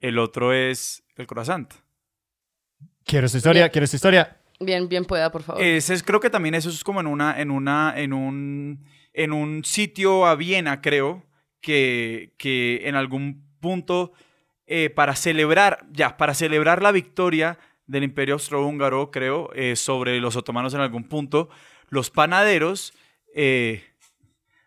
El 0.01 0.17
otro 0.17 0.51
es 0.51 1.03
el 1.15 1.27
croissant. 1.27 1.71
Quiero 3.05 3.27
esta 3.27 3.37
historia, 3.37 3.69
quiero 3.69 3.85
esta 3.85 3.95
historia. 3.95 4.37
Bien, 4.59 4.89
bien 4.89 5.05
pueda, 5.05 5.31
por 5.31 5.43
favor. 5.43 5.61
Ese 5.61 5.93
es, 5.93 6.03
creo 6.03 6.19
que 6.19 6.29
también 6.29 6.55
eso 6.55 6.69
es 6.69 6.83
como 6.83 6.99
en 6.99 7.07
una, 7.07 7.39
en 7.39 7.51
una, 7.51 7.93
en 7.95 8.13
un, 8.13 8.85
en 9.13 9.31
un 9.31 9.63
sitio 9.63 10.25
a 10.25 10.35
Viena, 10.35 10.81
creo, 10.81 11.23
que, 11.61 12.33
que 12.37 12.81
en 12.83 12.95
algún 12.95 13.43
punto, 13.59 14.11
eh, 14.65 14.89
para 14.89 15.15
celebrar, 15.15 15.85
ya, 15.91 16.17
para 16.17 16.33
celebrar 16.33 16.81
la 16.81 16.91
victoria 16.91 17.59
del 17.85 18.03
Imperio 18.03 18.35
Austrohúngaro, 18.35 19.11
creo, 19.11 19.51
eh, 19.53 19.75
sobre 19.75 20.19
los 20.19 20.35
otomanos 20.35 20.73
en 20.73 20.81
algún 20.81 21.03
punto, 21.03 21.49
los 21.89 22.09
panaderos, 22.09 22.93
eh, 23.35 23.83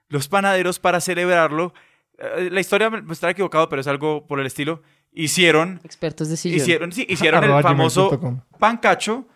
los 0.08 0.28
panaderos 0.28 0.78
para 0.78 1.00
celebrarlo, 1.00 1.74
la 2.16 2.60
historia 2.60 2.90
me 2.90 3.12
está 3.12 3.28
equivocado, 3.28 3.68
pero 3.68 3.80
es 3.80 3.88
algo 3.88 4.28
por 4.28 4.38
el 4.38 4.46
estilo, 4.46 4.82
hicieron... 5.14 5.80
Expertos 5.84 6.28
de 6.28 6.34
Hicieron, 6.34 6.92
sí, 6.92 7.06
hicieron 7.08 7.44
el 7.44 7.62
famoso 7.62 8.42
pancacho 8.58 9.26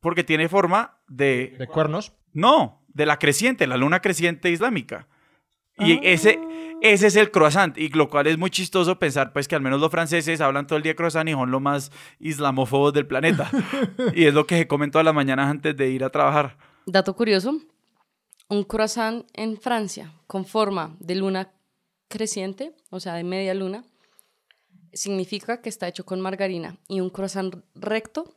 porque 0.00 0.22
tiene 0.22 0.48
forma 0.48 1.00
de... 1.08 1.56
¿De 1.58 1.66
cuernos? 1.66 2.12
No, 2.32 2.84
de 2.88 3.06
la 3.06 3.18
creciente, 3.18 3.66
la 3.66 3.76
luna 3.76 4.00
creciente 4.00 4.50
islámica. 4.50 5.08
Y 5.78 5.98
ese, 6.06 6.38
ese 6.82 7.08
es 7.08 7.16
el 7.16 7.32
croissant, 7.32 7.76
y 7.76 7.88
lo 7.88 8.08
cual 8.08 8.28
es 8.28 8.38
muy 8.38 8.50
chistoso 8.50 8.98
pensar 8.98 9.32
pues 9.32 9.48
que 9.48 9.56
al 9.56 9.60
menos 9.60 9.80
los 9.80 9.90
franceses 9.90 10.40
hablan 10.40 10.68
todo 10.68 10.76
el 10.76 10.84
día 10.84 10.94
croissant 10.94 11.28
y 11.28 11.32
son 11.32 11.50
lo 11.50 11.58
más 11.58 11.90
islamófobos 12.20 12.92
del 12.92 13.06
planeta. 13.06 13.50
y 14.14 14.26
es 14.26 14.34
lo 14.34 14.46
que 14.46 14.58
se 14.58 14.68
comen 14.68 14.92
todas 14.92 15.04
las 15.04 15.14
mañanas 15.14 15.50
antes 15.50 15.76
de 15.76 15.90
ir 15.90 16.04
a 16.04 16.10
trabajar. 16.10 16.56
Dato 16.86 17.16
curioso, 17.16 17.60
un 18.48 18.64
croissant 18.64 19.26
en 19.32 19.56
Francia 19.56 20.12
con 20.26 20.44
forma 20.44 20.94
de 21.00 21.16
luna 21.16 21.50
creciente, 22.08 22.76
o 22.90 23.00
sea, 23.00 23.14
de 23.14 23.24
media 23.24 23.54
luna, 23.54 23.84
significa 24.94 25.60
que 25.60 25.68
está 25.68 25.88
hecho 25.88 26.04
con 26.04 26.20
margarina 26.20 26.76
y 26.88 27.00
un 27.00 27.10
croissant 27.10 27.54
recto, 27.74 28.36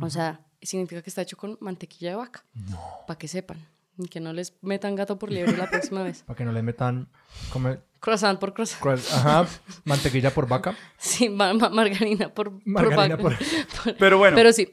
o 0.00 0.10
sea, 0.10 0.46
significa 0.62 1.02
que 1.02 1.10
está 1.10 1.22
hecho 1.22 1.36
con 1.36 1.56
mantequilla 1.60 2.10
de 2.10 2.16
vaca. 2.16 2.44
No. 2.54 2.78
Para 3.06 3.18
que 3.18 3.28
sepan. 3.28 3.66
Y 3.98 4.08
que 4.08 4.20
no 4.20 4.34
les 4.34 4.54
metan 4.60 4.94
gato 4.94 5.18
por 5.18 5.30
liebre 5.30 5.56
la 5.56 5.70
próxima 5.70 6.02
vez. 6.02 6.22
Para 6.24 6.36
que 6.36 6.44
no 6.44 6.52
les 6.52 6.62
metan 6.62 7.08
come... 7.50 7.78
croissant 7.98 8.38
por 8.38 8.52
croissant. 8.52 9.00
Ajá, 9.12 9.46
mantequilla 9.84 10.32
por 10.34 10.46
vaca. 10.46 10.76
Sí, 10.98 11.30
margarina 11.30 12.28
por, 12.32 12.52
margarina 12.66 13.16
por 13.16 13.32
vaca. 13.84 13.96
Pero 13.98 14.18
bueno. 14.18 14.36
Pero 14.36 14.52
sí. 14.52 14.70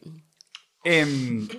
Em, 0.84 1.48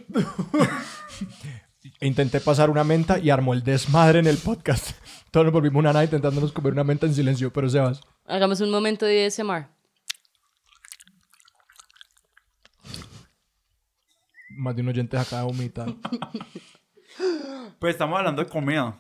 Intenté 2.00 2.40
pasar 2.40 2.70
una 2.70 2.84
menta 2.84 3.18
y 3.18 3.30
armó 3.30 3.54
el 3.54 3.62
desmadre 3.62 4.18
en 4.18 4.26
el 4.26 4.36
podcast. 4.36 4.90
Todos 5.30 5.46
nos 5.46 5.52
volvimos 5.52 5.80
una 5.80 5.92
nada 5.92 6.04
intentándonos 6.04 6.52
comer 6.52 6.72
una 6.72 6.84
menta 6.84 7.06
en 7.06 7.14
silencio, 7.14 7.52
pero 7.52 7.68
Sebas. 7.68 8.00
Hagamos 8.26 8.60
un 8.60 8.70
momento 8.70 9.04
de 9.04 9.26
ASMR. 9.26 9.68
Más 14.50 14.76
de 14.76 14.82
un 14.82 14.88
oyente 14.88 15.16
acá 15.18 15.38
de 15.38 15.44
vomitar. 15.44 15.88
pues 17.78 17.94
estamos 17.94 18.18
hablando 18.18 18.42
de 18.42 18.48
comida. 18.48 18.98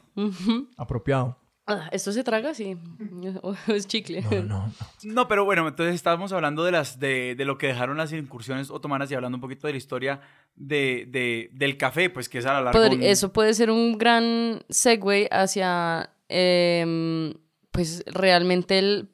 Apropiado. 0.76 1.38
Ah, 1.66 1.88
¿Esto 1.92 2.12
se 2.12 2.22
traga? 2.22 2.52
Sí. 2.52 2.76
es 3.68 3.86
chicle. 3.86 4.20
No, 4.20 4.42
no, 4.42 4.72
no. 5.04 5.28
pero 5.28 5.46
bueno, 5.46 5.66
entonces 5.66 5.94
estábamos 5.94 6.30
hablando 6.32 6.62
de, 6.62 6.72
las, 6.72 7.00
de, 7.00 7.34
de, 7.34 7.44
lo 7.46 7.56
que 7.56 7.68
dejaron 7.68 7.96
las 7.96 8.12
incursiones 8.12 8.70
otomanas 8.70 9.10
y 9.10 9.14
hablando 9.14 9.38
un 9.38 9.40
poquito 9.40 9.66
de 9.66 9.72
la 9.72 9.78
historia 9.78 10.20
de, 10.54 11.06
de 11.08 11.48
del 11.52 11.78
café, 11.78 12.10
pues 12.10 12.28
que 12.28 12.38
es 12.38 12.46
a 12.46 12.52
la 12.52 12.60
larga. 12.60 12.90
Eso 13.00 13.32
puede 13.32 13.54
ser 13.54 13.70
un 13.70 13.96
gran 13.96 14.62
segue 14.68 15.28
hacia, 15.30 16.10
em, 16.28 17.32
pues 17.70 18.04
realmente 18.06 18.78
el 18.78 19.13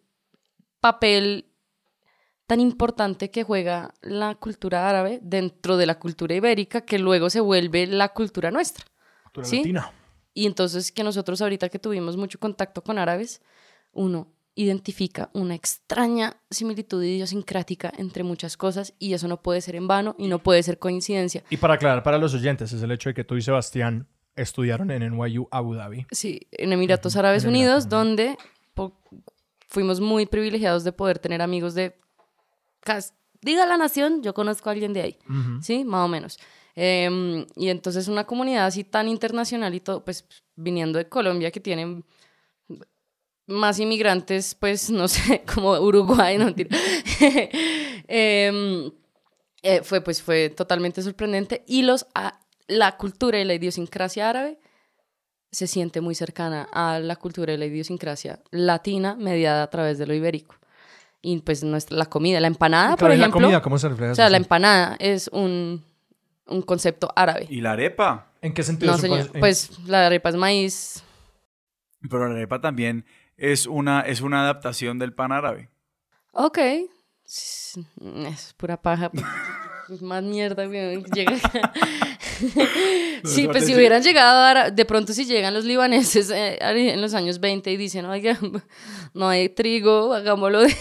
papel 0.80 1.46
tan 2.46 2.60
importante 2.60 3.30
que 3.30 3.44
juega 3.44 3.94
la 4.02 4.34
cultura 4.34 4.88
árabe 4.88 5.20
dentro 5.22 5.76
de 5.76 5.86
la 5.86 6.00
cultura 6.00 6.34
ibérica 6.34 6.80
que 6.80 6.98
luego 6.98 7.30
se 7.30 7.40
vuelve 7.40 7.86
la 7.86 8.08
cultura 8.08 8.50
nuestra. 8.50 8.84
Cultura 9.24 9.46
latina. 9.46 9.92
Y 10.34 10.46
entonces 10.46 10.90
que 10.90 11.04
nosotros 11.04 11.40
ahorita 11.42 11.68
que 11.68 11.78
tuvimos 11.78 12.16
mucho 12.16 12.40
contacto 12.40 12.82
con 12.82 12.98
árabes, 12.98 13.40
uno 13.92 14.32
identifica 14.54 15.30
una 15.32 15.54
extraña 15.54 16.36
similitud 16.50 17.02
idiosincrática 17.02 17.92
entre 17.96 18.24
muchas 18.24 18.56
cosas 18.56 18.94
y 18.98 19.14
eso 19.14 19.28
no 19.28 19.42
puede 19.42 19.60
ser 19.60 19.76
en 19.76 19.86
vano 19.86 20.16
y 20.18 20.28
no 20.28 20.40
puede 20.40 20.62
ser 20.62 20.78
coincidencia. 20.78 21.44
Y 21.50 21.56
para 21.56 21.74
aclarar 21.74 22.02
para 22.02 22.18
los 22.18 22.34
oyentes, 22.34 22.72
es 22.72 22.82
el 22.82 22.90
hecho 22.90 23.10
de 23.10 23.14
que 23.14 23.24
tú 23.24 23.36
y 23.36 23.42
Sebastián 23.42 24.08
estudiaron 24.36 24.90
en 24.90 25.08
NYU 25.08 25.48
Abu 25.50 25.74
Dhabi. 25.74 26.06
Sí, 26.10 26.48
en 26.50 26.72
Emiratos 26.72 27.16
Árabes 27.16 27.44
Unidos, 27.44 27.88
donde 27.88 28.36
fuimos 29.70 30.00
muy 30.00 30.26
privilegiados 30.26 30.84
de 30.84 30.92
poder 30.92 31.18
tener 31.18 31.40
amigos 31.40 31.74
de 31.74 31.96
diga 33.40 33.66
la 33.66 33.76
nación, 33.76 34.22
yo 34.22 34.34
conozco 34.34 34.68
a 34.68 34.72
alguien 34.72 34.92
de 34.92 35.02
ahí, 35.02 35.18
¿sí? 35.62 35.84
Más 35.84 36.04
o 36.04 36.08
menos. 36.08 36.38
Em, 36.74 37.46
y 37.56 37.68
entonces 37.68 38.08
una 38.08 38.24
comunidad 38.24 38.66
así 38.66 38.84
tan 38.84 39.08
internacional 39.08 39.74
y 39.74 39.80
todo, 39.80 40.04
pues 40.04 40.24
viniendo 40.56 40.98
de 40.98 41.08
Colombia 41.08 41.50
que 41.50 41.60
tienen 41.60 42.04
más 43.46 43.78
inmigrantes, 43.78 44.54
pues 44.54 44.90
no 44.90 45.08
sé, 45.08 45.42
como 45.52 45.72
Uruguay, 45.72 46.38
no 46.38 46.48
eh, 48.08 49.82
fue 49.82 50.00
pues 50.00 50.22
fue 50.22 50.50
totalmente 50.50 51.02
sorprendente 51.02 51.64
y 51.66 51.82
los 51.82 52.06
la 52.66 52.96
cultura 52.96 53.40
y 53.40 53.44
la 53.44 53.54
idiosincrasia 53.54 54.30
árabe 54.30 54.58
se 55.50 55.66
siente 55.66 56.00
muy 56.00 56.14
cercana 56.14 56.68
a 56.72 56.98
la 56.98 57.16
cultura 57.16 57.52
y 57.52 57.56
la 57.56 57.66
idiosincrasia 57.66 58.40
latina 58.50 59.16
mediada 59.16 59.64
a 59.64 59.70
través 59.70 59.98
de 59.98 60.06
lo 60.06 60.14
ibérico 60.14 60.54
y 61.22 61.38
pues 61.40 61.62
nuestra, 61.62 61.96
la 61.96 62.06
comida, 62.06 62.40
la 62.40 62.46
empanada, 62.46 62.96
por 62.96 63.10
ejemplo. 63.10 63.40
la 63.40 63.46
comida 63.46 63.62
cómo 63.62 63.78
se 63.78 63.88
refleja? 63.88 64.12
O 64.12 64.14
sea, 64.14 64.30
la 64.30 64.36
empanada 64.36 64.96
es 64.98 65.28
un, 65.32 65.84
un, 66.46 66.62
concepto 66.62 67.12
árabe. 67.14 67.46
¿Y 67.50 67.60
la 67.60 67.72
arepa? 67.72 68.32
¿En 68.40 68.54
qué 68.54 68.62
sentido? 68.62 68.92
No, 68.92 68.98
señor. 68.98 69.30
Pues 69.38 69.78
la 69.86 70.06
arepa 70.06 70.30
es 70.30 70.36
maíz. 70.36 71.02
Pero 72.08 72.26
la 72.28 72.34
arepa 72.34 72.60
también 72.60 73.04
es 73.36 73.66
una, 73.66 74.00
es 74.00 74.22
una 74.22 74.42
adaptación 74.42 74.98
del 74.98 75.12
pan 75.12 75.32
árabe. 75.32 75.68
Ok. 76.32 76.58
Es 77.24 78.54
pura 78.56 78.80
paja. 78.80 79.10
más 80.00 80.22
mierda, 80.22 80.66
güey. 80.66 81.02
Llega. 81.12 81.36
sí, 83.24 83.48
pues 83.48 83.66
si 83.66 83.74
hubieran 83.74 84.02
llegado, 84.02 84.46
ahora, 84.46 84.70
de 84.70 84.84
pronto 84.84 85.12
si 85.12 85.24
llegan 85.24 85.54
los 85.54 85.64
libaneses 85.64 86.30
eh, 86.30 86.58
en 86.60 87.00
los 87.00 87.14
años 87.14 87.40
20 87.40 87.70
y 87.70 87.76
dicen, 87.76 88.06
oiga, 88.06 88.38
no 89.14 89.28
hay 89.28 89.48
trigo, 89.48 90.14
hagámoslo 90.14 90.60
de, 90.60 90.74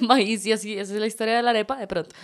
maíz 0.00 0.46
y 0.46 0.52
así, 0.52 0.78
esa 0.78 0.94
es 0.94 1.00
la 1.00 1.06
historia 1.06 1.36
de 1.36 1.42
la 1.42 1.50
arepa, 1.50 1.76
de 1.76 1.86
pronto. 1.86 2.14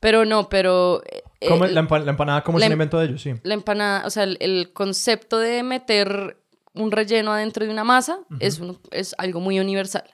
Pero 0.00 0.24
no, 0.24 0.48
pero... 0.48 1.02
Eh, 1.40 1.50
la, 1.72 1.80
empanada 1.80 2.42
como 2.44 2.58
es 2.58 2.62
un 2.62 2.66
em- 2.66 2.72
invento 2.72 2.98
de 2.98 3.06
ellos, 3.06 3.22
sí. 3.22 3.34
La 3.42 3.54
empanada, 3.54 4.06
o 4.06 4.10
sea, 4.10 4.24
el, 4.24 4.70
concepto 4.72 5.38
de 5.38 5.62
meter 5.62 6.36
un 6.74 6.92
relleno 6.92 7.32
adentro 7.32 7.64
de 7.64 7.72
una 7.72 7.82
masa 7.82 8.20
es, 8.38 8.60
es 8.92 9.14
algo 9.18 9.40
muy 9.40 9.58
universal. 9.58 10.04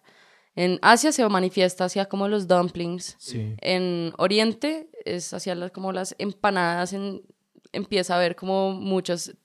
En 0.56 0.78
Asia 0.82 1.12
se 1.12 1.28
manifiesta 1.28 1.84
hacia 1.84 2.06
como 2.06 2.28
los 2.28 2.46
dumplings. 2.46 3.16
En 3.60 4.12
Oriente 4.16 4.88
es 5.04 5.32
hacia 5.34 5.54
las, 5.54 5.70
como 5.70 5.92
las 5.92 6.14
empanadas. 6.18 6.92
En, 6.92 7.22
empieza 7.72 8.14
a 8.14 8.18
haber 8.18 8.36
como 8.36 8.72
muchas 8.72 9.36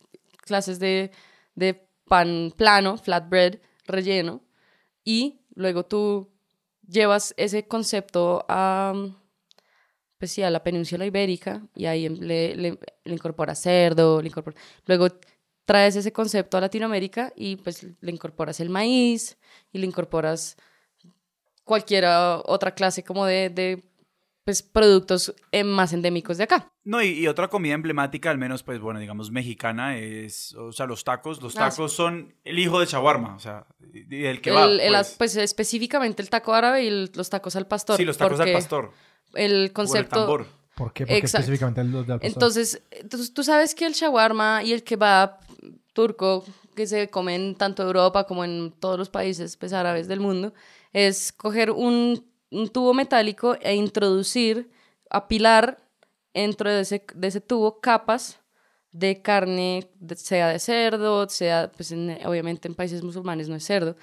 clases 0.46 0.80
de, 0.80 1.12
de 1.56 1.88
pan 2.08 2.54
plano, 2.56 2.98
flatbread, 2.98 3.60
relleno. 3.86 4.42
Y 5.04 5.42
luego 5.56 5.86
tú 5.86 6.32
llevas 6.88 7.34
ese 7.38 7.68
concepto 7.68 8.46
a, 8.48 8.94
pues 10.18 10.32
sí, 10.32 10.44
a 10.44 10.50
la 10.50 10.64
península 10.64 11.06
ibérica 11.06 11.68
y 11.76 11.86
ahí 11.86 12.10
le, 12.10 12.56
le, 12.56 12.80
le 13.04 13.14
incorporas 13.14 13.62
cerdo, 13.62 14.22
le 14.22 14.28
incorpora... 14.28 14.58
luego 14.86 15.08
traes 15.66 15.96
ese 15.96 16.12
concepto 16.12 16.58
a 16.58 16.62
Latinoamérica 16.62 17.32
y 17.36 17.56
pues 17.58 17.86
le 18.02 18.12
incorporas 18.12 18.60
el 18.60 18.70
maíz 18.70 19.38
y 19.72 19.78
le 19.78 19.86
incorporas 19.86 20.58
cualquier 21.64 22.06
otra 22.46 22.74
clase 22.74 23.04
como 23.04 23.26
de 23.26 23.84
pues, 24.50 24.64
productos 24.64 25.36
eh, 25.52 25.64
más 25.64 25.94
endémicos 25.94 26.40
de 26.40 26.46
acá. 26.46 26.72
No, 26.84 27.04
y, 27.04 27.28
otra 27.28 27.50
comida 27.50 27.76
emblemática, 27.76 28.32
al 28.32 28.40
menos, 28.40 28.64
pues, 28.64 28.80
bueno, 28.80 29.00
digamos, 29.00 29.30
mexicana, 29.30 29.96
es, 29.96 30.56
o 30.56 30.72
sea, 30.72 30.88
los 30.88 31.04
tacos. 31.04 31.40
Los 31.40 31.56
ah, 31.58 31.70
tacos 31.70 31.94
son 31.94 32.34
el 32.44 32.58
hijo 32.58 32.80
de 32.80 32.88
shawarma, 32.88 33.36
o 33.36 33.40
sea, 33.40 33.68
el 33.94 34.42
que 34.42 34.50
va. 34.50 34.66
Pues. 34.66 35.16
pues. 35.20 35.36
específicamente 35.36 36.24
el 36.24 36.32
taco 36.32 36.56
árabe 36.56 36.84
y 36.84 36.90
los 37.14 37.30
tacos 37.30 37.56
al 37.58 37.68
pastor. 37.68 37.98
Sí, 37.98 38.06
los 38.06 38.18
tacos 38.18 38.40
al 38.40 38.52
pastor. 38.52 38.92
El 39.36 39.72
concepto... 39.72 40.26
¿Por 40.26 40.94
qué? 40.94 41.06
Porque 41.06 41.26
específicamente 41.28 41.84
los 41.84 42.08
del 42.08 42.20
pastor. 42.20 42.34
Entonces, 42.34 42.82
tú 43.36 43.44
sabes 43.44 43.76
que 43.76 43.86
el 43.86 43.94
shawarma 43.94 44.64
y 44.64 44.74
el 44.74 44.84
kebab 44.84 45.38
turco, 45.94 46.44
que 46.76 46.88
se 46.88 47.08
comen 47.12 47.54
tanto 47.54 47.84
en 47.84 47.88
Europa 47.90 48.24
como 48.24 48.44
en 48.44 48.74
todos 48.80 48.98
los 48.98 49.10
países 49.10 49.58
pues, 49.58 49.74
árabes 49.74 50.08
del 50.08 50.22
mundo, 50.22 50.56
es 50.92 51.32
coger 51.34 51.70
un, 51.70 52.26
tubo 52.72 52.94
metálico 52.94 53.56
e 53.62 53.76
introducir, 53.76 54.70
apilar 55.10 55.78
dentro 56.34 56.72
de 56.72 56.82
ese, 56.82 57.06
de 57.14 57.28
ese 57.28 57.42
tubo 57.42 57.80
capas 57.80 58.40
de 58.92 59.22
carne, 59.22 59.92
sea 60.16 60.50
de 60.50 60.60
cerdo, 60.60 61.30
sea, 61.30 61.72
pues 61.76 61.92
obviamente 62.26 62.68
en 62.68 62.76
países 62.76 63.04
musulmanes 63.04 63.50
no 63.50 63.56
es 63.56 63.66
cerdo, 63.66 63.96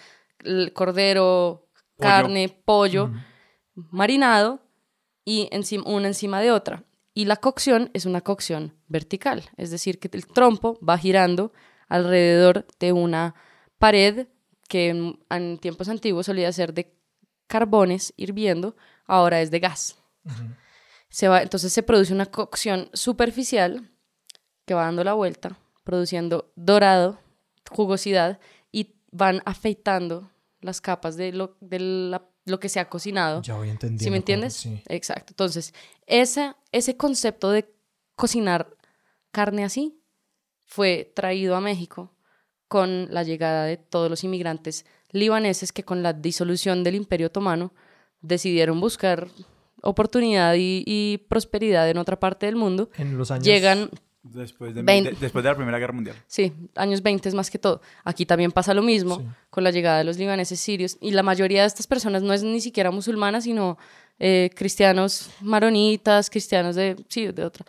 el 0.45 0.73
cordero, 0.73 1.69
carne, 1.99 2.49
pollo, 2.65 3.11
marinado 3.75 4.61
y 5.25 5.49
encima, 5.51 5.85
una 5.87 6.09
encima 6.09 6.41
de 6.41 6.53
otra. 6.53 6.85
Y 7.15 7.25
la 7.25 7.37
cocción 7.37 7.91
es 7.95 8.05
una 8.05 8.21
cocción 8.21 8.75
vertical, 8.89 9.45
es 9.57 9.71
decir, 9.71 9.99
que 9.99 10.11
el 10.13 10.27
trompo 10.27 10.79
va 10.87 10.99
girando 10.99 11.53
alrededor 11.89 12.67
de 12.79 12.93
una 12.93 13.35
pared 13.79 14.29
que 14.69 15.17
en, 15.31 15.59
tiempos 15.59 15.89
antiguos 15.89 16.27
solía 16.27 16.53
ser 16.53 16.75
de 16.75 16.96
carbones 17.47 18.13
hirviendo, 18.17 18.77
ahora 19.07 19.41
es 19.41 19.51
de 19.51 19.61
gas. 19.61 19.99
se 21.09 21.29
va, 21.29 21.43
entonces 21.43 21.73
se 21.73 21.83
produce 21.83 22.13
una 22.13 22.27
cocción 22.27 22.89
superficial 22.93 23.91
que 24.65 24.75
va 24.75 24.85
dando 24.85 25.05
la 25.05 25.15
vuelta, 25.15 25.59
produciendo 25.85 26.53
dorado, 26.57 27.21
jugosidad, 27.71 28.41
y 28.73 28.97
van 29.11 29.43
afeitando 29.45 30.31
las 30.61 30.81
capas 30.81 31.17
de 31.17 31.33
lo, 31.33 31.57
de 31.61 32.19
lo 32.45 32.61
que 32.61 32.69
se 32.69 32.81
ha 32.81 32.89
cocinado. 32.89 33.43
Ya 33.43 33.55
voy 33.55 33.71
entendiendo. 33.71 34.05
¿Sí 34.05 34.11
me 34.11 34.17
entiendes? 34.17 34.67
Exacto. 34.89 35.33
Entonces, 35.33 35.73
ese, 36.07 36.55
ese 36.73 36.97
concepto 36.97 37.51
de 37.51 37.73
cocinar 38.17 38.77
carne 39.31 39.65
así 39.65 40.01
fue 40.65 41.13
traído 41.15 41.55
a 41.55 41.61
México 41.61 42.16
con 42.69 43.09
la 43.11 43.23
llegada 43.23 43.65
de 43.65 43.77
todos 43.77 44.11
los 44.11 44.25
inmigrantes 44.25 44.87
libaneses 45.13 45.73
que 45.73 45.85
con 45.85 46.03
la 46.03 46.13
disolución 46.13 46.85
del 46.85 46.95
Imperio 46.95 47.29
Otomano 47.29 47.73
decidieron 48.21 48.81
buscar 48.81 49.29
oportunidad 49.83 50.55
y, 50.57 51.25
prosperidad 51.29 51.89
en 51.89 51.99
otra 51.99 52.19
parte 52.19 52.47
del 52.47 52.57
mundo. 52.57 52.91
En 52.97 53.17
los 53.17 53.31
años... 53.31 53.45
Llegan... 53.45 53.91
Después 54.23 54.75
de, 54.75 54.83
después 54.83 55.45
de 55.45 55.51
la 55.51 55.55
Primera 55.55 55.79
Guerra 55.79 55.93
Mundial. 55.93 56.17
Sí, 56.27 56.53
años 56.75 57.01
20 57.01 57.31
más 57.31 57.49
que 57.49 57.61
todo. 57.61 57.81
Aquí 58.03 58.27
también 58.27 58.51
pasa 58.51 58.75
lo 58.75 58.83
mismo 58.83 59.23
con 59.51 59.63
la 59.63 59.71
llegada 59.71 59.99
de 59.99 60.05
los 60.05 60.19
libaneses 60.19 60.59
sirios. 60.59 60.99
Y 61.01 61.13
la 61.13 61.23
mayoría 61.23 61.61
de 61.61 61.69
estas 61.69 61.87
personas 61.87 62.25
no 62.25 62.33
es 62.33 62.43
ni 62.43 62.61
siquiera 62.61 62.91
musulmana, 62.91 63.41
sino 63.41 63.79
eh, 64.19 64.51
cristianos 64.55 65.31
maronitas, 65.41 66.29
cristianos 66.29 66.75
de, 66.75 66.97
sí, 67.09 67.29
de 67.29 67.45
otra, 67.45 67.67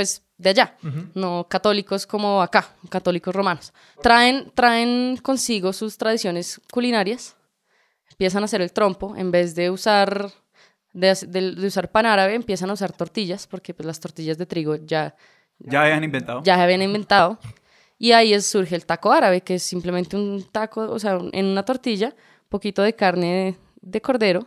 pues 0.00 0.24
de 0.38 0.48
allá, 0.48 0.78
no 1.14 1.46
católicos 1.46 2.06
como 2.06 2.40
acá, 2.40 2.74
católicos 2.88 3.34
romanos. 3.34 3.70
Traen, 4.02 4.50
traen 4.54 5.18
consigo 5.18 5.74
sus 5.74 5.98
tradiciones 5.98 6.58
culinarias, 6.72 7.36
empiezan 8.10 8.42
a 8.42 8.46
hacer 8.46 8.62
el 8.62 8.72
trompo, 8.72 9.14
en 9.14 9.30
vez 9.30 9.54
de 9.54 9.68
usar, 9.68 10.30
de, 10.94 11.54
usar 11.66 11.90
pan 11.90 12.06
árabe, 12.06 12.34
empiezan 12.34 12.70
a 12.70 12.72
usar 12.72 12.92
tortillas, 12.92 13.46
porque 13.46 13.74
pues, 13.74 13.84
las 13.84 14.00
tortillas 14.00 14.38
de 14.38 14.46
trigo 14.46 14.76
ya... 14.76 15.14
Ya 15.58 15.82
habían 15.82 16.02
inventado. 16.02 16.42
Ya 16.44 16.62
habían 16.62 16.80
inventado. 16.80 17.38
Y 17.98 18.12
ahí 18.12 18.32
es, 18.32 18.46
surge 18.46 18.76
el 18.76 18.86
taco 18.86 19.12
árabe, 19.12 19.42
que 19.42 19.56
es 19.56 19.62
simplemente 19.62 20.16
un 20.16 20.44
taco, 20.50 20.90
o 20.90 20.98
sea, 20.98 21.18
en 21.32 21.44
una 21.44 21.62
tortilla, 21.62 22.16
poquito 22.48 22.80
de 22.80 22.94
carne 22.94 23.58
de, 23.82 24.00
cordero, 24.00 24.46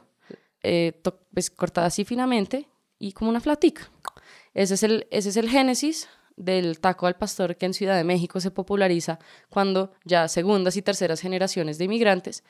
eh, 0.63 0.99
pues, 1.31 1.51
cortada 1.51 1.85
así 1.85 2.05
finamente, 2.05 2.67
y 2.97 3.11
como 3.11 3.29
una 3.29 3.39
flatica. 3.39 3.91
Ese 4.53 4.75
es 4.75 4.83
el, 4.83 5.07
ese 5.11 5.29
es 5.29 5.37
el 5.37 5.49
génesis 5.49 6.07
del 6.35 6.79
taco 6.79 7.07
al 7.07 7.15
pastor 7.15 7.57
que 7.57 7.65
en 7.65 7.73
Ciudad 7.73 7.95
de 7.95 8.03
México 8.03 8.39
se 8.39 8.51
populariza 8.51 9.19
cuando 9.49 9.93
ya 10.03 10.27
segundas 10.27 10.77
y 10.77 10.81
terceras 10.81 11.21
generaciones 11.21 11.77
de 11.77 11.85
inmigrantes, 11.85 12.43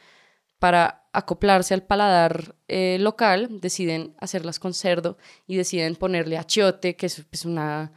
para 0.63 1.09
acoplarse 1.11 1.73
al 1.73 1.83
paladar 1.83 2.55
eh, 2.69 2.97
local, 2.97 3.59
deciden 3.59 4.15
hacerlas 4.19 4.59
con 4.59 4.73
cerdo 4.73 5.17
y 5.45 5.57
deciden 5.57 5.97
ponerle 5.97 6.37
achiote, 6.37 6.95
que 6.95 7.07
es, 7.07 7.45
una, 7.45 7.91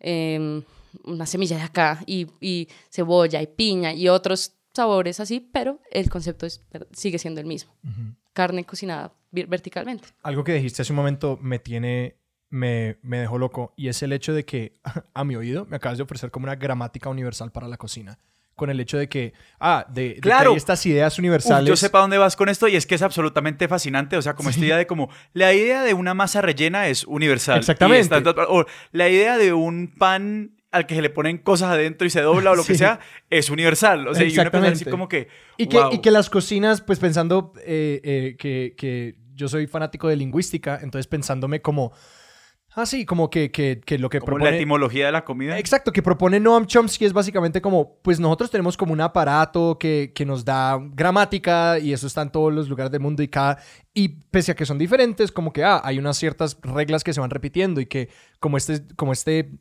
em, 0.00 0.64
una 1.04 1.26
semilla 1.26 1.56
de 1.58 1.62
acá, 1.62 2.02
y, 2.06 2.66
cebolla 2.90 3.40
y 3.40 3.46
piña 3.46 3.92
y 3.92 4.08
otros 4.08 4.56
sabores 4.74 5.20
así, 5.20 5.38
pero 5.38 5.80
el 5.92 6.10
concepto 6.10 6.44
es, 6.44 6.66
sigue 6.92 7.20
siendo 7.20 7.40
el 7.40 7.46
mismo. 7.46 7.72
Carne 8.32 8.64
cocinada 8.64 9.12
verticalmente. 9.30 10.08
Algo 10.24 10.42
que 10.42 10.54
dijiste 10.54 10.82
hace 10.82 10.92
un 10.92 10.96
momento 10.96 11.38
me 11.40 11.60
tiene 11.60 12.16
me, 12.50 12.98
me, 13.02 13.18
dejó 13.18 13.38
loco 13.38 13.74
y 13.76 13.88
es 13.88 14.02
el 14.02 14.12
hecho 14.12 14.32
de 14.32 14.44
que 14.44 14.72
a 15.14 15.24
mi 15.24 15.36
oído 15.36 15.66
me 15.66 15.76
acabas 15.76 15.98
de 15.98 16.04
ofrecer 16.04 16.30
como 16.30 16.44
una 16.44 16.56
gramática 16.56 17.08
universal 17.08 17.52
para 17.52 17.68
la 17.68 17.76
cocina. 17.76 18.18
Con 18.54 18.70
el 18.70 18.80
hecho 18.80 18.98
de 18.98 19.08
que, 19.08 19.34
ah, 19.60 19.86
de, 19.88 20.16
claro. 20.20 20.56
estas 20.56 20.84
ideas 20.84 21.16
universales. 21.20 21.68
yo 21.68 21.76
sé 21.76 21.90
para 21.90 22.02
dónde 22.02 22.18
vas 22.18 22.34
con 22.34 22.48
esto 22.48 22.66
y 22.66 22.74
es 22.74 22.86
que 22.86 22.96
es 22.96 23.02
absolutamente 23.02 23.68
fascinante. 23.68 24.16
O 24.16 24.22
sea, 24.22 24.34
como 24.34 24.50
esta 24.50 24.64
idea 24.64 24.76
de 24.76 24.84
como, 24.88 25.10
la 25.32 25.54
idea 25.54 25.84
de 25.84 25.94
una 25.94 26.12
masa 26.12 26.42
rellena 26.42 26.88
es 26.88 27.04
universal. 27.04 27.58
Exactamente. 27.58 28.16
o 28.48 28.66
la 28.90 29.08
idea 29.08 29.38
de 29.38 29.52
un 29.52 29.94
pan 29.96 30.58
al 30.72 30.86
que 30.86 30.96
se 30.96 31.02
le 31.02 31.10
ponen 31.10 31.38
cosas 31.38 31.70
adentro 31.70 32.04
y 32.06 32.10
se 32.10 32.20
dobla 32.20 32.50
o 32.50 32.56
lo 32.56 32.64
que 32.64 32.74
sea, 32.74 32.98
es 33.30 33.48
universal. 33.48 34.08
O 34.08 34.14
sea, 34.14 34.26
y 34.26 34.36
uno 34.36 34.50
así 34.66 34.84
como 34.84 35.08
que 35.08 35.28
y, 35.56 35.68
que. 35.68 35.80
y 35.92 35.98
que 35.98 36.10
las 36.10 36.28
cocinas, 36.28 36.80
pues 36.80 36.98
pensando 36.98 37.52
eh, 37.64 38.00
eh, 38.02 38.36
que, 38.38 38.74
que 38.76 39.14
yo 39.34 39.48
soy 39.48 39.66
fanático 39.66 40.08
de 40.08 40.16
lingüística, 40.16 40.80
entonces 40.82 41.06
pensándome 41.06 41.62
como 41.62 41.92
Ah, 42.78 42.86
sí, 42.86 43.04
como 43.04 43.28
que, 43.28 43.50
que, 43.50 43.80
que 43.84 43.98
lo 43.98 44.08
que 44.08 44.20
como 44.20 44.26
propone... 44.26 44.52
la 44.52 44.56
etimología 44.56 45.06
de 45.06 45.10
la 45.10 45.24
comida. 45.24 45.58
Exacto, 45.58 45.92
que 45.92 46.00
propone 46.00 46.38
Noam 46.38 46.64
Chomsky 46.64 47.06
es 47.06 47.12
básicamente 47.12 47.60
como, 47.60 47.98
pues 48.02 48.20
nosotros 48.20 48.52
tenemos 48.52 48.76
como 48.76 48.92
un 48.92 49.00
aparato 49.00 49.76
que, 49.80 50.12
que 50.14 50.24
nos 50.24 50.44
da 50.44 50.78
gramática 50.80 51.80
y 51.80 51.92
eso 51.92 52.06
está 52.06 52.22
en 52.22 52.30
todos 52.30 52.54
los 52.54 52.68
lugares 52.68 52.92
del 52.92 53.00
mundo 53.00 53.20
y 53.24 53.26
cada... 53.26 53.58
Y 53.92 54.20
pese 54.30 54.52
a 54.52 54.54
que 54.54 54.64
son 54.64 54.78
diferentes, 54.78 55.32
como 55.32 55.52
que, 55.52 55.64
ah, 55.64 55.80
hay 55.82 55.98
unas 55.98 56.18
ciertas 56.18 56.56
reglas 56.62 57.02
que 57.02 57.12
se 57.12 57.18
van 57.18 57.30
repitiendo 57.30 57.80
y 57.80 57.86
que 57.86 58.10
como 58.38 58.56
este, 58.56 58.86
como 58.94 59.12
este, 59.12 59.58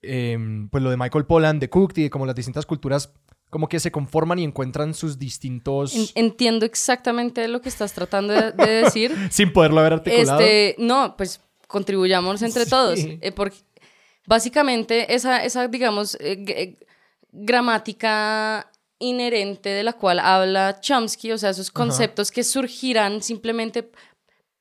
em, 0.00 0.68
pues 0.68 0.84
lo 0.84 0.90
de 0.90 0.96
Michael 0.96 1.26
Pollan, 1.26 1.58
de 1.58 1.68
Cooked 1.68 2.00
y 2.00 2.10
como 2.10 2.26
las 2.26 2.36
distintas 2.36 2.64
culturas 2.64 3.12
como 3.50 3.68
que 3.68 3.80
se 3.80 3.90
conforman 3.90 4.38
y 4.38 4.44
encuentran 4.44 4.94
sus 4.94 5.18
distintos... 5.18 6.12
Entiendo 6.14 6.64
exactamente 6.64 7.48
lo 7.48 7.60
que 7.60 7.68
estás 7.68 7.92
tratando 7.92 8.32
de, 8.32 8.52
de 8.52 8.70
decir. 8.84 9.12
Sin 9.30 9.52
poderlo 9.52 9.80
haber 9.80 9.94
articulado. 9.94 10.40
Este, 10.40 10.76
no, 10.78 11.16
pues 11.18 11.40
contribuyamos 11.72 12.42
entre 12.42 12.66
todos. 12.76 13.00
Eh, 13.00 13.32
porque 13.34 13.56
básicamente 14.26 15.14
esa, 15.14 15.44
esa 15.44 15.66
digamos, 15.66 16.14
eh, 16.20 16.44
eh, 16.46 16.78
gramática 17.32 18.70
inherente 18.98 19.70
de 19.70 19.82
la 19.82 19.94
cual 19.94 20.20
habla 20.20 20.78
Chomsky, 20.80 21.32
o 21.32 21.38
sea, 21.38 21.50
esos 21.50 21.72
conceptos 21.72 22.30
que 22.30 22.44
surgirán 22.44 23.20
simplemente 23.20 23.90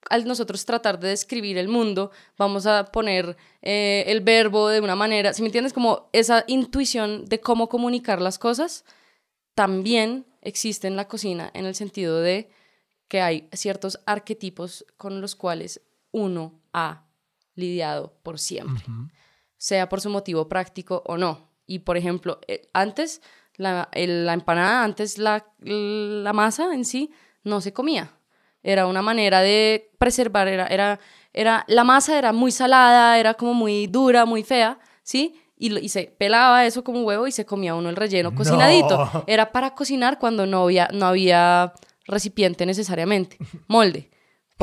al 0.09 0.25
nosotros 0.25 0.65
tratar 0.65 0.99
de 0.99 1.09
describir 1.09 1.57
el 1.57 1.67
mundo, 1.67 2.11
vamos 2.37 2.65
a 2.65 2.85
poner 2.85 3.37
eh, 3.61 4.03
el 4.07 4.21
verbo 4.21 4.67
de 4.67 4.81
una 4.81 4.95
manera, 4.95 5.33
si 5.33 5.43
me 5.43 5.47
entiendes, 5.47 5.73
como 5.73 6.09
esa 6.11 6.43
intuición 6.47 7.25
de 7.25 7.39
cómo 7.39 7.69
comunicar 7.69 8.19
las 8.19 8.39
cosas, 8.39 8.83
también 9.53 10.25
existe 10.41 10.87
en 10.87 10.95
la 10.95 11.07
cocina 11.07 11.51
en 11.53 11.65
el 11.65 11.75
sentido 11.75 12.19
de 12.19 12.49
que 13.07 13.21
hay 13.21 13.47
ciertos 13.53 13.99
arquetipos 14.05 14.85
con 14.97 15.21
los 15.21 15.35
cuales 15.35 15.81
uno 16.11 16.60
ha 16.73 17.05
lidiado 17.55 18.13
por 18.23 18.39
siempre, 18.39 18.83
sea 19.57 19.89
por 19.89 20.01
su 20.01 20.09
motivo 20.09 20.47
práctico 20.47 21.03
o 21.05 21.17
no. 21.17 21.49
Y 21.65 21.79
por 21.79 21.97
ejemplo, 21.97 22.39
eh, 22.47 22.69
antes 22.73 23.21
la, 23.55 23.89
la 23.93 24.33
empanada, 24.33 24.83
antes 24.83 25.17
la, 25.17 25.45
la 25.59 26.33
masa 26.33 26.73
en 26.73 26.85
sí 26.85 27.11
no 27.43 27.61
se 27.61 27.73
comía 27.73 28.11
era 28.63 28.87
una 28.87 29.01
manera 29.01 29.41
de 29.41 29.91
preservar, 29.97 30.47
era, 30.47 30.67
era, 30.67 30.99
era, 31.33 31.65
la 31.67 31.83
masa 31.83 32.17
era 32.17 32.31
muy 32.31 32.51
salada, 32.51 33.17
era 33.19 33.33
como 33.33 33.53
muy 33.53 33.87
dura, 33.87 34.25
muy 34.25 34.43
fea, 34.43 34.79
¿sí? 35.03 35.35
Y, 35.57 35.77
y 35.79 35.89
se 35.89 36.13
pelaba 36.17 36.65
eso 36.65 36.83
como 36.83 37.03
huevo 37.03 37.27
y 37.27 37.31
se 37.31 37.45
comía 37.45 37.75
uno 37.75 37.89
el 37.89 37.95
relleno 37.95 38.33
cocinadito. 38.33 39.23
Era 39.27 39.51
para 39.51 39.75
cocinar 39.75 40.17
cuando 40.17 40.47
no 40.47 40.63
había, 40.63 40.89
no 40.91 41.05
había 41.05 41.73
recipiente 42.05 42.65
necesariamente, 42.65 43.37
molde, 43.67 44.09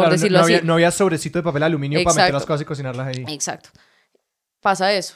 por 0.05 0.13
decirlo 0.13 0.39
no 0.39 0.45
así. 0.45 0.55
Había, 0.55 0.67
no 0.67 0.75
había 0.75 0.91
sobrecito 0.91 1.39
de 1.39 1.43
papel 1.43 1.63
aluminio 1.63 2.03
para 2.05 2.17
meter 2.17 2.35
las 2.35 2.47
cosas 2.47 2.63
y 2.63 2.65
cocinarlas 2.65 3.07
ahí. 3.07 3.25
Exacto. 3.29 3.71
Pasa 4.61 4.93
eso. 4.93 5.15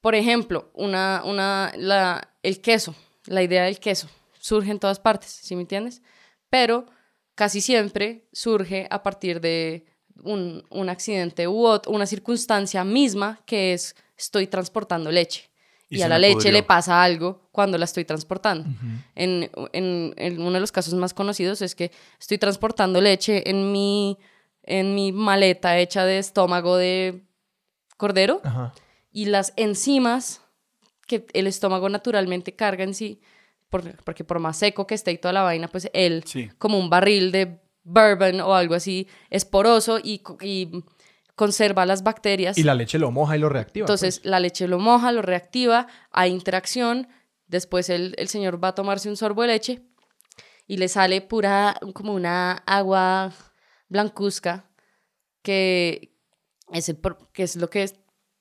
Por 0.00 0.14
ejemplo, 0.14 0.70
una, 0.74 1.22
una, 1.24 1.72
la, 1.76 2.34
el 2.42 2.60
queso, 2.60 2.94
la 3.26 3.42
idea 3.42 3.64
del 3.64 3.78
queso, 3.78 4.08
surge 4.38 4.70
en 4.70 4.78
todas 4.78 4.98
partes, 4.98 5.30
¿sí 5.30 5.54
me 5.54 5.62
entiendes? 5.62 6.02
Pero 6.48 6.86
casi 7.34 7.60
siempre 7.60 8.26
surge 8.32 8.86
a 8.90 9.02
partir 9.02 9.40
de 9.40 9.84
un, 10.22 10.88
accidente 10.88 11.48
u 11.48 11.66
una 11.86 12.06
circunstancia 12.06 12.84
misma 12.84 13.40
que 13.46 13.72
es 13.72 13.94
estoy 14.16 14.46
transportando 14.46 15.10
leche. 15.10 15.50
Y, 15.90 16.02
a 16.02 16.08
la 16.08 16.18
leche 16.18 16.52
le 16.52 16.62
pasa 16.62 17.02
algo 17.02 17.48
cuando 17.50 17.76
la 17.76 17.84
estoy 17.84 18.04
transportando. 18.04 18.68
en, 19.16 19.50
uno 20.38 20.52
de 20.52 20.60
los 20.60 20.72
casos 20.72 20.94
más 20.94 21.12
conocidos 21.12 21.62
es 21.62 21.74
que 21.74 21.90
estoy 22.18 22.38
transportando 22.38 23.00
leche 23.00 23.50
en 23.50 23.72
mi, 23.72 24.16
en 24.62 24.94
mi 24.94 25.12
maleta 25.12 25.78
hecha 25.78 26.04
de 26.04 26.18
estómago 26.18 26.76
de 26.76 27.24
cordero 27.96 28.40
y 29.12 29.26
las 29.26 29.52
enzimas 29.56 30.42
que 31.08 31.26
el 31.32 31.48
estómago 31.48 31.88
naturalmente 31.88 32.54
carga 32.54 32.84
en 32.84 32.94
sí 32.94 33.20
porque 33.70 34.24
por 34.24 34.38
más 34.40 34.56
seco 34.56 34.86
que 34.86 34.94
esté 34.94 35.12
y 35.12 35.18
toda 35.18 35.32
la 35.32 35.42
vaina, 35.42 35.68
pues 35.68 35.88
él, 35.92 36.24
como 36.58 36.78
un 36.78 36.90
barril 36.90 37.30
de 37.30 37.60
bourbon 37.84 38.40
o 38.40 38.54
algo 38.54 38.74
así, 38.74 39.06
es 39.30 39.44
poroso 39.44 39.98
y, 40.02 40.22
conserva 41.40 41.86
las 41.86 42.02
bacterias. 42.02 42.58
Y 42.58 42.64
la 42.64 42.74
leche 42.74 42.98
lo 42.98 43.10
moja 43.10 43.34
y 43.34 43.40
lo 43.40 43.48
reactiva. 43.48 43.84
Entonces, 43.84 44.18
pues. 44.18 44.30
la 44.30 44.40
leche 44.40 44.68
lo 44.68 44.78
moja, 44.78 45.10
lo 45.10 45.22
reactiva, 45.22 45.86
hay 46.10 46.32
interacción, 46.32 47.08
después 47.46 47.88
el, 47.88 48.14
el 48.18 48.28
señor 48.28 48.62
va 48.62 48.68
a 48.68 48.74
tomarse 48.74 49.08
un 49.08 49.16
sorbo 49.16 49.40
de 49.40 49.48
leche 49.48 49.82
y 50.66 50.76
le 50.76 50.86
sale 50.88 51.22
pura, 51.22 51.80
como 51.94 52.12
una 52.12 52.62
agua 52.66 53.32
blancuzca, 53.88 54.68
que 55.40 56.14
es, 56.74 56.94
que 57.32 57.42
es 57.42 57.56
lo 57.56 57.70
que 57.70 57.90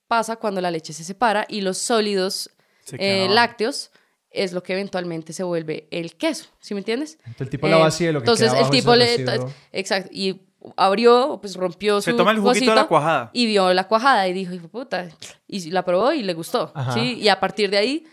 pasa 0.10 0.36
cuando 0.36 0.60
la 0.60 0.70
leche 0.70 0.92
se 0.92 1.06
separa 1.06 1.46
y 1.48 1.62
los 1.62 1.78
sólidos 1.78 2.50
eh, 2.92 3.28
lácteos 3.30 3.92
es 4.30 4.52
lo 4.52 4.62
que 4.62 4.74
eventualmente 4.74 5.32
se 5.32 5.44
vuelve 5.44 5.88
el 5.90 6.18
queso, 6.18 6.50
¿sí 6.60 6.74
me 6.74 6.82
entiendes? 6.82 7.18
Entonces 7.20 7.42
el 7.44 7.50
tipo 7.50 7.68
la 7.70 7.78
vacía 7.78 8.12
lo 8.12 8.20
que 8.20 8.30
Entonces 8.30 8.52
el 8.52 8.70
tipo 8.70 8.94
le 8.94 9.26
exacto 9.72 10.10
y 10.12 10.49
abrió, 10.76 11.40
pues 11.42 11.56
rompió 11.56 12.02
se 12.02 12.14
toma 12.14 12.32
el 12.32 12.40
juguito 12.40 12.72
de 12.72 12.76
la 12.76 12.88
cuajada 12.88 13.30
y 13.34 13.46
vio 13.46 13.74
la 13.74 13.88
cuajada 13.88 14.28
y 14.28 14.34
dijo, 14.34 14.56
puta, 14.68 15.08
y 15.48 15.72
la 15.72 15.84
probó 15.84 16.12
y 16.14 16.24
le 16.24 16.34
gustó, 16.34 16.74
¿sí? 16.94 17.16
Y 17.20 17.30
a 17.30 17.40
partir 17.40 17.70
de 17.70 17.78
ahí 17.78 18.06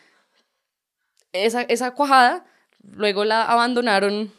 esa, 1.32 1.62
esa 1.62 1.92
cuajada 1.92 2.44
luego 2.82 3.24
la 3.24 3.44
abandonaron 3.44 4.32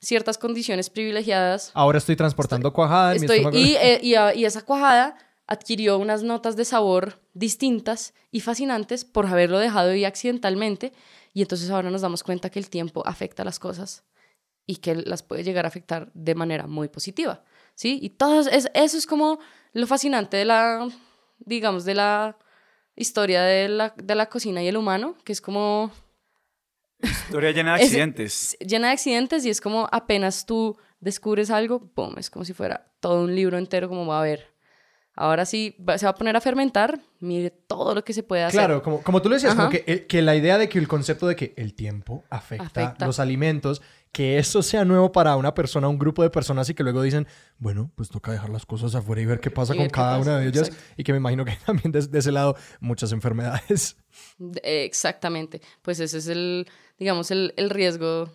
ciertas 0.00 0.38
condiciones 0.38 0.90
privilegiadas. 0.90 1.70
Ahora 1.74 1.98
estoy 1.98 2.16
transportando 2.16 2.72
cuajada. 2.72 3.14
En 3.14 3.24
estoy, 3.24 3.46
y, 3.52 3.74
eh, 3.80 4.00
y, 4.02 4.14
y 4.38 4.44
esa 4.44 4.62
cuajada 4.62 5.16
adquirió 5.46 5.98
unas 5.98 6.22
notas 6.22 6.56
de 6.56 6.64
sabor 6.64 7.20
distintas 7.34 8.14
y 8.30 8.40
fascinantes 8.40 9.04
por 9.04 9.26
haberlo 9.26 9.58
dejado 9.58 9.90
ahí 9.90 10.04
accidentalmente 10.04 10.92
y 11.32 11.42
entonces 11.42 11.70
ahora 11.70 11.90
nos 11.90 12.02
damos 12.02 12.22
cuenta 12.22 12.50
que 12.50 12.58
el 12.58 12.70
tiempo 12.70 13.02
afecta 13.06 13.44
las 13.44 13.58
cosas 13.58 14.04
y 14.70 14.76
que 14.76 14.94
las 14.94 15.24
puede 15.24 15.42
llegar 15.42 15.64
a 15.64 15.68
afectar 15.68 16.12
de 16.14 16.36
manera 16.36 16.68
muy 16.68 16.88
positiva, 16.88 17.42
¿sí? 17.74 17.98
Y 18.00 18.10
todo 18.10 18.40
es, 18.40 18.70
eso 18.72 18.96
es 18.96 19.04
como 19.04 19.40
lo 19.72 19.84
fascinante 19.88 20.36
de 20.36 20.44
la, 20.44 20.88
digamos, 21.40 21.84
de 21.84 21.96
la 21.96 22.38
historia 22.94 23.42
de 23.42 23.68
la, 23.68 23.92
de 23.96 24.14
la 24.14 24.26
cocina 24.26 24.62
y 24.62 24.68
el 24.68 24.76
humano, 24.76 25.16
que 25.24 25.32
es 25.32 25.40
como... 25.40 25.90
Historia 27.02 27.50
llena 27.50 27.74
de 27.76 27.82
accidentes. 27.82 28.56
llena 28.60 28.88
de 28.88 28.92
accidentes 28.92 29.44
y 29.44 29.50
es 29.50 29.60
como 29.60 29.88
apenas 29.90 30.46
tú 30.46 30.76
descubres 31.00 31.50
algo, 31.50 31.80
¡pum! 31.80 32.14
Es 32.16 32.30
como 32.30 32.44
si 32.44 32.52
fuera 32.52 32.92
todo 33.00 33.24
un 33.24 33.34
libro 33.34 33.58
entero 33.58 33.88
como 33.88 34.06
va 34.06 34.20
a 34.20 34.24
ver 34.24 34.54
Ahora 35.20 35.44
sí, 35.44 35.76
se 35.98 36.06
va 36.06 36.12
a 36.12 36.14
poner 36.14 36.34
a 36.34 36.40
fermentar, 36.40 36.98
mire 37.18 37.50
todo 37.50 37.94
lo 37.94 38.02
que 38.02 38.14
se 38.14 38.22
puede 38.22 38.42
hacer. 38.42 38.58
Claro, 38.58 38.82
como, 38.82 39.02
como 39.02 39.20
tú 39.20 39.28
lo 39.28 39.34
decías, 39.34 39.54
como 39.54 39.68
que, 39.68 40.06
que, 40.06 40.22
la 40.22 40.34
idea 40.34 40.56
de 40.56 40.70
que 40.70 40.78
el 40.78 40.88
concepto 40.88 41.26
de 41.26 41.36
que 41.36 41.52
el 41.58 41.74
tiempo 41.74 42.24
afecta, 42.30 42.96
los 43.00 43.20
alimentos, 43.20 43.82
que 44.12 44.38
eso 44.38 44.62
sea 44.62 44.86
nuevo 44.86 45.12
para 45.12 45.36
una 45.36 45.52
persona, 45.52 45.88
un 45.88 45.98
grupo 45.98 46.22
de 46.22 46.30
personas 46.30 46.70
y 46.70 46.74
que 46.74 46.82
luego 46.82 47.02
dicen, 47.02 47.28
bueno, 47.58 47.90
pues 47.96 48.08
toca 48.08 48.32
dejar 48.32 48.48
las 48.48 48.64
cosas 48.64 48.94
afuera 48.94 49.20
y 49.20 49.26
ver 49.26 49.40
qué 49.40 49.50
pasa 49.50 49.74
con 49.74 49.90
cada 49.90 50.16
una 50.16 50.38
de 50.38 50.48
ellas. 50.48 50.72
Y 50.96 51.04
que 51.04 51.12
me 51.12 51.18
imagino 51.18 51.44
que 51.44 51.52
también 51.66 51.92
de, 51.92 52.18
ese 52.18 52.32
lado 52.32 52.56
muchas 52.80 53.12
enfermedades. 53.12 53.98
Exactamente, 54.62 55.60
pues 55.82 56.00
ese 56.00 56.16
es 56.16 56.28
el, 56.28 56.66
digamos, 56.98 57.30
el, 57.30 57.52
el 57.58 57.68
riesgo 57.68 58.30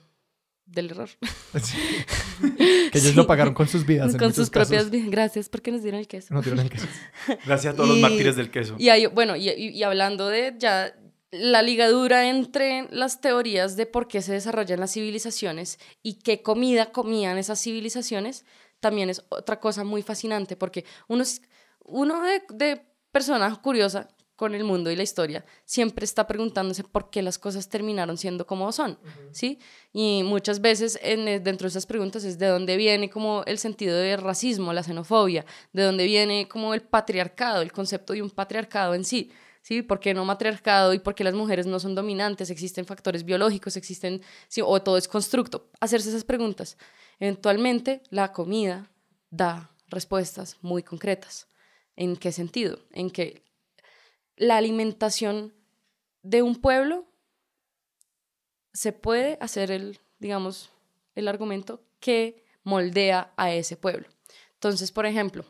del 0.68 0.92
error. 0.92 1.10
Que 2.92 3.00
ellos 3.00 3.16
lo 3.16 3.28
pagaron 3.28 3.54
con 3.54 3.68
sus 3.68 3.86
vidas. 3.86 4.16
Con 4.16 4.34
sus 4.34 4.50
propias 4.50 4.90
vidas. 4.90 5.10
Gracias 5.10 5.50
porque 5.50 5.72
nos 5.72 5.82
dieron 5.82 6.00
el 6.00 6.08
queso. 6.08 6.34
Nos 6.34 6.44
dieron 6.44 6.60
el 6.64 6.70
queso. 6.70 6.88
Gracias 7.46 7.74
a 7.74 7.76
todos 7.76 7.90
los 7.90 8.00
mártires 8.00 8.36
del 8.36 8.52
queso. 8.52 8.76
Y 8.78 9.06
bueno, 9.08 9.36
y, 9.36 9.50
y, 9.50 9.84
hablando 9.84 10.28
de 10.28 10.54
ya 10.58 10.94
la 11.32 11.62
ligadura 11.62 12.30
entre 12.30 12.88
las 12.92 13.22
teorías 13.22 13.76
de 13.76 13.86
por 13.86 14.08
qué 14.08 14.22
se 14.22 14.34
desarrollan 14.34 14.80
las 14.80 14.94
civilizaciones 14.94 15.80
y 16.02 16.16
qué 16.16 16.42
comida 16.42 16.92
comían 16.92 17.38
esas 17.38 17.62
civilizaciones, 17.62 18.46
también 18.80 19.10
es 19.10 19.24
otra 19.30 19.60
cosa 19.60 19.84
muy 19.84 20.02
fascinante 20.02 20.56
porque 20.56 20.86
uno, 21.08 21.24
es, 21.24 21.42
uno 21.84 22.22
de, 22.24 22.42
de 22.54 22.82
persona 23.12 23.54
curiosa 23.62 24.08
con 24.36 24.54
el 24.54 24.64
mundo 24.64 24.92
y 24.92 24.96
la 24.96 25.04
historia, 25.04 25.46
siempre 25.64 26.04
está 26.04 26.28
preguntándose 26.28 26.84
por 26.84 27.10
qué 27.10 27.22
las 27.22 27.40
cosas 27.40 27.70
terminaron 27.70 28.18
siendo 28.18 28.46
como 28.46 28.72
son, 28.72 29.00
¿sí? 29.32 29.60
Y 29.94 30.24
muchas 30.24 30.60
veces 30.60 31.00
en, 31.02 31.28
eh, 31.28 31.40
dentro 31.40 31.66
de 31.66 31.70
esas 31.70 31.86
preguntas 31.86 32.24
es 32.26 32.38
de 32.38 32.48
dónde 32.48 32.76
viene 32.76 33.10
como 33.10 33.44
el 33.46 33.58
sentido 33.58 33.98
de 33.98 34.18
racismo, 34.18 34.74
la 34.74 34.84
xenofobia, 34.84 35.46
de 35.72 35.84
dónde 35.84 36.06
viene 36.06 36.48
como 36.48 36.74
el 36.74 36.82
patriarcado, 36.82 37.62
el 37.62 37.72
concepto 37.72 38.14
de 38.14 38.22
un 38.22 38.30
patriarcado 38.30 38.94
en 38.94 39.06
sí, 39.06 39.32
¿sí? 39.62 39.82
¿Por 39.82 40.00
qué 40.00 40.14
no 40.14 40.26
matriarcado 40.26 40.94
y 40.94 41.00
por 41.00 41.16
qué 41.16 41.24
las 41.24 41.34
mujeres 41.34 41.66
no 41.66 41.80
son 41.80 41.96
dominantes? 41.96 42.50
Existen 42.50 42.86
factores 42.86 43.24
biológicos, 43.24 43.78
existen, 43.78 44.22
¿sí? 44.50 44.62
o 44.64 44.82
todo 44.82 44.98
es 44.98 45.08
constructo. 45.08 45.70
Hacerse 45.80 46.10
esas 46.10 46.26
preguntas. 46.26 46.78
Eventualmente, 47.20 48.04
la 48.10 48.34
comida 48.34 48.92
da 49.30 49.72
respuestas 49.88 50.58
muy 50.62 50.84
concretas. 50.84 51.48
¿En 51.96 52.18
qué 52.18 52.32
sentido? 52.34 52.80
En 52.92 53.10
que 53.10 53.45
la 54.38 54.58
alimentación 54.58 55.54
de 56.24 56.42
un 56.42 56.56
pueblo, 56.56 57.06
se 58.74 58.92
puede 58.92 59.38
hacer 59.40 59.72
el, 59.72 60.00
digamos, 60.20 60.70
el 61.16 61.28
argumento 61.28 61.82
que 62.00 62.44
moldea 62.64 63.32
a 63.38 63.54
ese 63.54 63.78
pueblo. 63.78 64.08
Entonces, 64.54 64.92
por 64.92 65.06
ejemplo, 65.06 65.46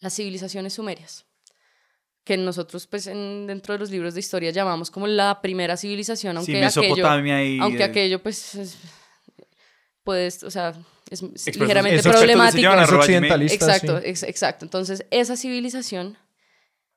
las 0.00 0.14
civilizaciones 0.14 0.72
sumerias, 0.74 1.24
que 2.24 2.36
nosotros 2.36 2.86
pues 2.86 3.04
dentro 3.04 3.74
de 3.74 3.78
los 3.78 3.90
libros 3.90 4.14
de 4.14 4.20
historia 4.20 4.50
llamamos 4.50 4.90
como 4.90 5.06
la 5.06 5.42
primera 5.42 5.76
civilización, 5.76 6.38
aunque 6.38 6.64
aquello, 6.64 7.06
aunque 7.06 7.84
aquello 7.84 8.22
pues 8.22 8.78
pues, 10.04 10.42
o 10.42 10.50
sea, 10.50 10.74
es 11.10 11.22
ligeramente 11.56 12.02
problemático. 12.02 12.70
Exacto, 13.54 13.98
exacto. 14.04 14.64
Entonces, 14.64 15.06
esa 15.10 15.36
civilización 15.36 16.16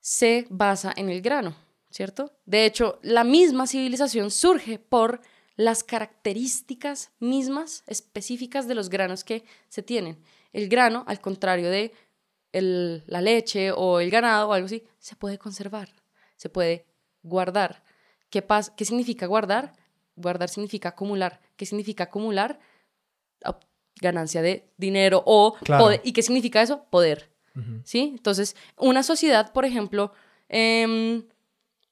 se 0.07 0.47
basa 0.49 0.93
en 0.95 1.09
el 1.09 1.21
grano, 1.21 1.53
¿cierto? 1.89 2.31
De 2.45 2.65
hecho, 2.65 2.97
la 3.01 3.25
misma 3.25 3.67
civilización 3.67 4.31
surge 4.31 4.79
por 4.79 5.19
las 5.57 5.83
características 5.83 7.11
mismas 7.19 7.83
específicas 7.87 8.69
de 8.69 8.75
los 8.75 8.87
granos 8.89 9.25
que 9.25 9.43
se 9.67 9.83
tienen. 9.83 10.17
El 10.53 10.69
grano, 10.69 11.03
al 11.07 11.19
contrario 11.19 11.69
de 11.69 11.91
la 12.53 13.19
leche 13.19 13.73
o 13.73 13.99
el 13.99 14.09
ganado 14.09 14.47
o 14.47 14.53
algo 14.53 14.67
así, 14.67 14.81
se 14.97 15.17
puede 15.17 15.37
conservar, 15.37 15.89
se 16.37 16.47
puede 16.47 16.85
guardar. 17.21 17.83
¿Qué, 18.29 18.41
¿Qué 18.77 18.85
significa 18.85 19.25
guardar? 19.25 19.73
Guardar 20.15 20.47
significa 20.47 20.87
acumular. 20.89 21.41
¿Qué 21.57 21.65
significa 21.65 22.05
acumular? 22.05 22.59
ganancia 23.99 24.43
de 24.43 24.69
dinero 24.77 25.23
o 25.25 25.55
Claro. 25.63 25.83
poder. 25.83 26.01
¿Y 26.03 26.13
qué 26.13 26.21
significa 26.21 26.61
eso? 26.61 26.83
Poder. 26.91 27.31
¿Sí? 27.83 28.11
Entonces, 28.15 28.55
una 28.77 29.03
sociedad, 29.03 29.51
por 29.53 29.65
ejemplo, 29.65 30.11
em, 30.49 31.23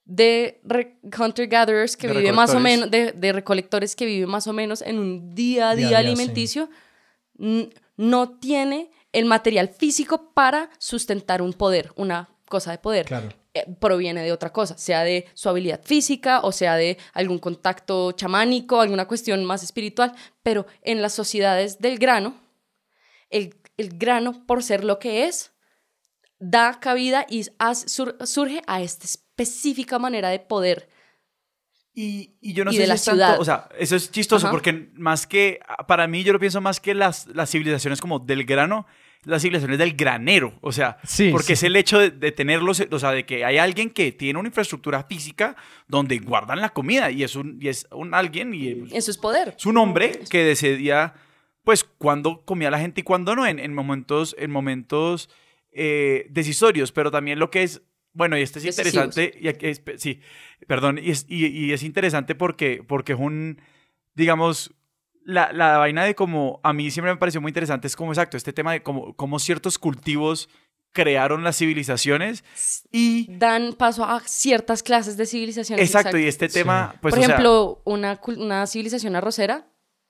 de 0.06 0.60
re- 0.64 0.98
hunter-gatherers 1.04 1.98
que 1.98 2.08
De 2.08 2.14
vive 2.14 2.32
más 2.32 2.54
o 2.54 2.60
menos, 2.60 2.92
de, 2.92 3.12
de 3.12 3.34
recolectores 3.34 3.96
que 3.96 4.06
vive 4.06 4.28
más 4.28 4.46
o 4.48 4.54
menos 4.54 4.82
en 4.84 5.00
un 5.00 5.34
día 5.34 5.72
a 5.72 5.76
Día 5.76 5.88
día, 5.88 5.98
a 5.98 6.02
día, 6.02 6.10
alimenticio, 6.12 6.70
no 7.98 8.30
tiene 8.40 8.92
el 9.12 9.26
material 9.26 9.70
físico 9.70 10.32
para 10.34 10.70
sustentar 10.78 11.42
un 11.42 11.54
poder, 11.54 11.92
una 11.96 12.30
cosa 12.48 12.72
de 12.72 12.78
poder. 12.78 13.06
Claro. 13.06 13.30
Eh, 13.54 13.66
proviene 13.80 14.22
de 14.22 14.32
otra 14.34 14.52
cosa, 14.52 14.78
sea 14.78 15.04
de 15.04 15.26
su 15.34 15.48
habilidad 15.48 15.82
física 15.82 16.42
o 16.42 16.52
sea 16.52 16.76
de 16.76 16.98
algún 17.14 17.40
contacto 17.40 18.12
chamánico, 18.12 18.82
alguna 18.82 19.08
cuestión 19.08 19.46
más 19.46 19.64
espiritual, 19.64 20.14
pero 20.44 20.66
en 20.82 21.02
las 21.02 21.14
sociedades 21.14 21.80
del 21.80 21.98
grano, 21.98 22.36
el, 23.30 23.56
el 23.78 23.98
grano, 23.98 24.46
por 24.46 24.62
ser 24.62 24.84
lo 24.84 25.00
que 25.00 25.26
es, 25.26 25.54
da 26.40 26.80
cabida 26.80 27.26
y 27.30 27.44
sur- 27.88 28.18
surge 28.26 28.62
a 28.68 28.82
esta 28.82 29.06
específica 29.06 30.00
manera 30.00 30.30
de 30.30 30.40
poder. 30.40 30.90
Y, 31.98 32.36
y 32.42 32.54
yo 32.54 32.66
no 32.66 32.72
Y 32.72 32.76
sé 32.76 32.80
de 32.82 32.86
si 32.86 32.90
la 32.90 32.96
es 32.96 33.06
tanto, 33.06 33.16
ciudad. 33.24 33.40
o 33.40 33.46
sea, 33.46 33.70
eso 33.80 33.96
es 33.96 34.12
chistoso 34.12 34.48
Ajá. 34.48 34.52
porque 34.52 34.90
más 34.96 35.26
que, 35.26 35.60
para 35.88 36.08
mí 36.08 36.24
yo 36.26 36.34
lo 36.34 36.40
pienso 36.40 36.60
más 36.60 36.82
que 36.82 36.94
las, 36.94 37.28
las 37.28 37.50
civilizaciones 37.50 38.02
como 38.02 38.20
del 38.20 38.44
grano, 38.44 38.86
las 39.24 39.42
civilizaciones 39.42 39.80
del 39.80 39.94
granero, 39.96 40.54
o 40.62 40.74
sea, 40.74 40.98
Sí, 41.06 41.30
porque 41.32 41.48
sí. 41.48 41.54
es 41.54 41.64
el 41.64 41.76
hecho 41.78 41.98
de, 41.98 42.12
de 42.12 42.34
tenerlos, 42.34 42.84
o 42.92 43.00
sea, 43.00 43.12
de 43.12 43.26
que 43.26 43.46
hay 43.46 43.58
alguien 43.60 43.90
que 43.92 44.12
tiene 44.12 44.38
una 44.38 44.50
infraestructura 44.50 45.04
física 45.06 45.56
donde 45.88 46.20
guardan 46.20 46.60
la 46.60 46.70
comida 46.72 47.12
y 47.12 47.24
es 47.24 47.38
un, 47.38 47.58
y 47.62 47.70
es 47.70 47.88
un 47.92 48.14
alguien 48.14 48.54
y 48.54 48.88
Eso 48.94 49.10
es 49.10 49.18
poder. 49.18 49.56
es 49.58 49.66
un 49.66 49.78
hombre 49.78 50.20
que 50.30 50.44
decidía, 50.44 51.14
pues, 51.64 51.86
cuándo 51.86 52.44
comía 52.44 52.70
la 52.70 52.80
gente 52.80 53.02
y 53.02 53.04
cuándo 53.06 53.38
no, 53.38 53.48
en, 53.48 53.58
en 53.58 53.74
momentos, 53.74 54.36
en 54.38 54.52
momentos 54.52 55.30
eh, 55.76 56.26
decisorios, 56.30 56.92
pero 56.92 57.12
también 57.12 57.38
lo 57.38 57.50
que 57.52 57.62
es, 57.64 57.82
bueno, 58.14 58.38
y 58.38 58.42
este 58.42 58.60
es 58.60 58.64
Decisivos. 58.76 59.06
interesante, 59.18 59.38
y 59.40 59.48
aquí 59.50 59.68
es- 59.68 59.82
sí, 59.98 60.22
perdón, 60.68 60.98
y 60.98 61.12
es, 61.12 61.26
y, 61.28 61.46
y 61.48 61.74
es 61.74 61.84
interesante 61.84 62.34
porque, 62.34 62.82
porque 62.88 63.14
es 63.14 63.20
un, 63.20 63.62
digamos, 64.16 64.74
la, 65.26 65.52
la 65.52 65.78
vaina 65.78 66.06
de 66.06 66.16
como, 66.16 66.60
a 66.64 66.72
mí 66.74 66.90
siempre 66.92 67.12
me 67.12 67.18
pareció 67.20 67.42
muy 67.42 67.50
interesante, 67.50 67.88
es 67.88 67.96
como 67.96 68.12
exacto, 68.14 68.38
este 68.38 68.54
tema 68.54 68.72
de 68.72 68.82
cómo, 68.84 69.16
cómo 69.16 69.38
ciertos 69.40 69.78
cultivos 69.78 70.48
crearon 70.94 71.44
las 71.44 71.58
civilizaciones 71.58 72.46
y... 72.90 73.28
Dan 73.38 73.74
paso 73.74 74.06
a 74.06 74.22
ciertas 74.22 74.82
clases 74.82 75.18
de 75.18 75.26
civilizaciones. 75.26 75.86
Exacto, 75.86 76.18
y 76.18 76.26
este 76.26 76.48
Sí. 76.48 76.54
tema, 76.60 76.96
pues, 77.02 77.12
Por 77.12 77.20
o 77.20 77.22
sea, 77.22 77.34
ejemplo, 77.36 77.82
una, 77.84 78.22
una 78.38 78.66
civilización 78.66 79.18
arrocera 79.18 79.68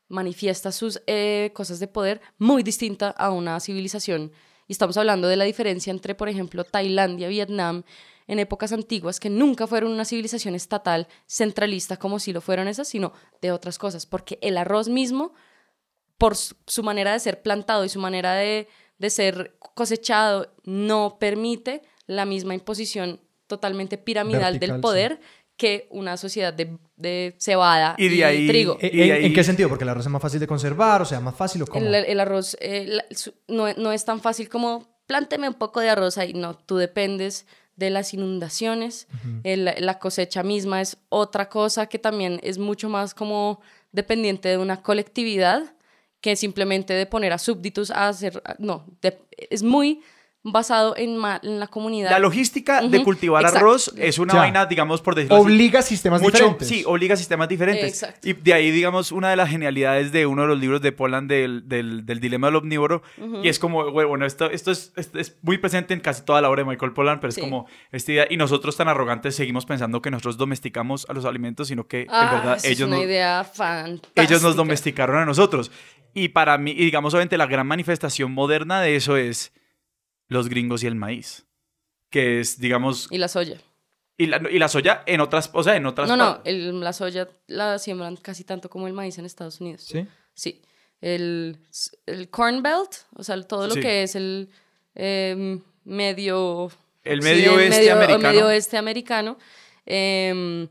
manifiesta 0.10 0.72
sus 0.72 1.02
eh, 1.08 1.50
cosas 1.56 1.80
de 1.80 1.88
poder 1.88 2.22
muy 2.38 2.62
distinta 2.62 3.10
a 3.10 3.32
una 3.32 3.60
civilización. 3.60 4.32
Y 4.68 4.74
estamos 4.74 4.98
hablando 4.98 5.28
de 5.28 5.36
la 5.36 5.44
diferencia 5.44 5.92
entre, 5.92 6.16
por 6.16 6.30
ejemplo, 6.30 6.64
Tailandia, 6.64 7.28
Vietnam, 7.28 7.84
en 8.28 8.40
épocas 8.40 8.72
antiguas, 8.72 9.20
que 9.20 9.30
nunca 9.30 9.68
fueron 9.68 9.92
una 9.92 10.06
civilización 10.06 10.56
estatal 10.56 11.08
centralista 11.28 11.98
como 11.98 12.20
si 12.20 12.34
lo 12.34 12.42
fueron 12.42 12.68
esas, 12.68 12.88
sino 12.88 13.14
de 13.42 13.52
otras 13.52 13.78
cosas. 13.78 14.06
Porque 14.06 14.40
el 14.42 14.58
arroz 14.58 14.90
mismo, 14.90 15.34
por 16.18 16.36
su 16.36 16.84
manera 16.84 17.14
de 17.14 17.20
ser 17.20 17.42
plantado 17.42 17.86
y 17.86 17.90
su 17.90 18.00
manera 18.00 18.34
de, 18.34 18.68
de 18.98 19.10
ser 19.10 19.56
cosechado, 19.60 20.52
no 20.64 21.18
permite 21.20 21.84
la 22.08 22.26
misma 22.26 22.56
imposición 22.56 23.20
totalmente 23.48 23.98
piramidal 23.98 24.54
Vertical, 24.54 24.82
del 24.82 25.18
sí. 25.20 25.20
Que 25.58 25.88
una 25.90 26.18
sociedad 26.18 26.54
de, 26.54 26.78
de 26.98 27.36
cebada 27.40 27.96
Y 27.98 28.06
y, 28.08 28.18
de 28.18 28.26
ahí- 28.26 28.48
trigo. 28.48 28.78
¿En, 28.82 28.90
Y 28.94 28.98
de 29.08 29.14
ahí- 29.14 29.26
en 29.26 29.34
qué 29.34 29.44
sentido? 29.44 29.70
Porque 29.70 29.84
el 29.86 29.90
arroz 29.90 30.06
es 30.06 30.12
más 30.12 30.22
fácil 30.22 30.40
de 30.40 30.48
conservar, 30.48 31.02
o 31.02 31.06
sea, 31.06 31.20
más 31.22 31.36
fácil 31.36 31.62
o 31.62 31.68
cómo. 31.68 31.86
El, 31.86 31.96
el 31.96 32.20
arroz 32.20 32.58
eh, 32.60 32.86
la- 32.88 33.06
no, 33.48 33.72
no 33.74 33.92
es 33.92 34.04
tan 34.06 34.20
fácil 34.20 34.50
como 34.50 34.88
plánteme 35.08 35.48
un 35.48 35.54
poco 35.54 35.80
de 35.80 35.90
arroz 35.90 36.18
ahí. 36.18 36.34
No, 36.34 36.56
tú 36.58 36.78
dependes 36.78 37.46
de 37.78 37.90
las 37.90 38.14
inundaciones. 38.14 39.08
El- 39.44 39.66
la 39.80 40.00
cosecha 40.00 40.44
misma 40.44 40.82
es 40.82 40.98
otra 41.10 41.48
cosa 41.50 41.88
que 41.88 42.00
también 42.00 42.40
es 42.44 42.58
mucho 42.58 42.90
más 42.90 43.14
como 43.14 43.62
dependiente 43.92 44.50
de 44.50 44.58
una 44.58 44.82
colectividad 44.82 45.74
que 46.22 46.36
simplemente 46.36 46.94
de 46.94 47.06
poner 47.06 47.32
a 47.34 47.38
súbditos 47.38 47.92
a 47.92 48.08
hacer. 48.10 48.42
No, 48.60 48.86
de- 49.02 49.20
es 49.50 49.62
muy 49.64 50.02
basado 50.48 50.96
en, 50.96 51.18
ma- 51.18 51.40
en 51.42 51.60
la 51.60 51.66
comunidad. 51.68 52.12
La 52.12 52.20
logística 52.20 52.80
de 52.82 53.04
cultivar 53.04 53.42
exacto. 53.44 53.58
arroz 53.66 53.92
es 53.98 54.20
una 54.20 54.34
Ya. 54.36 54.40
vaina, 54.42 54.66
digamos, 54.68 55.02
por 55.02 55.16
decirlo 55.16 55.38
así, 55.38 55.44
Obliga 55.46 55.80
a 55.80 55.82
sistemas 55.82 56.22
mucho, 56.22 56.38
diferentes. 56.38 56.68
sí, 56.68 56.84
obliga 56.86 57.16
a 57.16 57.18
sistemas 57.18 57.50
diferentes. 57.50 57.84
Exacto. 57.84 58.30
Y 58.30 58.34
de 58.34 58.54
ahí, 58.54 58.70
digamos, 58.70 59.12
una 59.12 59.32
de 59.32 59.36
las 59.38 59.50
genialidades 59.50 60.12
de 60.12 60.28
uno 60.28 60.44
de 60.44 60.48
los 60.50 60.60
libros 60.60 60.82
de 60.82 60.92
Poland 60.92 61.28
del, 61.28 61.68
del, 61.68 62.06
del 62.06 62.20
dilema 62.20 62.48
del 62.48 62.58
omnívoro. 62.58 63.02
Y 63.44 63.50
es 63.50 63.58
como, 63.58 63.90
güey, 63.92 64.06
bueno, 64.06 64.26
esto, 64.28 64.50
esto 64.52 64.70
es, 64.72 64.94
es 64.96 65.36
muy 65.42 65.58
presente 65.58 65.96
en 65.96 66.00
casi 66.00 66.22
toda 66.24 66.42
la 66.42 66.50
obra 66.50 66.62
de 66.64 66.70
Michael 66.70 66.94
Pollan, 66.94 67.20
pero 67.20 67.30
es 67.30 67.38
como 67.40 67.66
esta 67.92 68.12
idea. 68.12 68.28
Y 68.30 68.38
nosotros 68.38 68.78
tan 68.78 68.88
arrogantes 68.88 69.36
seguimos 69.36 69.66
pensando 69.66 70.02
que 70.02 70.12
nosotros 70.12 70.38
domesticamos 70.38 71.08
a 71.10 71.14
los 71.14 71.26
alimentos, 71.26 71.70
sino 71.70 71.88
que, 71.88 72.06
Ah, 72.10 72.30
en 72.32 72.38
verdad, 72.38 72.58
esa 72.58 72.68
es 72.68 72.74
ellos 72.74 72.88
una 72.88 72.98
nos, 72.98 73.06
idea 73.06 73.44
fantástica. 73.44 74.22
ellos 74.22 74.44
nos 74.44 74.56
domesticaron 74.56 75.18
a 75.18 75.26
nosotros. 75.26 75.72
Y 76.14 76.30
para 76.30 76.58
mí, 76.60 76.72
y 76.72 76.86
digamos, 76.86 77.14
obviamente, 77.14 77.38
la 77.38 77.48
gran 77.48 77.66
manifestación 77.68 78.32
moderna 78.32 78.80
de 78.82 78.96
eso 78.96 79.18
es 79.18 79.52
los 80.28 80.50
gringos 80.50 80.84
y 80.84 80.88
el 80.88 80.96
maíz. 80.96 81.46
Que 82.10 82.40
es, 82.40 82.60
digamos, 82.60 83.08
Y 83.12 83.18
la 83.18 83.28
soya. 83.28 83.58
y 84.18 84.28
la, 84.28 84.42
y 84.50 84.58
la 84.60 84.68
soya 84.68 85.04
en 85.06 85.20
otras, 85.22 85.50
o 85.54 85.64
sea, 85.64 85.76
en 85.76 85.86
otras 85.86 86.08
No, 86.08 86.16
no, 86.16 86.42
el- 86.46 86.80
la 86.80 86.94
soya 86.94 87.28
la 87.48 87.78
siembran 87.80 88.16
casi 88.18 88.44
tanto 88.44 88.70
como 88.70 88.88
el 88.88 88.94
maíz 88.94 89.18
en 89.18 89.26
Estados 89.26 89.60
Unidos. 89.60 89.84
¿Sí? 89.84 90.08
Sí. 90.34 90.62
El, 91.02 91.58
el 92.06 92.30
Corn 92.30 92.64
Belt, 92.64 92.92
o 93.16 93.24
sea, 93.24 93.42
todo 93.44 93.68
lo 93.68 93.74
Sí. 93.74 93.82
que 93.82 94.04
es 94.04 94.16
el 94.16 94.50
em, 94.96 95.62
medio... 95.84 96.72
El 97.04 97.22
medio 97.22 97.54
oeste 97.56 97.80
medio- 97.80 97.94
americano. 97.94 98.30
medio 98.30 98.46
oeste 98.48 98.78
americano. 98.78 99.38
em, 99.86 100.68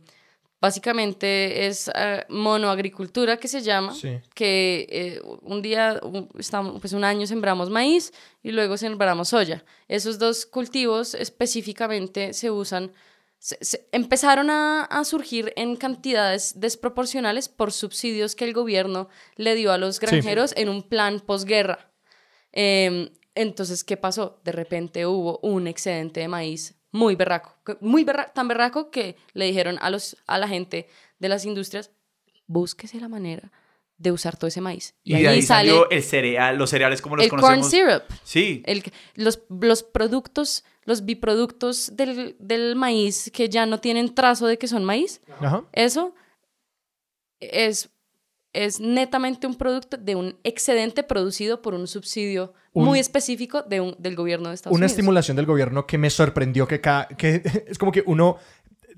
básicamente 0.68 1.66
es 1.66 1.90
eh, 1.94 2.24
monoagricultura 2.30 3.36
que 3.36 3.48
se 3.48 3.60
llama, 3.60 3.92
Sí. 3.94 4.12
que 4.34 4.86
eh, 4.90 5.20
un 5.42 5.60
día, 5.60 6.00
un, 6.02 6.28
estamos, 6.38 6.80
pues 6.80 6.92
un 6.94 7.04
año 7.04 7.26
sembramos 7.26 7.68
maíz 7.68 8.12
y 8.42 8.50
luego 8.50 8.76
sembramos 8.78 9.28
soya. 9.28 9.62
Esos 9.88 10.18
dos 10.18 10.46
cultivos 10.46 11.14
específicamente 11.14 12.32
se 12.32 12.50
usan, 12.50 12.92
se- 13.38 13.58
se- 13.60 13.86
empezaron 13.92 14.48
a, 14.48 14.84
a 14.84 15.04
surgir 15.04 15.52
en 15.56 15.76
cantidades 15.76 16.58
desproporcionales 16.58 17.48
por 17.50 17.70
subsidios 17.70 18.34
que 18.34 18.44
el 18.46 18.54
gobierno 18.54 19.08
le 19.36 19.54
dio 19.54 19.70
a 19.70 19.76
los 19.78 20.00
granjeros 20.00 20.54
en 20.56 20.68
un 20.70 20.82
plan 20.82 21.20
posguerra. 21.20 21.90
Em, 22.52 23.10
entonces, 23.34 23.84
¿qué 23.84 23.96
pasó? 23.98 24.40
De 24.44 24.52
repente 24.52 25.04
hubo 25.06 25.40
un 25.42 25.66
excedente 25.66 26.20
de 26.20 26.28
maíz 26.28 26.74
muy 26.94 27.16
berraco, 27.16 27.56
muy 27.80 28.04
berra- 28.04 28.32
tan 28.32 28.46
berraco 28.46 28.90
que 28.92 29.16
le 29.32 29.46
dijeron 29.46 29.78
a, 29.80 29.90
los, 29.90 30.16
a 30.28 30.38
la 30.38 30.46
gente 30.46 30.86
de 31.18 31.28
las 31.28 31.44
industrias, 31.44 31.90
búsquese 32.46 33.00
la 33.00 33.08
manera 33.08 33.50
de 33.96 34.12
usar 34.12 34.36
todo 34.36 34.46
ese 34.46 34.60
maíz. 34.60 34.94
Y, 35.02 35.14
de 35.20 35.26
ahí 35.26 35.42
salió 35.42 35.90
el 35.90 36.04
cereal, 36.04 36.56
los 36.56 36.70
cereales 36.70 37.02
como 37.02 37.16
los 37.16 37.24
el 37.24 37.30
corn 37.30 37.42
conocemos. 37.42 37.70
syrup. 37.70 38.02
Sí. 38.22 38.62
El, 38.64 38.84
los, 39.16 39.40
los 39.48 39.82
productos, 39.82 40.62
los 40.84 41.04
biproductos 41.04 41.96
del, 41.96 42.36
del 42.38 42.76
maíz 42.76 43.28
que 43.32 43.48
ya 43.48 43.66
no 43.66 43.80
tienen 43.80 44.14
trazo 44.14 44.46
de 44.46 44.56
que 44.56 44.68
son 44.68 44.84
maíz, 44.84 45.20
Ajá. 45.40 45.64
eso 45.72 46.14
es, 47.40 47.90
es 48.52 48.78
netamente 48.78 49.48
un 49.48 49.56
producto 49.56 49.96
de 49.96 50.14
un 50.14 50.38
excedente 50.44 51.02
producido 51.02 51.60
por 51.60 51.74
un 51.74 51.88
subsidio 51.88 52.54
Un- 52.74 52.84
muy 52.86 52.98
específico 52.98 53.62
de 53.62 53.80
un- 53.80 53.96
del 53.98 54.14
gobierno 54.16 54.48
de 54.50 54.54
Estados 54.56 54.72
Una 54.74 54.84
Unidos. 54.84 54.92
estimulación 54.92 55.36
del 55.36 55.46
gobierno 55.46 55.86
que 55.86 55.96
me 55.98 56.10
sorprendió 56.10 56.66
que, 56.68 56.80
ca- 56.80 57.08
que 57.16 57.42
es 57.68 57.78
como 57.78 57.92
que 57.92 58.02
uno, 58.06 58.36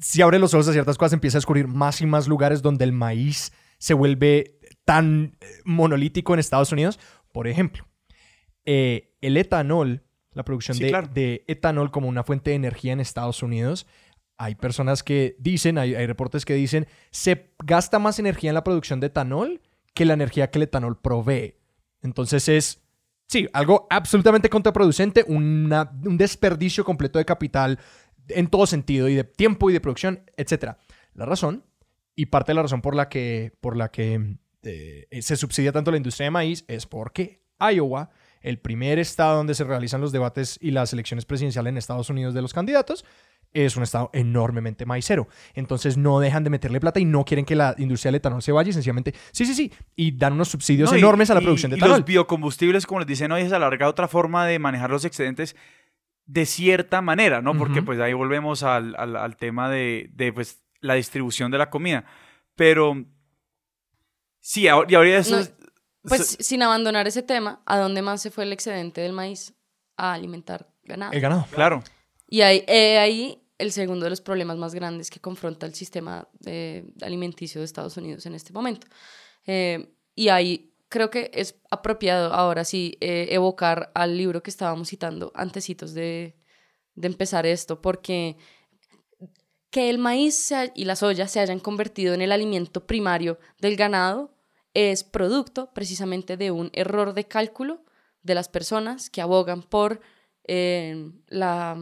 si 0.00 0.22
abre 0.22 0.38
los 0.38 0.52
ojos 0.54 0.68
a 0.68 0.72
ciertas 0.72 0.96
cosas, 0.98 1.12
empieza 1.12 1.38
a 1.38 1.40
descubrir 1.40 1.68
más 1.68 2.00
y 2.00 2.06
más 2.06 2.26
lugares 2.28 2.62
donde 2.62 2.84
el 2.84 2.92
maíz 2.92 3.52
se 3.78 3.94
vuelve 3.94 4.58
tan 4.84 5.36
eh, 5.40 5.46
monolítico 5.64 6.32
en 6.34 6.40
Estados 6.40 6.72
Unidos. 6.72 6.98
Por 7.32 7.46
ejemplo, 7.48 7.86
eh, 8.64 9.14
el 9.20 9.36
etanol, 9.36 10.02
la 10.32 10.44
producción 10.44 10.76
Sí, 10.76 10.84
de, 10.84 10.88
claro. 10.90 11.08
de 11.12 11.44
etanol 11.46 11.90
como 11.90 12.08
una 12.08 12.22
fuente 12.24 12.50
de 12.50 12.56
energía 12.56 12.92
en 12.92 13.00
Estados 13.00 13.42
Unidos. 13.42 13.86
Hay 14.38 14.54
personas 14.54 15.02
que 15.02 15.36
dicen, 15.38 15.78
hay, 15.78 15.94
hay 15.94 16.06
reportes 16.06 16.44
que 16.44 16.54
dicen, 16.54 16.86
se 17.10 17.54
gasta 17.64 17.98
más 17.98 18.18
energía 18.18 18.50
en 18.50 18.54
la 18.54 18.64
producción 18.64 19.00
de 19.00 19.06
etanol 19.08 19.62
que 19.94 20.04
la 20.04 20.14
energía 20.14 20.50
que 20.50 20.58
el 20.58 20.64
etanol 20.64 21.00
provee. 21.00 21.56
Entonces 22.02 22.48
es, 22.48 22.85
sí, 23.26 23.48
algo 23.52 23.86
absolutamente 23.90 24.50
contraproducente, 24.50 25.24
un 25.28 26.16
desperdicio 26.18 26.84
completo 26.84 27.18
de 27.18 27.24
capital 27.24 27.78
en 28.28 28.48
todo 28.48 28.66
sentido, 28.66 29.08
y 29.08 29.14
de 29.14 29.24
tiempo 29.24 29.70
y 29.70 29.72
de 29.72 29.80
producción, 29.80 30.22
etc. 30.36 30.76
La 31.14 31.26
razón, 31.26 31.64
y 32.14 32.26
parte 32.26 32.52
de 32.52 32.56
la 32.56 32.62
razón 32.62 32.82
por 32.82 32.94
la 32.94 33.08
que, 33.08 33.52
por 33.60 33.76
la 33.76 33.90
que 33.90 34.38
eh, 34.62 35.06
se 35.20 35.36
subsidia 35.36 35.72
tanto 35.72 35.90
la 35.90 35.96
industria 35.96 36.26
de 36.26 36.30
maíz, 36.30 36.64
es 36.68 36.86
porque 36.86 37.42
Iowa, 37.60 38.10
el 38.48 38.58
primer 38.58 38.98
estado 38.98 39.36
donde 39.36 39.54
se 39.54 39.64
realizan 39.64 40.00
los 40.00 40.12
debates 40.12 40.58
y 40.60 40.70
las 40.70 40.92
elecciones 40.92 41.24
presidenciales 41.24 41.70
en 41.70 41.76
Estados 41.78 42.08
Unidos 42.10 42.32
de 42.34 42.42
los 42.42 42.52
candidatos, 42.54 43.04
es 43.52 43.76
un 43.76 43.82
estado 43.82 44.10
enormemente 44.12 44.84
maicero. 44.86 45.28
Entonces 45.54 45.96
no 45.96 46.20
dejan 46.20 46.44
de 46.44 46.50
meterle 46.50 46.78
plata 46.80 47.00
y 47.00 47.04
no 47.06 47.24
quieren 47.24 47.44
que 47.46 47.56
la 47.56 47.74
industria 47.78 48.10
del 48.10 48.16
etanol 48.16 48.42
se 48.42 48.52
vaya 48.52 48.70
y 48.70 48.72
sencillamente, 48.72 49.14
sí, 49.32 49.46
sí, 49.46 49.54
sí, 49.54 49.72
y 49.94 50.12
dan 50.16 50.34
unos 50.34 50.48
subsidios 50.48 50.90
No, 50.90 50.96
y- 50.96 51.00
enormes 51.00 51.30
a 51.30 51.34
la 51.34 51.40
y- 51.40 51.44
producción 51.44 51.70
de 51.70 51.76
y 51.76 51.80
etanol. 51.80 51.98
los 51.98 52.06
biocombustibles, 52.06 52.86
como 52.86 53.00
les 53.00 53.06
dicen 53.08 53.32
hoy, 53.32 53.42
es 53.42 53.52
alargar 53.52 53.88
otra 53.88 54.08
forma 54.08 54.46
de 54.46 54.58
manejar 54.58 54.90
los 54.90 55.04
excedentes 55.04 55.56
de 56.26 56.44
cierta 56.44 57.00
manera, 57.02 57.40
¿no? 57.40 57.56
Porque 57.56 57.82
pues 57.82 57.98
ahí 58.00 58.12
volvemos 58.12 58.62
al, 58.62 58.94
al- 58.98 59.16
al 59.16 59.36
tema 59.36 59.70
de, 59.70 60.10
de, 60.12 60.32
pues, 60.32 60.60
la 60.80 60.94
distribución 60.94 61.50
de 61.50 61.58
la 61.58 61.70
comida. 61.70 62.04
Pero 62.56 63.04
sí, 64.40 64.68
ahora, 64.68 64.88
y 64.90 64.94
ahora 64.94 65.16
eso 65.18 65.36
No, 65.36 65.40
es- 65.40 65.54
Pues 66.08 66.26
so- 66.26 66.36
sin 66.40 66.62
abandonar 66.62 67.06
ese 67.06 67.22
tema, 67.22 67.62
¿a 67.66 67.78
dónde 67.78 68.02
más 68.02 68.22
se 68.22 68.30
fue 68.30 68.44
el 68.44 68.52
excedente 68.52 69.00
del 69.00 69.12
maíz? 69.12 69.54
A 69.96 70.12
alimentar 70.12 70.68
ganado. 70.84 71.12
El 71.12 71.20
ganado. 71.20 71.46
claro. 71.50 71.82
Y 72.28 72.40
ahí, 72.42 72.64
eh, 72.66 72.98
ahí 72.98 73.42
el 73.58 73.72
segundo 73.72 74.04
de 74.04 74.10
los 74.10 74.20
problemas 74.20 74.56
más 74.58 74.74
grandes 74.74 75.10
que 75.10 75.20
confronta 75.20 75.64
el 75.66 75.74
sistema 75.74 76.28
eh, 76.44 76.84
alimenticio 77.02 77.60
de 77.60 77.64
Estados 77.64 77.96
Unidos 77.96 78.26
en 78.26 78.34
este 78.34 78.52
momento. 78.52 78.86
Eh, 79.46 79.94
y 80.14 80.28
ahí 80.28 80.74
creo 80.88 81.10
que 81.10 81.30
es 81.32 81.56
apropiado 81.70 82.32
ahora 82.32 82.64
sí 82.64 82.96
eh, 83.00 83.28
evocar 83.30 83.90
al 83.94 84.16
libro 84.16 84.42
que 84.42 84.50
estábamos 84.50 84.88
citando 84.88 85.32
antecitos 85.34 85.94
de, 85.94 86.36
de 86.94 87.06
empezar 87.06 87.46
esto, 87.46 87.80
porque 87.80 88.36
que 89.70 89.90
el 89.90 89.98
maíz 89.98 90.52
y 90.74 90.84
la 90.84 90.96
soya 90.96 91.28
se 91.28 91.40
hayan 91.40 91.58
convertido 91.58 92.14
en 92.14 92.22
el 92.22 92.32
alimento 92.32 92.86
primario 92.86 93.38
del 93.58 93.76
ganado 93.76 94.35
es 94.76 95.04
producto 95.04 95.72
precisamente 95.72 96.36
de 96.36 96.50
un 96.50 96.68
error 96.74 97.14
de 97.14 97.24
cálculo 97.24 97.82
de 98.22 98.34
las 98.34 98.50
personas 98.50 99.08
que 99.08 99.22
abogan 99.22 99.62
por 99.62 100.02
eh, 100.44 101.12
la 101.28 101.78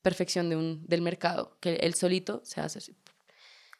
perfección 0.00 0.48
de 0.48 0.56
un, 0.56 0.86
del 0.86 1.02
mercado, 1.02 1.58
que 1.60 1.74
él 1.74 1.92
solito 1.92 2.40
se 2.42 2.62
hace 2.62 2.78
así. 2.78 2.96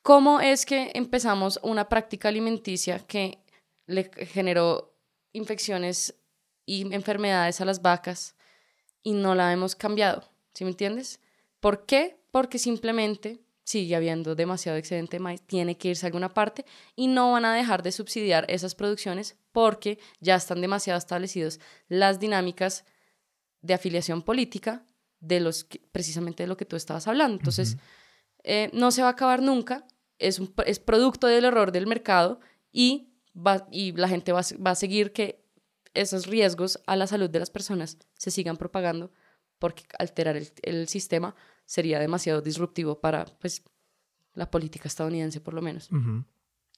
¿Cómo 0.02 0.42
es 0.42 0.66
que 0.66 0.90
empezamos 0.94 1.58
una 1.62 1.88
práctica 1.88 2.28
alimenticia 2.28 2.98
que 2.98 3.38
le 3.86 4.10
generó 4.26 4.94
infecciones 5.32 6.14
y 6.66 6.92
enfermedades 6.94 7.62
a 7.62 7.64
las 7.64 7.80
vacas 7.80 8.36
y 9.02 9.14
no 9.14 9.34
la 9.34 9.54
hemos 9.54 9.74
cambiado? 9.74 10.30
¿Sí 10.52 10.64
me 10.64 10.70
entiendes? 10.70 11.18
¿Por 11.60 11.86
qué? 11.86 12.20
Porque 12.30 12.58
simplemente 12.58 13.40
sigue 13.64 13.94
habiendo 13.94 14.34
demasiado 14.34 14.78
excedente 14.78 15.16
de 15.16 15.20
maíz, 15.20 15.42
tiene 15.42 15.76
que 15.76 15.88
irse 15.88 16.06
a 16.06 16.08
alguna 16.08 16.32
parte 16.34 16.64
y 16.96 17.06
no 17.06 17.32
van 17.32 17.44
a 17.44 17.54
dejar 17.54 17.82
de 17.82 17.92
subsidiar 17.92 18.44
esas 18.48 18.74
producciones 18.74 19.36
porque 19.52 19.98
ya 20.20 20.34
están 20.34 20.60
demasiado 20.60 20.98
establecidos 20.98 21.60
las 21.88 22.18
dinámicas 22.18 22.84
de 23.62 23.74
afiliación 23.74 24.22
política 24.22 24.84
de 25.20 25.40
los 25.40 25.64
que- 25.64 25.80
precisamente 25.92 26.42
de 26.42 26.46
lo 26.48 26.56
que 26.56 26.64
tú 26.64 26.76
estabas 26.76 27.06
hablando. 27.06 27.36
Entonces, 27.36 27.76
eh, 28.42 28.70
no 28.72 28.90
se 28.90 29.02
va 29.02 29.08
a 29.08 29.12
acabar 29.12 29.42
nunca, 29.42 29.86
es, 30.18 30.38
un, 30.38 30.52
es 30.66 30.78
producto 30.78 31.26
del 31.26 31.44
error 31.44 31.72
del 31.72 31.86
mercado 31.86 32.40
y, 32.72 33.12
va, 33.36 33.68
y 33.70 33.92
la 33.92 34.08
gente 34.08 34.32
va, 34.32 34.40
va 34.66 34.70
a 34.70 34.74
seguir 34.74 35.12
que 35.12 35.44
esos 35.92 36.26
riesgos 36.26 36.80
a 36.86 36.96
la 36.96 37.06
salud 37.06 37.28
de 37.28 37.38
las 37.40 37.50
personas 37.50 37.98
se 38.14 38.30
sigan 38.30 38.56
propagando 38.56 39.12
porque 39.58 39.84
alterar 39.98 40.36
el, 40.36 40.50
el 40.62 40.88
sistema 40.88 41.34
sería 41.70 42.00
demasiado 42.00 42.40
disruptivo 42.42 43.00
para 43.00 43.24
pues, 43.40 43.62
la 44.34 44.50
política 44.50 44.88
estadounidense 44.88 45.40
por 45.40 45.54
lo 45.54 45.62
menos 45.62 45.88
Ujú. 45.92 46.24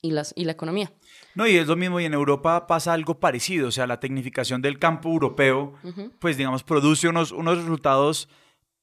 y, 0.02 0.10
las, 0.10 0.34
y 0.36 0.44
la 0.44 0.52
economía. 0.52 0.92
No, 1.34 1.46
y 1.46 1.56
es 1.56 1.66
lo 1.66 1.76
mismo, 1.76 1.98
y 1.98 2.04
en 2.04 2.12
Europa 2.12 2.66
pasa 2.66 2.92
algo 2.92 3.18
parecido, 3.18 3.68
o 3.68 3.70
sea, 3.70 3.86
la 3.86 4.00
tecnificación 4.00 4.60
del 4.60 4.78
campo 4.78 5.08
europeo, 5.08 5.72
Ujú. 5.82 6.12
pues 6.18 6.36
digamos, 6.36 6.62
produce 6.62 7.08
unos, 7.08 7.32
unos 7.32 7.56
resultados 7.56 8.28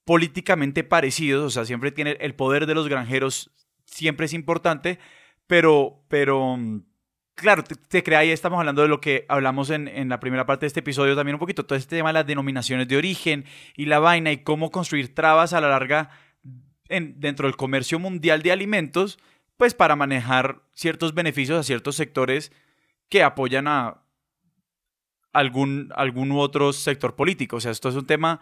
políticamente 0.04 0.84
parecidos, 0.84 1.46
o 1.46 1.50
sea, 1.52 1.66
siempre 1.66 1.92
tiene 1.92 2.18
el 2.22 2.34
poder 2.34 2.66
de 2.66 2.74
los 2.74 2.90
granjeros, 2.90 3.52
siempre 3.86 4.26
es 4.26 4.34
importante, 4.34 4.98
pero, 5.46 6.04
pero, 6.08 6.58
mm, 6.58 6.86
claro, 7.40 7.64
te, 7.64 7.76
te 7.76 8.04
crea, 8.04 8.20
ahí 8.20 8.32
estamos 8.32 8.60
hablando 8.60 8.82
de 8.82 8.88
lo 8.88 9.02
que 9.02 9.26
hablamos 9.30 9.70
en, 9.70 9.88
en 9.88 10.10
la 10.10 10.20
primera 10.20 10.46
parte 10.46 10.62
de 10.62 10.68
este 10.68 10.80
episodio 10.82 11.16
también 11.16 11.36
un 11.36 11.40
poquito, 11.40 11.66
todo 11.66 11.78
este 11.78 11.96
tema 11.98 12.10
de 12.10 12.14
las 12.14 12.28
denominaciones 12.28 12.88
de 12.88 12.98
origen 12.98 13.46
y 13.76 13.86
la 13.86 14.00
vaina 14.00 14.32
y 14.32 14.38
cómo 14.44 14.72
construir 14.72 15.14
trabas 15.16 15.54
a 15.54 15.62
la 15.62 15.70
larga 15.70 16.10
en- 16.90 17.20
dentro 17.20 17.48
del 17.48 17.56
comercio 17.56 18.00
mundial 18.00 18.42
de 18.42 18.52
alimentos, 18.52 19.20
pues 19.58 19.74
para 19.74 19.96
manejar 19.96 20.62
ciertos 20.74 21.14
beneficios 21.14 21.60
a 21.60 21.64
ciertos 21.64 21.96
sectores 21.96 22.52
que 23.10 23.24
apoyan 23.24 23.68
a 23.68 24.04
algún, 25.34 25.92
algún 25.96 26.32
otro 26.32 26.74
sector 26.74 27.16
político. 27.16 27.58
O 27.58 27.60
sea, 27.60 27.72
esto 27.72 27.90
es 27.90 27.96
un 27.96 28.06
tema 28.08 28.40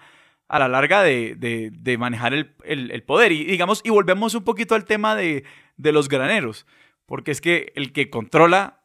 a 0.48 0.60
la 0.60 0.68
larga 0.68 1.04
de, 1.04 1.36
de- 1.36 1.72
de 1.74 1.98
manejar 1.98 2.34
el, 2.34 2.56
el- 2.64 2.92
el 2.92 3.04
poder. 3.04 3.32
Y 3.32 3.44
digamos, 3.46 3.82
y 3.84 3.90
volvemos 3.90 4.34
un 4.36 4.44
poquito 4.44 4.76
al 4.76 4.86
tema 4.86 5.16
de, 5.16 5.44
de 5.76 5.92
los 5.92 6.08
graneros, 6.08 6.66
porque 7.06 7.32
es 7.32 7.42
que 7.42 7.72
el 7.76 7.92
que 7.92 8.10
controla 8.10 8.77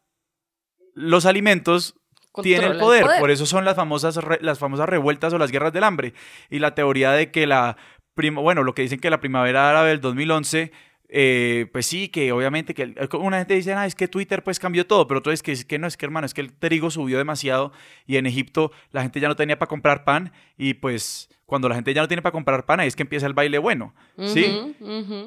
los 0.94 1.26
alimentos 1.26 1.94
tiene 2.42 2.64
el 2.66 2.78
Controla 2.78 2.84
poder. 3.02 3.20
Por 3.20 3.30
eso 3.30 3.46
son 3.46 3.64
las 3.64 3.76
famosas, 3.76 4.16
re- 4.16 4.38
las 4.40 4.58
famosas 4.58 4.88
revueltas 4.88 5.32
o 5.32 5.38
las 5.38 5.50
guerras 5.50 5.72
del 5.72 5.84
hambre. 5.84 6.14
Y 6.50 6.58
la 6.60 6.74
teoría 6.74 7.12
de 7.12 7.30
que 7.30 7.46
la, 7.46 7.76
bueno, 8.16 8.62
lo 8.62 8.74
que 8.74 8.82
dicen 8.82 9.00
que 9.00 9.10
la 9.10 9.20
primavera 9.20 9.68
árabe 9.70 9.90
del 9.90 10.00
2011, 10.00 10.72
eh, 11.14 11.66
pues 11.72 11.84
sí, 11.84 12.08
que 12.08 12.32
obviamente 12.32 12.72
que 12.72 12.82
el- 12.84 12.96
una 13.20 13.36
gente 13.38 13.52
dice, 13.54 13.74
ah, 13.74 13.84
es 13.84 13.94
que 13.94 14.08
Twitter 14.08 14.42
pues 14.42 14.58
cambió 14.58 14.86
todo, 14.86 15.06
pero 15.06 15.18
otro 15.20 15.30
es 15.30 15.42
que, 15.42 15.52
es 15.52 15.64
que 15.66 15.78
no, 15.78 15.86
es 15.86 15.96
que 15.98 16.06
hermano, 16.06 16.24
es 16.24 16.32
que 16.32 16.40
el 16.40 16.52
trigo 16.54 16.90
subió 16.90 17.18
demasiado 17.18 17.70
y 18.06 18.16
en 18.16 18.24
Egipto 18.26 18.72
la 18.92 19.02
gente 19.02 19.20
ya 19.20 19.28
no 19.28 19.36
tenía 19.36 19.58
para 19.58 19.68
comprar 19.68 20.04
pan 20.04 20.32
y 20.56 20.72
pues 20.74 21.28
cuando 21.44 21.68
la 21.68 21.74
gente 21.74 21.92
ya 21.92 22.00
no 22.00 22.08
tiene 22.08 22.22
para 22.22 22.32
comprar 22.32 22.64
pan 22.64 22.80
ahí 22.80 22.88
es 22.88 22.96
que 22.96 23.02
empieza 23.02 23.26
el 23.26 23.34
baile 23.34 23.58
bueno, 23.58 23.94
¿sí? 24.24 24.74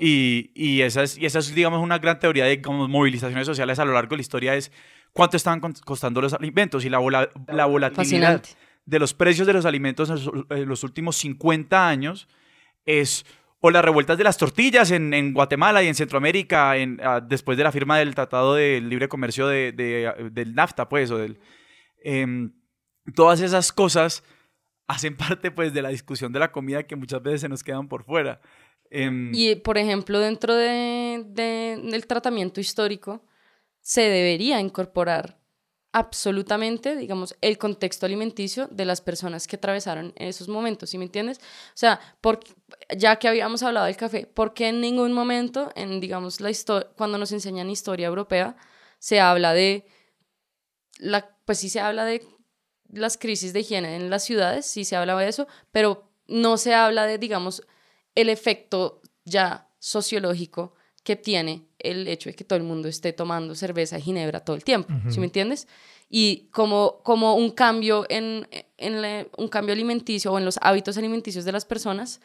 Y, 0.01 0.49
y 0.55 0.81
esa 0.81 1.03
es, 1.03 1.17
y 1.19 1.25
esa 1.27 1.38
es, 1.38 1.53
digamos, 1.53 1.81
una 1.83 1.99
gran 1.99 2.17
teoría 2.17 2.45
de 2.45 2.61
como 2.63 2.88
movilizaciones 2.88 3.45
sociales 3.45 3.77
a 3.77 3.86
lo 3.86 3.93
largo 3.93 4.09
de 4.11 4.15
la 4.17 4.21
historia 4.21 4.55
es 4.55 4.71
cuánto 5.13 5.38
estaban 5.38 5.59
costando 5.86 6.19
los 6.19 6.33
alimentos 6.33 6.83
y 6.83 6.89
la, 6.89 6.97
vola- 6.97 7.29
la 7.47 7.67
volatilidad 7.67 8.03
Fascinante. 8.41 8.49
de 8.88 8.99
los 8.99 9.13
precios 9.13 9.45
de 9.45 9.53
los 9.53 9.65
alimentos 9.65 10.09
en 10.09 10.15
los, 10.15 10.31
en 10.49 10.67
los 10.67 10.83
últimos 10.83 11.15
50 11.17 11.88
años 11.88 12.27
es 12.88 13.23
o 13.68 13.72
las 13.72 13.84
revueltas 13.84 14.16
de 14.18 14.24
las 14.24 14.38
tortillas 14.38 14.91
en, 14.91 15.34
Guatemala 15.34 15.82
y 15.82 15.88
en 15.88 15.95
Centroamérica 15.95 16.78
en, 16.78 16.99
ah, 17.03 17.20
después 17.20 17.57
de 17.57 17.63
la 17.63 17.72
firma 17.72 17.97
del 17.97 18.13
Tratado 18.13 18.53
de 18.53 18.80
Libre 18.80 19.07
Comercio 19.07 19.47
ah, 19.47 19.51
del 19.51 20.53
NAFTA, 20.53 20.88
pues, 20.88 21.09
o 21.09 21.18
del... 21.18 21.39
em, 22.03 22.53
todas 23.16 23.41
esas 23.41 23.72
cosas 23.72 24.24
hacen 24.86 25.18
parte, 25.18 25.49
pues, 25.49 25.74
de 25.74 25.82
la 25.82 25.89
discusión 25.89 26.32
de 26.32 26.39
la 26.39 26.51
comida 26.51 26.84
que 26.84 26.95
muchas 26.95 27.24
veces 27.24 27.41
se 27.41 27.49
nos 27.49 27.63
quedan 27.63 27.88
por 27.88 28.03
fuera. 28.03 28.39
Em, 28.91 29.32
Y, 29.34 29.55
por 29.55 29.80
ejemplo, 29.80 30.20
dentro 30.20 30.53
de, 30.53 31.24
de- 31.26 31.82
del 31.89 32.05
tratamiento 32.05 32.59
histórico, 32.59 33.26
se 33.82 34.01
debería 34.01 34.59
incorporar 34.59 35.39
absolutamente, 35.95 36.97
digamos, 36.97 37.37
el 37.39 37.57
contexto 37.57 38.05
alimenticio 38.05 38.67
de 38.67 38.83
las 38.83 38.99
personas 38.99 39.47
que 39.47 39.55
atravesaron 39.55 40.11
esos 40.17 40.49
momentos, 40.49 40.89
¿sí 40.89 40.97
me 40.97 41.05
entiendes? 41.05 41.37
O 41.37 41.77
sea, 41.77 42.01
ya 42.97 43.15
que 43.15 43.29
habíamos 43.29 43.63
hablado 43.63 43.85
del 43.85 43.95
café, 43.95 44.27
¿por 44.27 44.53
qué 44.53 44.67
en 44.67 44.81
ningún 44.81 45.13
momento, 45.13 45.71
en, 45.73 46.01
digamos, 46.01 46.41
la 46.41 46.51
cuando 46.97 47.17
nos 47.17 47.31
enseñan 47.31 47.69
historia 47.69 48.07
europea, 48.07 48.57
se 48.99 49.21
habla 49.21 49.53
de, 49.53 49.85
la, 50.97 51.33
pues 51.45 51.59
sí 51.59 51.69
se 51.69 51.79
habla 51.79 52.03
de 52.03 52.27
las 52.89 53.17
crisis 53.17 53.53
de 53.53 53.61
higiene 53.61 53.95
en 53.95 54.09
las 54.09 54.25
ciudades, 54.25 54.65
sí 54.65 54.83
se 54.83 54.97
habla 54.97 55.15
de 55.15 55.29
eso, 55.29 55.47
pero 55.71 56.11
no 56.27 56.57
se 56.57 56.73
habla 56.73 57.05
de, 57.05 57.19
digamos, 57.19 57.65
el 58.15 58.27
efecto 58.27 59.01
ya 59.23 59.69
sociológico 59.79 60.75
que 61.06 61.16
tiene 61.16 61.62
el 61.80 62.06
hecho 62.10 62.30
de 62.30 62.36
que 62.36 62.43
todo 62.43 62.58
el 62.58 62.64
mundo 62.66 62.89
esté 62.89 63.14
tomando 63.14 63.56
cerveza 63.56 63.97
y 63.97 64.01
ginebra 64.01 64.41
todo 64.41 64.58
el 64.58 64.64
tiempo, 64.66 64.91
¿sí 65.10 65.20
me 65.22 65.28
entiendes? 65.28 65.68
Y 66.10 66.49
como, 66.51 66.99
como 67.03 67.36
un 67.36 67.51
cambio 67.51 68.06
en, 68.10 68.47
en 68.78 69.01
la- 69.01 69.26
un 69.38 69.47
cambio 69.47 69.72
alimenticio 69.74 70.34
o 70.34 70.38
en 70.38 70.43
los 70.45 70.58
hábitos 70.62 70.97
alimenticios 70.97 71.45
de 71.45 71.51
las 71.53 71.64
personas 71.64 72.20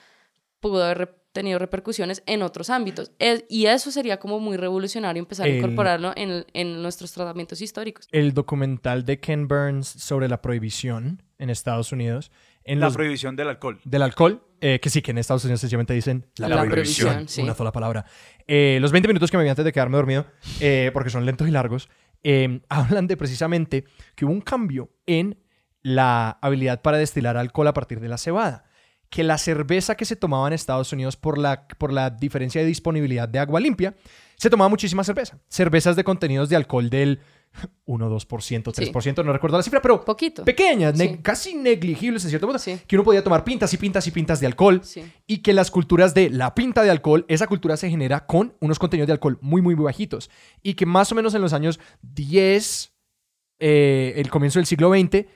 pudo 0.61 0.83
haber 0.83 1.15
tenido 1.33 1.59
repercusiones 1.59 2.23
en 2.27 2.43
otros 2.43 2.71
ámbitos. 2.71 3.13
Es- 3.19 3.45
y 3.49 3.67
eso 3.67 3.91
sería 3.91 4.19
como 4.19 4.41
muy 4.41 4.57
revolucionario 4.57 5.21
empezar 5.21 5.47
El- 5.47 5.55
a 5.55 5.57
incorporarlo 5.59 6.13
en, 6.17 6.45
en 6.55 6.83
nuestros 6.83 7.13
tratamientos 7.13 7.61
históricos. 7.61 8.09
El 8.13 8.33
documental 8.35 9.05
de 9.05 9.21
Ken 9.21 9.47
Burns 9.49 9.87
sobre 9.87 10.29
la 10.29 10.43
prohibición 10.43 11.23
en 11.39 11.51
Estados 11.51 11.93
Unidos. 11.93 12.31
En 12.65 12.81
la 12.81 12.87
los- 12.87 12.95
prohibición 12.95 13.37
del 13.37 13.49
alcohol. 13.49 13.81
del 13.85 14.03
alcohol, 14.03 14.43
eh, 14.61 14.79
que 14.83 14.91
sí, 14.91 15.01
que 15.03 15.13
en 15.13 15.19
Estados 15.19 15.45
Unidos 15.45 15.61
sencillamente 15.61 15.95
dicen 15.95 16.27
la, 16.37 16.49
La 16.49 16.57
prohibición, 16.63 17.09
prohibición, 17.09 17.29
sí. 17.29 17.43
una 17.43 17.55
sola 17.55 17.73
palabra. 17.73 18.05
Eh, 18.47 18.79
los 18.81 18.93
20 18.93 19.09
minutos 19.09 19.31
que 19.31 19.37
me 19.39 19.45
vi 19.45 19.49
antes 19.49 19.65
de 19.65 19.73
quedarme 19.73 19.97
dormido, 19.97 20.27
eh, 20.61 20.91
porque 20.93 21.11
son 21.11 21.25
lentos 21.25 21.49
y 21.49 21.51
largos, 21.53 21.89
eh, 22.23 22.61
hablan 22.69 23.07
de 23.07 23.17
precisamente 23.17 23.85
que 24.15 24.25
hubo 24.27 24.33
un 24.33 24.41
cambio 24.43 24.91
en 25.07 25.39
la 25.83 26.39
habilidad 26.43 26.83
para 26.83 26.99
destilar 26.99 27.37
alcohol 27.39 27.69
a 27.69 27.73
partir 27.73 28.01
de 28.01 28.09
la 28.09 28.19
cebada. 28.19 28.65
Que 29.11 29.25
la 29.25 29.37
cerveza 29.39 29.97
que 29.97 30.05
se 30.05 30.17
tomaba 30.17 30.47
en 30.47 30.53
Estados 30.55 30.93
Unidos 30.93 31.17
por 31.17 31.37
la, 31.37 31.67
por 31.79 31.93
la 31.93 32.11
diferencia 32.11 32.61
de 32.61 32.67
disponibilidad 32.67 33.29
de 33.29 33.41
agua 33.41 33.61
limpia, 33.61 33.95
se 34.37 34.49
tomaba 34.49 34.69
muchísima 34.69 35.05
cerveza. 35.05 35.39
Cervezas 35.49 35.97
de 35.97 36.05
contenidos 36.05 36.49
de 36.49 36.57
alcohol 36.57 36.89
del 36.89 37.21
1, 37.85 38.09
2%, 38.09 38.63
3%, 38.73 39.25
no 39.25 39.33
recuerdo 39.33 39.57
la 39.57 39.65
cifra, 39.65 39.83
pero 39.83 40.05
Poquito. 40.05 40.45
pequeñas, 40.45 40.97
ne- 40.97 41.21
casi 41.21 41.57
negligibles 41.57 42.23
en 42.23 42.31
cierto 42.31 42.47
modo, 42.47 42.61
Sí. 42.61 42.79
que 42.87 42.95
uno 42.95 43.03
podía 43.05 43.25
tomar 43.25 43.43
pintas 43.43 43.75
y 43.75 43.77
pintas 43.77 44.07
y 44.07 44.13
pintas 44.13 44.39
de 44.39 44.47
alcohol 44.47 44.81
y 45.27 45.39
que 45.39 45.53
las 45.53 45.73
culturas 45.73 46.15
de 46.15 46.31
la 46.31 46.55
pinta 46.55 46.85
de 46.85 46.91
alcohol, 46.91 47.25
esa 47.27 47.49
cultura 47.49 47.77
se 47.77 47.91
genera 47.91 48.25
con 48.27 48.55
unos 48.61 48.79
contenidos 48.79 49.09
de 49.09 49.15
alcohol 49.15 49.37
muy, 49.41 49.61
muy, 49.61 49.75
muy 49.75 49.85
bajitos 49.85 50.31
y 50.63 50.75
que 50.75 50.87
más 50.87 51.11
o 51.11 51.17
menos 51.17 51.35
en 51.35 51.43
los 51.43 51.53
años 51.53 51.81
10, 52.03 52.93
eh, 53.59 54.13
el 54.17 54.31
comienzo 54.31 54.61
del 54.61 54.67
siglo 54.67 54.89
XX, 54.91 55.27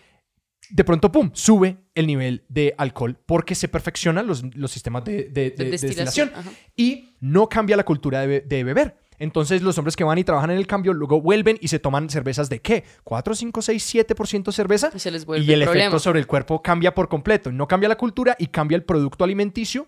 de 0.71 0.85
pronto, 0.85 1.11
¡pum!, 1.13 1.31
sube 1.35 1.77
el 1.95 2.07
nivel 2.07 2.45
de 2.49 2.75
alcohol 2.79 3.17
porque 3.27 3.55
se 3.55 3.69
perfeccionan 3.69 4.27
los, 4.27 4.43
los 4.57 4.71
sistemas 4.71 5.05
de, 5.05 5.25
de- 5.25 5.51
de- 5.51 5.51
de 5.51 5.71
destilación 5.71 6.33
y 6.77 7.11
no 7.21 7.49
cambia 7.49 7.77
la 7.77 7.85
cultura 7.85 8.21
de, 8.21 8.27
be- 8.27 8.41
de 8.41 8.65
beber. 8.65 8.97
Entonces 9.19 9.63
los 9.63 9.79
hombres 9.79 9.95
que 9.95 10.03
van 10.03 10.19
y 10.19 10.25
trabajan 10.25 10.51
en 10.51 10.59
el 10.59 10.67
cambio 10.67 10.93
luego 10.93 11.21
vuelven 11.21 11.57
y 11.61 11.69
se 11.69 11.79
toman 11.79 12.11
cervezas 12.11 12.49
de 12.49 12.61
qué? 12.61 12.83
¿4, 13.05 13.35
5, 13.37 13.63
6, 13.63 13.95
7% 13.95 14.53
cerveza? 14.53 14.91
Y 14.95 14.99
se 14.99 15.11
les 15.13 15.25
vuelve 15.25 15.45
y 15.47 15.53
el 15.53 15.63
problema. 15.63 15.85
efecto 15.87 15.99
sobre 16.01 16.19
el 16.19 16.27
cuerpo 16.27 16.61
cambia 16.63 16.93
por 16.95 17.09
completo. 17.09 17.53
No 17.53 17.69
cambia 17.69 17.89
la 17.89 17.97
cultura 17.97 18.35
y 18.39 18.49
cambia 18.49 18.75
el 18.77 18.83
producto 18.83 19.23
alimenticio. 19.23 19.87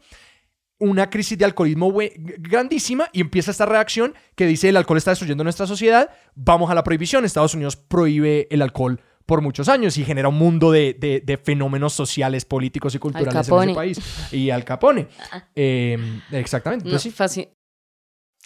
Una 0.78 1.08
crisis 1.08 1.38
de 1.38 1.44
alcoholismo 1.46 1.90
grandísima 2.38 3.08
y 3.12 3.20
empieza 3.22 3.50
esta 3.50 3.64
reacción 3.66 4.14
que 4.34 4.46
dice 4.46 4.68
el 4.68 4.76
alcohol 4.76 4.98
está 4.98 5.10
destruyendo 5.10 5.42
nuestra 5.42 5.66
sociedad, 5.66 6.10
vamos 6.34 6.70
a 6.70 6.74
la 6.74 6.84
prohibición. 6.84 7.24
Estados 7.24 7.54
Unidos 7.54 7.76
prohíbe 7.76 8.46
el 8.50 8.60
alcohol 8.62 9.00
por 9.26 9.42
muchos 9.42 9.68
años 9.68 9.98
y 9.98 10.04
genera 10.04 10.28
un 10.28 10.36
mundo 10.38 10.70
de, 10.70 10.94
de- 10.94 11.20
de 11.20 11.36
fenómenos 11.36 11.92
sociales, 11.92 12.44
políticos 12.44 12.94
y 12.94 12.98
culturales 12.98 13.48
en 13.48 13.60
ese 13.62 13.74
país. 13.74 13.98
Y 14.32 14.50
Al 14.50 14.64
Capone. 14.64 15.08
Eh, 15.54 15.98
exactamente. 16.30 16.84
No, 16.84 16.90
Entonces, 16.96 17.12
sí. 17.12 17.22
faci- 17.42 17.48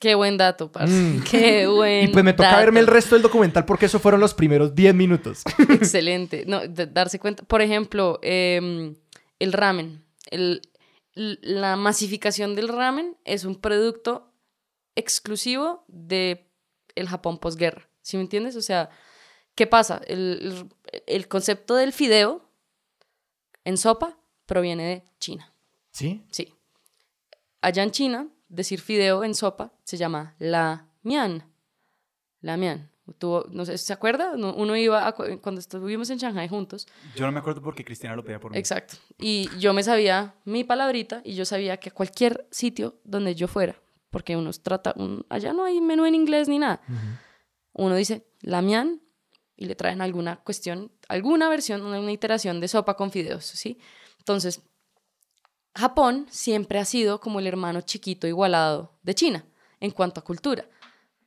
Qué 0.01 0.15
buen 0.15 0.39
dato, 0.39 0.73
parce. 0.73 0.95
Mm. 0.95 1.23
Qué 1.31 1.67
buen 1.67 2.05
Y 2.05 2.09
pues 2.09 2.25
me 2.25 2.33
toca 2.33 2.49
dato. 2.49 2.61
verme 2.61 2.81
el 2.81 2.87
resto 2.87 3.15
del 3.15 3.23
documental 3.23 3.67
porque 3.67 3.85
esos 3.85 4.01
fueron 4.01 4.19
los 4.21 4.33
primeros 4.33 4.75
10 4.75 4.95
minutos. 4.95 5.43
Excelente. 5.69 6.45
No, 6.47 6.67
darse 6.67 7.19
cuenta. 7.19 7.43
Por 7.43 7.61
ejemplo, 7.61 8.19
em, 8.23 8.95
el 9.39 9.53
ramen. 9.53 10.03
El- 10.31 10.63
la 11.15 11.77
masificación 11.77 12.55
del 12.55 12.69
ramen 12.69 13.17
es 13.27 13.45
un 13.45 13.57
producto 13.57 14.33
exclusivo 14.97 15.85
de 15.89 16.51
el 16.95 17.09
Japón 17.09 17.39
posguerra. 17.39 17.89
¿Sí 18.03 18.17
me 18.17 18.23
entiendes? 18.23 18.57
O 18.57 18.63
sea, 18.63 18.89
¿qué 19.61 19.67
pasa? 19.67 20.01
El, 20.07 20.71
el- 21.07 21.29
concepto 21.29 21.75
del 21.75 21.93
fideo 21.93 22.41
en 23.67 23.77
sopa 23.77 24.17
proviene 24.47 24.85
de 24.85 25.05
China. 25.19 25.53
¿Sí? 25.93 26.25
Sí. 26.31 26.55
Allá 27.61 27.83
en 27.83 27.91
China, 27.91 28.27
decir 28.49 28.81
fideo 28.81 29.23
en 29.23 29.35
sopa 29.35 29.71
se 29.85 29.99
llama 29.99 30.35
la 30.39 30.87
mian. 31.03 31.45
La 32.41 32.57
mian. 32.57 32.91
Tuvo- 33.19 33.45
no 33.51 33.67
sé, 33.67 33.77
¿se 33.77 33.93
acuerda? 33.93 34.35
No, 34.39 34.55
Uno 34.55 34.75
iba 34.77 35.07
a 35.07 35.13
cu- 35.13 35.39
cuando 35.43 35.59
estuvimos 35.61 36.09
en 36.09 36.17
Shanghai 36.17 36.49
juntos. 36.49 36.87
Yo 37.15 37.27
no 37.27 37.33
me 37.33 37.41
acuerdo 37.41 37.61
porque 37.61 37.85
Cristina 37.85 38.17
lo 38.17 38.25
pedía 38.25 38.41
por 38.41 38.53
mí. 38.53 38.57
Exacto. 38.59 38.95
Y 39.19 39.51
yo 39.59 39.75
me 39.75 39.83
sabía 39.83 40.37
mi 40.47 40.65
palabrita 40.65 41.21
y 41.23 41.35
yo 41.35 41.45
sabía 41.45 41.77
que 41.77 41.91
a 41.91 41.93
cualquier 41.93 42.47
sitio 42.51 42.99
donde 43.05 43.35
yo 43.35 43.47
fuera, 43.47 43.79
porque 44.09 44.39
uno 44.39 44.51
trata, 44.55 44.95
un- 44.97 45.27
allá 45.29 45.53
no 45.53 45.65
hay 45.65 45.83
menú 45.83 46.07
en 46.07 46.15
inglés 46.15 46.49
ni 46.49 46.59
nada. 46.59 46.81
Uno 47.75 47.95
dice 47.95 48.25
la 48.41 48.63
mian 48.63 49.03
y 49.61 49.67
le 49.67 49.75
traen 49.75 50.01
alguna 50.01 50.37
cuestión, 50.37 50.91
alguna 51.07 51.51
versión, 51.51 51.83
una, 51.83 52.11
iteración 52.11 52.61
de 52.61 52.67
sopa 52.67 52.95
con 52.95 53.13
fideos, 53.13 53.45
¿sí? 53.45 53.79
Entonces, 54.19 54.63
Japón 55.75 56.27
siempre 56.31 56.79
ha 56.79 56.87
sido 56.87 57.21
como 57.21 57.41
el 57.41 57.47
hermano 57.47 57.83
chiquito 57.83 58.27
igualado 58.27 58.99
de 59.03 59.15
China 59.15 59.45
en 59.79 59.91
cuanto 59.91 60.19
a 60.19 60.25
cultura. 60.25 60.65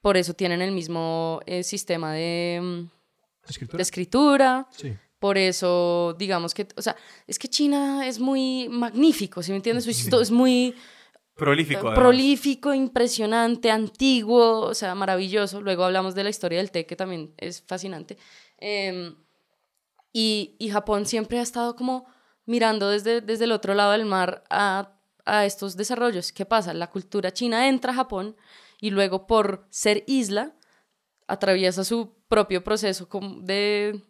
Por 0.02 0.18
eso 0.18 0.34
tienen 0.34 0.64
el 0.64 0.72
mismo 0.72 1.42
eh, 1.46 1.64
sistema 1.64 2.12
de, 2.14 2.60
mm, 2.60 3.50
¿Escritura? 3.50 3.78
de 3.78 3.84
escritura, 3.84 4.68
Sí. 4.72 4.98
por 5.20 5.38
eso, 5.38 6.16
digamos 6.18 6.56
que, 6.56 6.68
o 6.76 6.82
sea, 6.82 6.96
es 7.28 7.38
que 7.38 7.48
China 7.48 8.08
es 8.08 8.20
muy 8.20 8.68
magnífico, 8.68 9.44
¿sí 9.44 9.52
me 9.52 9.58
entiendes? 9.58 9.88
Esto 9.88 10.20
es 10.22 10.32
muy 10.32 10.74
Prolífico. 11.36 11.80
además. 11.88 12.00
prolífico, 12.00 12.74
impresionante, 12.74 13.72
antiguo, 13.72 14.62
o 14.62 14.74
sea, 14.74 14.96
maravilloso. 14.96 15.62
Luego 15.62 15.84
hablamos 15.84 16.16
de 16.16 16.24
la 16.24 16.30
historia 16.30 16.60
del 16.60 16.72
té, 16.72 16.86
que 16.86 16.96
también 16.96 17.34
es 17.38 17.62
fascinante. 17.62 18.18
Eh, 18.60 19.14
y, 20.12 20.56
y 20.60 20.70
Japón 20.70 21.06
siempre 21.06 21.40
ha 21.40 21.42
estado 21.42 21.76
como 21.76 22.06
mirando 22.46 22.90
desde, 22.90 23.22
desde 23.22 23.46
el 23.46 23.52
otro 23.52 23.74
lado 23.74 23.94
del 23.94 24.06
mar 24.06 24.44
a, 24.50 24.94
a 25.26 25.46
estos 25.46 25.76
desarrollos. 25.76 26.32
¿Qué 26.32 26.46
pasa? 26.46 26.74
La 26.74 26.90
cultura 26.90 27.32
china 27.32 27.68
entra 27.68 27.92
a 27.92 27.96
Japón 27.96 28.36
y 28.80 28.92
luego 28.92 29.28
por 29.28 29.66
ser 29.70 30.04
isla 30.08 30.56
atraviesa 31.28 31.84
su 31.84 32.16
propio 32.28 32.64
proceso 32.64 33.08
de 33.42 34.02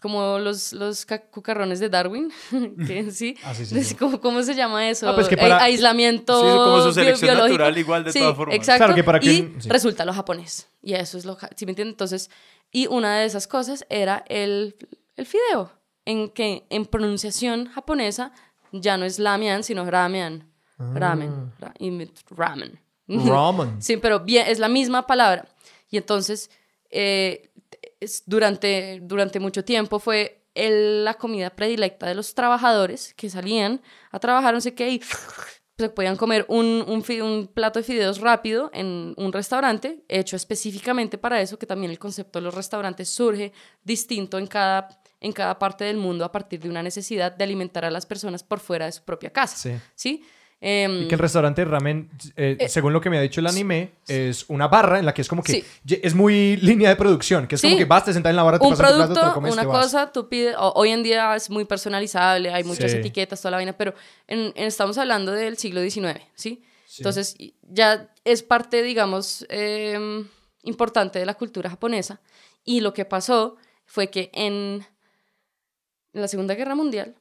como 0.00 0.38
los, 0.38 0.72
los 0.72 1.04
ca- 1.06 1.20
cucarrones 1.22 1.78
de 1.80 1.88
Darwin, 1.88 2.32
que 2.86 3.10
sí, 3.10 3.36
Ah, 3.44 3.54
sí, 3.54 3.66
sí, 3.66 3.82
sí. 3.84 3.94
¿Cómo, 3.94 4.20
cómo 4.20 4.42
se 4.42 4.54
llama 4.54 4.88
eso? 4.88 5.08
Ah, 5.08 5.14
pues 5.14 5.28
que 5.28 5.36
para- 5.36 5.62
aislamiento 5.62 6.34
Sí, 6.40 6.46
como 6.56 6.80
su 6.82 6.92
selección 6.92 7.28
biológico. 7.30 7.58
natural 7.58 7.78
igual 7.78 8.04
de 8.04 8.12
Sí, 8.12 8.18
todas 8.20 8.36
formas. 8.36 8.56
Exacto. 8.56 8.78
Claro 8.78 8.94
que 8.94 9.04
para 9.04 9.18
y 9.22 9.28
sí. 9.28 9.68
resulta 9.68 10.04
lo 10.04 10.12
japonés. 10.12 10.68
Y 10.82 10.94
eso 10.94 11.18
es 11.18 11.24
lo, 11.24 11.36
ja- 11.36 11.50
¿sí 11.56 11.66
me 11.66 11.72
entienden? 11.72 11.92
Entonces, 11.92 12.30
y 12.72 12.86
una 12.86 13.18
de 13.18 13.26
esas 13.26 13.46
cosas 13.46 13.84
era 13.90 14.24
el, 14.28 14.76
el 15.16 15.26
fideo, 15.26 15.70
en 16.04 16.28
que 16.30 16.64
en 16.70 16.86
pronunciación 16.86 17.66
japonesa 17.66 18.32
ya 18.72 18.96
no 18.96 19.04
es 19.04 19.18
lamian, 19.18 19.62
sino 19.64 19.88
ramen. 19.90 20.48
Ramen. 20.78 21.52
ra- 21.58 21.74
y 21.78 21.90
me- 21.90 22.10
ramen. 22.30 22.78
Ramen. 23.08 23.76
Sí, 23.82 23.96
pero 23.96 24.20
bien, 24.20 24.46
es 24.48 24.58
la 24.58 24.68
misma 24.68 25.06
palabra. 25.06 25.46
Y 25.90 25.96
entonces, 25.96 26.48
eh, 26.90 27.49
es- 28.00 28.22
durante, 28.26 28.98
durante 29.02 29.38
mucho 29.40 29.64
tiempo 29.64 29.98
fue 29.98 30.44
el- 30.54 31.04
la 31.04 31.14
comida 31.14 31.50
predilecta 31.50 32.06
de 32.06 32.14
los 32.14 32.34
trabajadores 32.34 33.14
que 33.14 33.30
salían 33.30 33.80
a 34.10 34.18
trabajar, 34.18 34.52
no 34.54 34.60
sé 34.60 34.74
qué, 34.74 34.90
y 34.90 35.00
se 35.78 35.88
podían 35.90 36.16
comer 36.16 36.44
un, 36.48 36.84
un, 36.88 37.04
un 37.22 37.46
plato 37.46 37.78
de 37.78 37.84
fideos 37.84 38.20
rápido 38.20 38.70
en 38.74 39.14
un 39.16 39.32
restaurante, 39.32 40.04
hecho 40.08 40.36
específicamente 40.36 41.16
para 41.18 41.40
eso, 41.40 41.58
que 41.58 41.66
también 41.66 41.90
el 41.90 41.98
concepto 41.98 42.38
de 42.38 42.44
los 42.44 42.54
restaurantes 42.54 43.08
surge 43.08 43.52
distinto 43.82 44.36
en 44.38 44.46
cada, 44.46 44.88
en 45.20 45.32
cada 45.32 45.58
parte 45.58 45.84
del 45.84 45.96
mundo 45.96 46.24
a 46.24 46.32
partir 46.32 46.60
de 46.60 46.68
una 46.68 46.82
necesidad 46.82 47.32
de 47.32 47.44
alimentar 47.44 47.84
a 47.86 47.90
las 47.90 48.04
personas 48.04 48.42
por 48.42 48.60
fuera 48.60 48.86
de 48.86 48.92
su 48.92 49.02
propia 49.04 49.30
casa. 49.32 49.56
Sí. 49.56 49.72
¿Sí? 49.94 50.24
Em, 50.62 51.04
Y 51.04 51.08
que 51.08 51.14
el 51.14 51.18
restaurante 51.20 51.64
ramen, 51.64 52.10
eh, 52.36 52.66
según 52.68 52.92
lo 52.92 53.00
que 53.00 53.08
me 53.08 53.16
ha 53.16 53.22
dicho 53.22 53.40
el 53.40 53.46
anime, 53.46 53.92
es 54.06 54.44
una 54.48 54.68
barra 54.68 54.98
en 54.98 55.06
la 55.06 55.14
que 55.14 55.22
es 55.22 55.28
como 55.28 55.42
que 55.42 55.52
Sí. 55.52 55.64
es 56.02 56.14
muy 56.14 56.58
línea 56.58 56.90
de 56.90 56.96
producción, 56.96 57.46
que 57.46 57.54
es 57.54 57.62
como 57.62 57.72
Sí. 57.72 57.78
que 57.78 57.86
vas, 57.86 58.04
te 58.04 58.12
sentas 58.12 58.28
en 58.28 58.36
la 58.36 58.42
barra, 58.42 58.58
te 58.58 58.66
un 58.66 58.72
tu 58.74 58.78
plato, 58.78 58.92
te 58.94 58.98
lo 58.98 59.06
producto, 59.14 59.34
comes, 59.34 59.52
una 59.54 59.62
te 59.62 59.68
vas. 59.68 59.84
cosa, 59.86 60.12
tú 60.12 60.28
pides, 60.28 60.54
o- 60.58 60.72
hoy 60.76 60.90
en 60.90 61.02
día 61.02 61.34
es 61.34 61.48
muy 61.48 61.64
personalizable, 61.64 62.52
hay 62.52 62.62
muchas 62.64 62.90
Sí. 62.90 62.98
etiquetas, 62.98 63.40
toda 63.40 63.52
la 63.52 63.56
vaina, 63.56 63.72
pero 63.72 63.94
en, 64.26 64.52
en- 64.54 64.66
estamos 64.66 64.98
hablando 64.98 65.32
del 65.32 65.56
siglo 65.56 65.80
XIX, 65.80 66.20
¿sí? 66.34 66.62
Sí. 66.84 66.96
Entonces 67.02 67.36
ya 67.62 68.10
es 68.24 68.42
parte, 68.42 68.82
digamos, 68.82 69.46
em, 69.48 70.26
importante 70.64 71.18
de 71.18 71.24
la 71.24 71.34
cultura 71.34 71.70
japonesa. 71.70 72.20
Y 72.64 72.80
lo 72.82 72.92
que 72.92 73.06
pasó 73.06 73.56
fue 73.86 74.10
que 74.10 74.30
en 74.34 74.84
la 76.12 76.28
Segunda 76.28 76.54
Guerra 76.54 76.74
Mundial, 76.74 77.14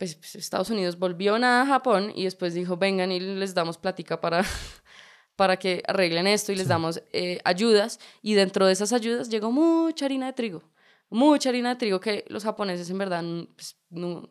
pues, 0.00 0.14
pues, 0.14 0.34
Estados 0.34 0.70
Unidos 0.70 0.98
volvió 0.98 1.36
a 1.36 1.66
Japón 1.66 2.10
y 2.16 2.24
después 2.24 2.54
dijo, 2.54 2.78
vengan 2.78 3.12
y 3.12 3.20
les 3.20 3.52
damos 3.52 3.76
plática 3.76 4.18
para, 4.18 4.42
para 5.36 5.58
que 5.58 5.82
arreglen 5.86 6.26
esto 6.26 6.52
y 6.52 6.56
les 6.56 6.68
damos 6.68 7.02
eh, 7.12 7.38
ayudas. 7.44 8.00
Y 8.22 8.32
dentro 8.32 8.64
de 8.64 8.72
esas 8.72 8.94
ayudas 8.94 9.28
llegó 9.28 9.52
mucha 9.52 10.06
harina 10.06 10.24
de 10.24 10.32
trigo, 10.32 10.62
mucha 11.10 11.50
harina 11.50 11.68
de 11.68 11.76
trigo 11.76 12.00
que 12.00 12.24
los 12.28 12.44
japoneses 12.44 12.88
en 12.88 12.96
verdad 12.96 13.22
pues, 13.54 13.76
no, 13.90 14.30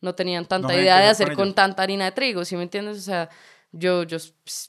no 0.00 0.14
tenían 0.14 0.46
tanta 0.46 0.68
No 0.68 0.80
idea 0.80 1.00
de 1.00 1.08
hacer 1.08 1.34
con 1.34 1.54
tanta 1.54 1.82
harina 1.82 2.06
de 2.06 2.12
trigo, 2.12 2.42
¿sí 2.46 2.56
me 2.56 2.62
entiendes? 2.62 2.96
O 2.96 3.02
sea, 3.02 3.28
yo, 3.72 4.04
yo 4.04 4.16
pues, 4.42 4.68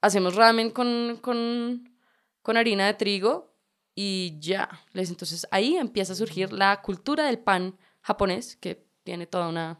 hacemos 0.00 0.36
ramen 0.36 0.70
con, 0.70 1.18
con, 1.20 1.98
con 2.42 2.56
harina 2.56 2.86
de 2.86 2.94
trigo 2.94 3.56
y 3.96 4.38
ya. 4.38 4.70
Entonces 4.94 5.48
ahí 5.50 5.78
empieza 5.78 6.12
a 6.12 6.16
surgir 6.16 6.52
la 6.52 6.80
cultura 6.80 7.24
del 7.24 7.40
pan 7.40 7.76
japonés, 8.02 8.54
que 8.54 8.91
tiene 9.04 9.26
toda 9.26 9.48
una 9.48 9.78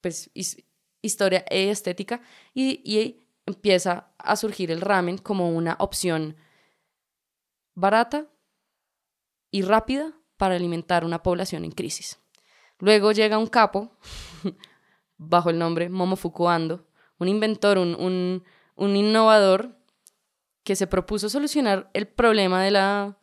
pues, 0.00 0.30
his- 0.34 0.64
historia 1.02 1.44
estética, 1.50 2.20
y, 2.54 2.80
y 2.84 3.26
empieza 3.46 4.12
a 4.18 4.36
surgir 4.36 4.70
el 4.70 4.80
ramen 4.80 5.18
como 5.18 5.50
una 5.50 5.76
opción 5.78 6.36
barata 7.74 8.26
y 9.50 9.62
rápida 9.62 10.12
para 10.36 10.56
alimentar 10.56 11.04
una 11.04 11.22
población 11.22 11.64
en 11.64 11.70
crisis. 11.72 12.18
Luego 12.78 13.12
llega 13.12 13.38
un 13.38 13.46
capo, 13.46 13.96
bajo 15.16 15.50
el 15.50 15.58
nombre 15.58 15.88
Momofuku 15.88 16.48
Ando, 16.48 16.86
un 17.18 17.28
inventor, 17.28 17.78
un, 17.78 17.94
un, 17.94 18.44
un 18.74 18.96
innovador 18.96 19.78
que 20.64 20.76
se 20.76 20.86
propuso 20.86 21.28
solucionar 21.28 21.90
el 21.92 22.08
problema 22.08 22.62
de 22.62 22.70
la, 22.72 23.18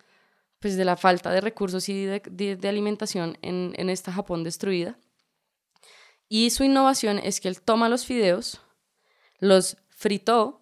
pues, 0.62 0.78
de 0.78 0.86
la 0.86 0.96
falta 0.96 1.32
de 1.32 1.42
recursos 1.42 1.90
y 1.90 2.06
de, 2.06 2.22
de- 2.32 2.56
de 2.56 2.70
alimentación 2.70 3.38
en, 3.42 3.74
en 3.76 3.90
esta 3.90 4.14
Japón 4.14 4.44
destruida. 4.46 4.98
Y 6.30 6.50
su 6.52 6.64
innovación 6.64 7.20
es 7.20 7.42
que 7.42 7.50
él 7.50 7.62
toma 7.62 7.90
los 7.90 8.06
fideos, 8.06 8.62
los 9.40 9.76
fritó 9.90 10.62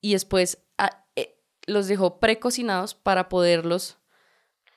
y 0.00 0.12
después 0.12 0.58
a- 0.78 1.04
eh, 1.16 1.40
los 1.66 1.88
dejó 1.88 2.20
precocinados 2.20 2.94
para 2.94 3.28
poderlos 3.28 3.96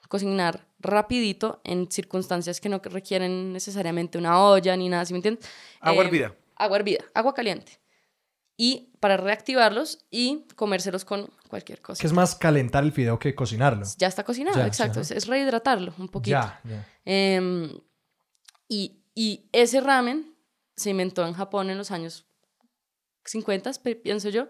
cocinar 0.07 0.65
rapidito 0.79 1.61
en 1.63 1.91
circunstancias 1.91 2.59
que 2.59 2.69
no 2.69 2.79
requieren 2.83 3.53
necesariamente 3.53 4.17
una 4.17 4.41
olla 4.43 4.75
ni 4.75 4.89
nada, 4.89 5.05
¿sí 5.05 5.13
me 5.13 5.17
entiendes? 5.17 5.47
Agua 5.81 6.03
Eh, 6.03 6.07
hervida. 6.07 6.35
Agua 6.55 6.77
hervida, 6.77 7.03
agua 7.13 7.33
caliente. 7.35 7.79
Y 8.61 8.91
para 8.99 9.15
reactivarlos 9.15 10.05
y 10.11 10.45
comérselos 10.57 11.05
con 11.05 11.29
cualquier 11.47 11.81
cosa. 11.81 12.01
Que 12.01 12.07
es 12.07 12.11
más 12.11 12.35
calentar 12.35 12.83
el 12.83 12.91
fideo 12.91 13.17
que 13.17 13.33
cocinarlo. 13.33 13.85
Ya 13.97 14.07
está 14.07 14.25
cocinado, 14.25 14.57
Ya, 14.57 14.67
exacto. 14.67 14.99
ajá. 14.99 15.01
Es, 15.01 15.11
es 15.11 15.27
rehidratarlo 15.27 15.93
un 15.97 16.09
poquito. 16.09 16.31
Ya, 16.31 16.59
ya. 16.65 16.85
Em, 17.05 17.71
y, 18.67 19.01
y 19.15 19.47
ese 19.53 19.79
ramen 19.79 20.35
se 20.75 20.89
inventó 20.89 21.25
en 21.25 21.33
Japón 21.35 21.69
en 21.69 21.77
los 21.77 21.89
años 21.91 22.25
50, 23.25 23.71
pe- 23.81 23.95
pienso 23.95 24.27
yo. 24.27 24.49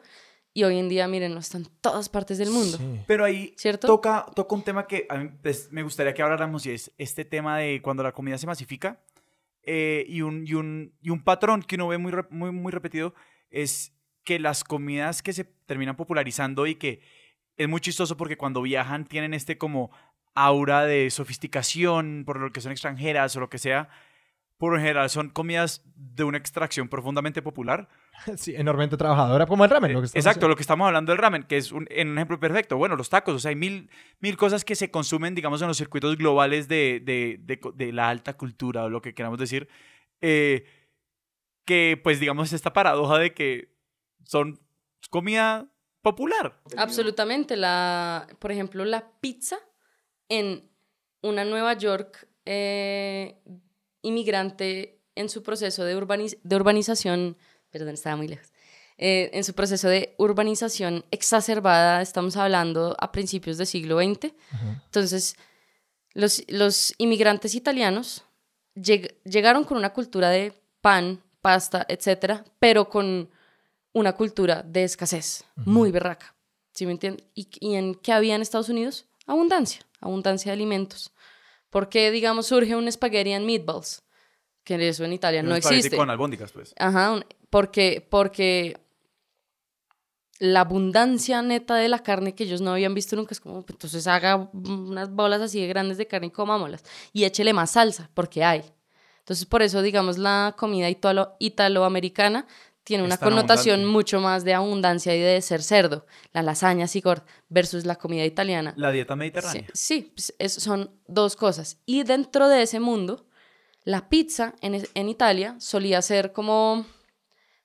Y 0.53 0.64
hoy 0.64 0.80
en 0.80 0.89
día, 0.89 1.07
miren, 1.07 1.34
no 1.36 1.39
está 1.39 1.57
en 1.57 1.66
todas 1.80 2.10
partes 2.10 2.39
del 2.39 2.49
mundo. 2.49 2.78
Sí. 2.80 2.99
Pero 3.05 3.24
ahí 3.24 3.53
¿Cierto? 3.57 3.86
toca, 3.86 4.26
toca 4.36 4.55
un 4.55 4.64
tema 4.64 4.88
que 4.88 5.05
a 5.07 5.18
mí, 5.18 5.30
pues, 5.43 5.72
me 5.72 5.84
gustaría 5.84 6.16
que 6.16 6.24
habláramos 6.24 6.66
y 6.66 6.72
es 6.72 6.91
este 6.97 7.24
tema 7.26 7.60
de 7.60 7.80
cuando 7.84 8.01
la 8.01 8.12
comida 8.12 8.39
se 8.39 8.47
masifica 8.47 8.99
eh, 9.62 10.03
y, 10.10 10.22
un, 10.24 10.47
y, 10.47 10.55
un, 10.55 10.95
y 10.99 11.12
un 11.12 11.24
patrón 11.24 11.62
que 11.62 11.76
uno 11.76 11.88
ve 11.89 11.99
muy, 11.99 12.12
muy, 12.32 12.51
muy 12.51 12.72
repetido 12.72 13.14
es 13.51 13.93
que 14.30 14.38
las 14.38 14.63
comidas 14.63 15.23
que 15.23 15.34
se 15.34 15.43
terminan 15.43 15.95
popularizando 15.95 16.67
y 16.67 16.75
que 16.75 17.01
es 17.57 17.67
muy 17.67 17.82
chistoso 17.82 18.15
porque 18.15 18.38
cuando 18.38 18.61
viajan 18.61 19.05
tienen 19.05 19.34
este 19.34 19.57
como 19.57 19.89
aura 20.36 20.86
de 20.86 21.09
sofisticación 21.09 22.25
por 22.27 22.39
lo 22.39 22.51
que 22.51 22.61
son 22.61 22.71
extranjeras 22.71 23.36
o 23.36 23.39
lo 23.39 23.49
que 23.49 23.57
sea. 23.57 23.89
Por 24.59 24.73
lo 24.73 24.77
general 24.77 25.09
son 25.09 25.32
comidas 25.32 25.82
de 25.95 26.25
una 26.25 26.38
extracción 26.38 26.89
profundamente 26.89 27.41
popular. 27.41 27.89
Sí, 28.38 28.53
enormemente 28.55 28.97
trabajadora, 28.97 29.47
como 29.47 29.63
el 29.63 29.71
ramen. 29.71 29.93
Lo 29.93 30.01
que 30.01 30.05
estamos 30.05 30.23
Exacto, 30.23 30.47
lo 30.47 30.55
que 30.55 30.61
estamos 30.61 30.86
hablando 30.86 31.11
del 31.11 31.17
ramen, 31.17 31.41
que 31.43 31.57
es 31.57 31.71
un, 31.71 31.88
en 31.89 32.09
un 32.09 32.17
ejemplo 32.19 32.39
perfecto. 32.39 32.77
Bueno, 32.77 32.95
los 32.95 33.09
tacos, 33.09 33.34
o 33.34 33.39
sea, 33.39 33.49
hay 33.49 33.55
mil, 33.55 33.89
mil 34.19 34.38
cosas 34.38 34.63
que 34.63 34.75
se 34.75 34.91
consumen, 34.91 35.34
digamos, 35.34 35.59
en 35.63 35.69
los 35.69 35.77
circuitos 35.77 36.17
globales 36.17 36.67
de, 36.67 37.01
de, 37.03 37.59
de 37.73 37.93
la 37.93 38.09
alta 38.09 38.34
cultura 38.34 38.84
o 38.84 38.89
lo 38.89 39.01
que 39.01 39.15
queramos 39.15 39.39
decir, 39.39 39.69
eh, 40.21 40.65
que 41.65 41.99
pues 42.03 42.19
digamos 42.19 42.53
esta 42.53 42.73
paradoja 42.73 43.17
de 43.17 43.34
que 43.34 43.78
son 44.30 44.59
comida 45.09 45.67
popular. 46.01 46.61
Absolutamente. 46.77 47.57
La, 47.57 48.27
por 48.38 48.51
ejemplo, 48.51 48.86
la 48.86 49.11
pizza 49.19 49.57
en 50.30 50.69
una 51.21 51.43
Nueva 51.45 51.73
York 51.73 52.27
eh, 52.45 53.41
inmigrante 54.03 55.01
en 55.15 55.30
su 55.30 55.41
proceso 55.43 55.84
de, 55.84 55.97
urbaniz- 55.97 56.38
de 56.43 56.55
urbanización, 56.55 57.38
perdón, 57.71 57.95
estaba 57.95 58.15
muy 58.15 58.27
lejos, 58.27 58.51
eh, 58.97 59.30
en 59.34 59.43
su 59.43 59.53
proceso 59.53 59.88
de 59.89 60.13
urbanización 60.17 61.05
exacerbada, 61.11 62.01
estamos 62.01 62.38
hablando 62.38 62.95
a 62.99 63.11
principios 63.11 63.57
del 63.57 63.67
siglo 63.67 63.97
XX. 63.99 64.34
Entonces, 64.86 65.36
los, 66.13 66.43
los 66.47 66.93
inmigrantes 66.97 67.55
italianos 67.55 68.25
lleg- 68.75 69.15
llegaron 69.23 69.63
con 69.63 69.77
una 69.77 69.91
cultura 69.93 70.30
de 70.30 70.53
pan, 70.82 71.21
pasta, 71.41 71.86
etcétera, 71.89 72.45
pero 72.59 72.89
con 72.89 73.30
una 73.93 74.13
cultura 74.13 74.63
de 74.63 74.83
escasez, 74.83 75.43
muy 75.55 75.91
berraca. 75.91 76.35
¿Sí 76.73 76.85
me 76.85 76.91
entiendes? 76.93 77.25
¿Y, 77.33 77.49
¿Y 77.59 77.75
en 77.75 77.95
qué 77.95 78.11
había 78.13 78.35
en 78.35 78.41
Estados 78.41 78.69
Unidos? 78.69 79.07
Abundancia, 79.25 79.81
abundancia 79.99 80.51
de 80.51 80.53
alimentos. 80.53 81.11
¿Por 81.69 81.89
qué, 81.89 82.09
digamos, 82.11 82.47
surge 82.47 82.75
un 82.75 82.91
spaghetti 82.91 83.33
and 83.33 83.45
meatballs? 83.45 84.03
Que 84.63 84.87
eso 84.87 85.03
en 85.03 85.13
Italia 85.13 85.41
no 85.43 85.51
Un 85.51 85.55
existe. 85.57 85.95
Con 85.97 86.09
albóndigas, 86.09 86.51
pues. 86.51 86.73
Ajá, 86.77 87.13
un- 87.13 87.25
porque, 87.49 88.05
porque 88.09 88.77
la 90.39 90.61
abundancia 90.61 91.41
neta 91.41 91.75
de 91.75 91.89
la 91.89 91.99
carne 91.99 92.33
que 92.33 92.45
ellos 92.45 92.61
no 92.61 92.71
habían 92.71 92.93
visto 92.93 93.15
nunca 93.15 93.33
es 93.33 93.41
como, 93.41 93.61
pues, 93.65 93.75
entonces 93.75 94.07
haga 94.07 94.49
unas 94.53 95.09
bolas 95.11 95.41
así 95.41 95.59
de 95.59 95.67
grandes 95.67 95.97
de 95.97 96.07
carne 96.07 96.27
y 96.27 96.31
comámoslas. 96.31 96.83
Y 97.11 97.25
échele 97.25 97.51
más 97.53 97.71
salsa, 97.71 98.09
porque 98.13 98.43
hay. 98.43 98.63
Entonces, 99.19 99.45
por 99.45 99.61
eso, 99.61 99.81
digamos, 99.81 100.17
la 100.17 100.55
comida 100.57 100.89
italo- 100.89 101.35
italoamericana 101.39 102.47
tiene 102.89 103.03
una 103.05 103.17
connotación 103.17 103.75
abundante. 103.75 103.91
mucho 103.93 104.19
más 104.19 104.43
de 104.43 104.53
abundancia 104.53 105.15
y 105.15 105.19
de 105.19 105.41
ser 105.41 105.63
cerdo. 105.63 106.05
La 106.33 106.41
lasaña 106.41 106.85
así 106.85 106.99
gorda 107.01 107.25
versus 107.47 107.85
la 107.85 107.95
comida 107.95 108.25
italiana. 108.25 108.73
La 108.77 108.91
dieta 108.91 109.15
mediterránea. 109.15 109.65
sí, 109.73 110.11
pues, 110.15 110.33
es- 110.39 110.53
son 110.55 110.91
dos 111.07 111.35
cosas. 111.35 111.77
Y 111.85 112.03
dentro 112.03 112.47
de 112.49 112.61
ese 112.63 112.79
mundo, 112.79 113.25
la 113.83 114.09
pizza 114.09 114.55
en, 114.61 114.85
en 114.93 115.07
Italia 115.09 115.55
solía 115.59 116.01
ser 116.01 116.31
como 116.33 116.85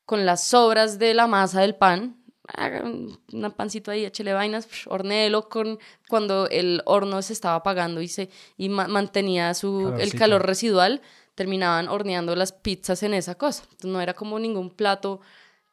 con 0.04 0.24
las 0.26 0.44
sobras 0.44 0.98
de 0.98 1.14
la 1.14 1.26
masa 1.26 1.62
del 1.62 1.74
pan. 1.74 2.20
Haga 2.46 2.82
un 2.84 3.18
pancito 3.56 3.90
ahí, 3.90 4.04
échele 4.04 4.34
vainas, 4.34 4.66
psh, 4.66 4.86
hornéelo 4.90 5.48
con 5.48 5.78
cuando 6.10 6.46
el 6.50 6.82
horno 6.84 7.22
se 7.22 7.32
estaba 7.32 7.54
apagando 7.56 8.02
y, 8.02 8.08
se, 8.08 8.28
y 8.58 8.68
ma- 8.68 8.86
mantenía 8.86 9.54
su, 9.54 9.94
el 9.98 10.10
calor 10.18 10.44
residual, 10.46 11.00
terminaban 11.34 11.88
horneando 11.88 12.34
las 12.36 12.52
pizzas 12.52 13.02
en 13.02 13.14
esa 13.14 13.34
cosa. 13.36 13.62
Entonces, 13.64 13.90
no 13.90 14.00
era 14.00 14.14
como 14.14 14.38
ningún 14.38 14.70
plato 14.70 15.20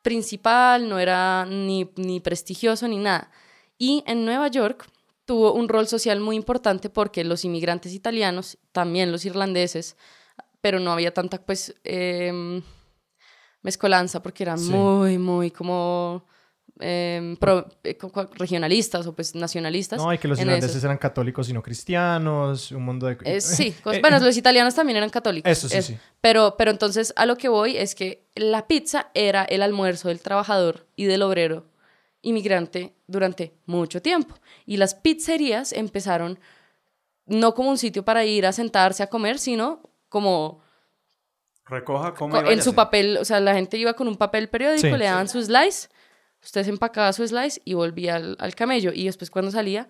principal, 0.01 0.89
no 0.89 0.97
era 0.99 1.45
ni, 1.45 1.89
ni 1.95 2.19
prestigioso 2.19 2.87
ni 2.87 2.97
nada. 2.97 3.29
Y 3.77 4.03
en 4.07 4.25
Nueva 4.25 4.47
York 4.47 4.87
tuvo 5.25 5.53
un 5.53 5.69
rol 5.69 5.87
social 5.87 6.19
muy 6.19 6.35
importante 6.35 6.89
porque 6.89 7.23
los 7.23 7.45
inmigrantes 7.45 7.93
italianos, 7.93 8.57
también 8.71 9.11
los 9.11 9.25
irlandeses, 9.25 9.95
pero 10.61 10.79
no 10.79 10.91
había 10.91 11.13
tanta 11.13 11.41
pues 11.43 11.75
em, 11.83 12.61
mezcolanza 13.61 14.21
porque 14.21 14.43
eran 14.43 14.57
Sí. 14.59 14.71
muy, 14.71 15.17
muy 15.17 15.51
como 15.51 16.25
em, 16.81 17.35
pro- 17.37 17.67
eh, 17.83 17.97
regionalistas 18.35 19.05
o 19.07 19.13
pues 19.15 19.33
nacionalistas. 19.35 19.99
No, 19.99 20.11
y 20.13 20.17
que 20.17 20.27
los 20.27 20.39
irlandeses 20.39 20.83
eran 20.83 20.97
católicos 20.97 21.47
y 21.49 21.53
no 21.53 21.61
cristianos, 21.61 22.71
un 22.71 22.83
mundo 22.83 23.07
de... 23.07 23.17
Eh, 23.23 23.39
sí, 23.41 23.73
Eh, 23.91 23.99
bueno, 24.01 24.19
los 24.19 24.35
italianos 24.37 24.75
también 24.75 24.97
eran 24.97 25.09
católicos. 25.09 25.49
Eso 25.51 25.69
sí, 25.69 25.77
es- 25.77 25.85
sí. 25.85 25.97
Pero, 26.21 26.55
pero 26.57 26.71
entonces 26.71 27.13
a 27.15 27.25
lo 27.25 27.37
que 27.37 27.47
voy 27.49 27.77
es 27.77 27.95
que 27.95 28.27
la 28.35 28.67
pizza 28.67 29.09
era 29.13 29.43
el 29.43 29.61
almuerzo 29.61 30.07
del 30.09 30.19
trabajador 30.19 30.87
y 30.95 31.05
del 31.05 31.21
obrero 31.21 31.67
inmigrante 32.21 32.93
durante 33.07 33.53
mucho 33.65 34.01
tiempo. 34.01 34.35
Y 34.65 34.77
las 34.77 34.93
pizzerías 34.95 35.73
empezaron 35.73 36.39
no 37.25 37.53
como 37.53 37.69
un 37.69 37.77
sitio 37.77 38.03
para 38.05 38.25
ir 38.25 38.45
a 38.45 38.51
sentarse 38.51 39.03
a 39.03 39.07
comer, 39.07 39.39
sino 39.39 39.81
como 40.09 40.61
Recoja, 41.65 42.13
coma 42.13 42.43
y 42.49 42.53
en 42.53 42.61
su 42.61 42.73
papel, 42.75 43.17
o 43.17 43.23
sea, 43.25 43.39
la 43.39 43.53
gente 43.53 43.77
iba 43.77 43.93
con 43.93 44.07
un 44.07 44.17
papel 44.17 44.49
periódico, 44.49 44.87
Sí. 44.87 44.97
le 44.97 45.05
daban 45.05 45.29
su 45.29 45.41
slice, 45.41 45.87
usted 46.43 46.63
se 46.63 46.69
empacaba 46.69 47.13
su 47.13 47.27
slice 47.27 47.61
y 47.65 47.73
volvía 47.73 48.15
al, 48.15 48.35
al 48.39 48.55
camello. 48.55 48.91
Y 48.93 49.05
después 49.05 49.29
cuando 49.31 49.51
salía, 49.51 49.87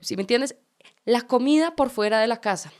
¿sí 0.00 0.16
me 0.16 0.22
entiendes? 0.22 0.56
La 1.04 1.22
comida 1.22 1.74
por 1.76 1.90
fuera 1.90 2.20
de 2.20 2.26
la 2.26 2.40
casa 2.40 2.72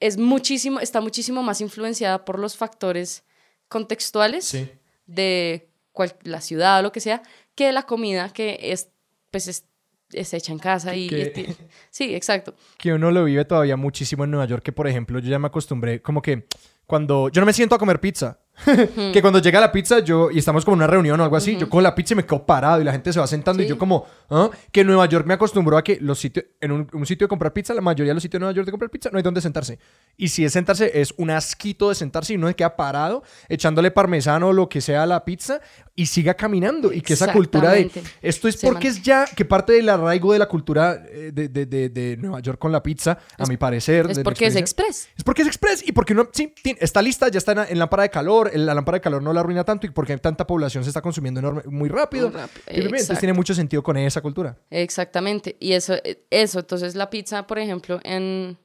es 0.00 0.18
muchísimo, 0.18 0.80
está 0.80 1.00
muchísimo 1.00 1.42
más 1.42 1.60
influenciada 1.60 2.24
por 2.24 2.38
los 2.38 2.56
factores 2.56 3.24
contextuales 3.68 4.44
Sí. 4.44 4.68
de 5.06 5.70
cual- 5.92 6.16
la 6.22 6.40
ciudad 6.40 6.80
o 6.80 6.82
lo 6.82 6.92
que 6.92 7.00
sea, 7.00 7.22
que 7.54 7.72
la 7.72 7.84
comida 7.84 8.30
que 8.32 8.58
es, 8.60 8.90
pues 9.30 9.48
es, 9.48 9.64
es 10.12 10.34
hecha 10.34 10.52
en 10.52 10.58
casa 10.58 10.94
y, 10.94 11.08
Que- 11.08 11.32
y 11.34 11.56
sí, 11.90 12.14
exacto. 12.14 12.54
que 12.78 12.92
uno 12.92 13.10
lo 13.10 13.24
vive 13.24 13.44
todavía 13.44 13.76
muchísimo 13.76 14.24
en 14.24 14.30
Nueva 14.32 14.46
York, 14.46 14.62
que 14.62 14.72
por 14.72 14.86
ejemplo 14.86 15.18
yo 15.18 15.30
ya 15.30 15.38
me 15.38 15.46
acostumbré, 15.48 16.02
como 16.02 16.20
que 16.20 16.46
cuando 16.86 17.30
yo 17.30 17.40
no 17.40 17.46
me 17.46 17.52
siento 17.54 17.74
a 17.74 17.78
comer 17.78 17.98
pizza, 18.00 18.38
que 19.12 19.20
cuando 19.20 19.38
llega 19.40 19.60
la 19.60 19.70
pizza 19.72 19.98
yo 20.00 20.30
y 20.30 20.38
estamos 20.38 20.64
como 20.64 20.74
en 20.76 20.78
una 20.78 20.86
reunión 20.86 21.20
o 21.20 21.22
algo 21.24 21.36
así, 21.36 21.56
yo 21.56 21.68
cojo 21.68 21.80
la 21.80 21.94
pizza 21.94 22.14
y 22.14 22.16
me 22.16 22.24
quedo 22.24 22.44
parado 22.46 22.80
y 22.80 22.84
la 22.84 22.92
gente 22.92 23.12
se 23.12 23.20
va 23.20 23.26
sentando 23.26 23.62
y 23.62 23.66
Sí. 23.66 23.70
yo 23.70 23.78
como, 23.78 24.06
¿ah? 24.30 24.48
que 24.72 24.84
Nueva 24.84 25.06
York 25.06 25.26
me 25.26 25.34
acostumbró 25.34 25.76
a 25.76 25.84
que 25.84 25.98
los 26.00 26.18
sitios, 26.18 26.46
en 26.60 26.72
un, 26.72 26.88
un 26.92 27.06
sitio 27.06 27.26
de 27.26 27.28
comprar 27.28 27.52
pizza, 27.52 27.74
la 27.74 27.80
mayoría 27.80 28.10
de 28.10 28.14
los 28.14 28.22
sitios 28.22 28.38
de 28.38 28.44
Nueva 28.44 28.54
York 28.54 28.66
de 28.66 28.70
comprar 28.72 28.90
pizza 28.90 29.10
no 29.12 29.18
hay 29.18 29.22
donde 29.22 29.40
sentarse. 29.40 29.78
Y 30.16 30.28
si 30.28 30.44
es 30.44 30.52
sentarse, 30.52 30.90
es 31.00 31.12
un 31.18 31.30
asquito 31.30 31.88
de 31.90 31.94
sentarse 31.94 32.32
y 32.32 32.36
uno 32.36 32.48
se 32.48 32.54
queda 32.54 32.76
parado 32.76 33.22
echándole 33.48 33.90
parmesano 33.90 34.48
o 34.48 34.52
lo 34.52 34.68
que 34.68 34.80
sea 34.80 35.02
a 35.02 35.06
la 35.06 35.24
pizza 35.24 35.60
y 35.94 36.06
siga 36.06 36.34
caminando 36.34 36.92
y 36.92 37.00
que 37.00 37.14
esa 37.14 37.32
cultura 37.32 37.72
de 37.72 37.80
Exactamente. 37.82 38.18
esto 38.22 38.48
es 38.48 38.56
Se 38.60 38.66
porque 38.66 38.88
es 38.88 39.02
ya 39.02 39.24
que 39.26 39.44
parte 39.44 39.72
del 39.74 39.88
arraigo 39.88 40.32
de 40.32 40.38
la 40.38 40.46
cultura 40.46 41.02
eh, 41.10 41.30
de, 41.32 41.48
de- 41.48 41.66
de- 41.66 41.88
de 41.88 42.16
Nueva 42.16 42.40
York 42.40 42.58
con 42.58 42.70
la 42.72 42.82
pizza, 42.82 43.18
a 43.38 43.46
mi 43.46 43.56
parecer. 43.56 44.06
Es 44.10 44.18
mi 44.18 44.24
porque 44.24 44.46
es 44.46 44.56
experiencia. 44.56 44.60
express. 44.60 45.08
Es 45.16 45.24
porque 45.24 45.42
es 45.42 45.48
express 45.48 45.88
y 45.88 45.92
porque 45.92 46.14
no, 46.14 46.28
sí, 46.32 46.52
ti- 46.62 46.76
está 46.80 47.00
lista, 47.02 47.28
ya 47.28 47.38
está 47.38 47.52
en, 47.52 47.58
en 47.70 47.78
lámpara 47.78 48.02
de 48.04 48.10
calor, 48.10 48.45
la 48.54 48.74
lámpara 48.74 48.96
de 48.96 49.00
calor 49.00 49.22
no 49.22 49.32
la 49.32 49.40
arruina 49.40 49.64
tanto 49.64 49.86
y 49.86 49.90
porque 49.90 50.16
tanta 50.18 50.46
población 50.46 50.84
se 50.84 50.90
está 50.90 51.00
consumiendo 51.02 51.40
enorme, 51.40 51.62
muy 51.66 51.88
rápido. 51.88 52.30
Muy 52.30 52.40
rápido, 52.40 52.62
Entonces 52.66 53.18
tiene 53.18 53.32
mucho 53.32 53.54
sentido 53.54 53.82
con 53.82 53.96
esa 53.96 54.20
cultura. 54.20 54.58
Exactamente. 54.70 55.56
Y 55.60 55.72
eso, 55.72 55.94
eh, 56.04 56.26
eso, 56.30 56.60
entonces 56.60 56.94
la 56.94 57.10
pizza, 57.10 57.46
por 57.46 57.58
ejemplo, 57.58 58.00
en, 58.04 58.58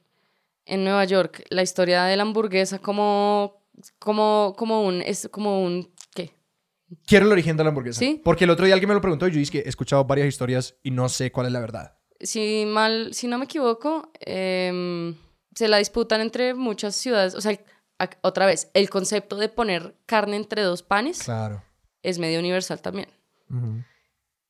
en 0.66 0.84
Nueva 0.84 1.04
York, 1.04 1.44
la 1.50 1.62
historia 1.62 2.04
de 2.04 2.16
la 2.16 2.22
hamburguesa 2.22 2.78
como, 2.78 3.62
como, 3.98 4.54
como 4.56 4.84
un, 4.86 5.02
es 5.02 5.28
como 5.30 5.62
un, 5.62 5.90
¿qué? 6.14 6.34
Quiero 7.06 7.26
el 7.26 7.32
origen 7.32 7.56
de 7.56 7.64
la 7.64 7.70
hamburguesa. 7.70 7.98
Sí. 7.98 8.20
Porque 8.22 8.44
el 8.44 8.50
otro 8.50 8.66
día 8.66 8.74
alguien 8.74 8.88
me 8.88 8.94
lo 8.94 9.00
preguntó 9.00 9.26
y 9.28 9.32
yo 9.32 9.38
dije 9.38 9.52
que 9.52 9.58
he 9.60 9.68
escuchado 9.68 10.04
varias 10.04 10.28
historias 10.28 10.76
y 10.82 10.90
no 10.90 11.08
sé 11.08 11.32
cuál 11.32 11.46
es 11.46 11.52
la 11.52 11.60
verdad. 11.60 11.96
Si 12.20 12.64
mal, 12.66 13.12
si 13.14 13.26
no 13.26 13.38
me 13.38 13.46
equivoco, 13.46 14.12
em, 14.20 15.16
se 15.54 15.68
la 15.68 15.78
disputan 15.78 16.20
entre 16.20 16.54
muchas 16.54 16.94
ciudades. 16.94 17.34
O 17.34 17.40
sea, 17.40 17.58
otra 18.22 18.46
vez, 18.46 18.70
el 18.74 18.88
concepto 18.90 19.36
de 19.36 19.48
poner 19.48 19.94
carne 20.06 20.36
entre 20.36 20.62
dos 20.62 20.82
panes 20.82 21.22
Claro. 21.22 21.62
es 22.02 22.18
medio 22.18 22.38
universal 22.38 22.80
también. 22.80 23.08
Ujú. 23.50 23.82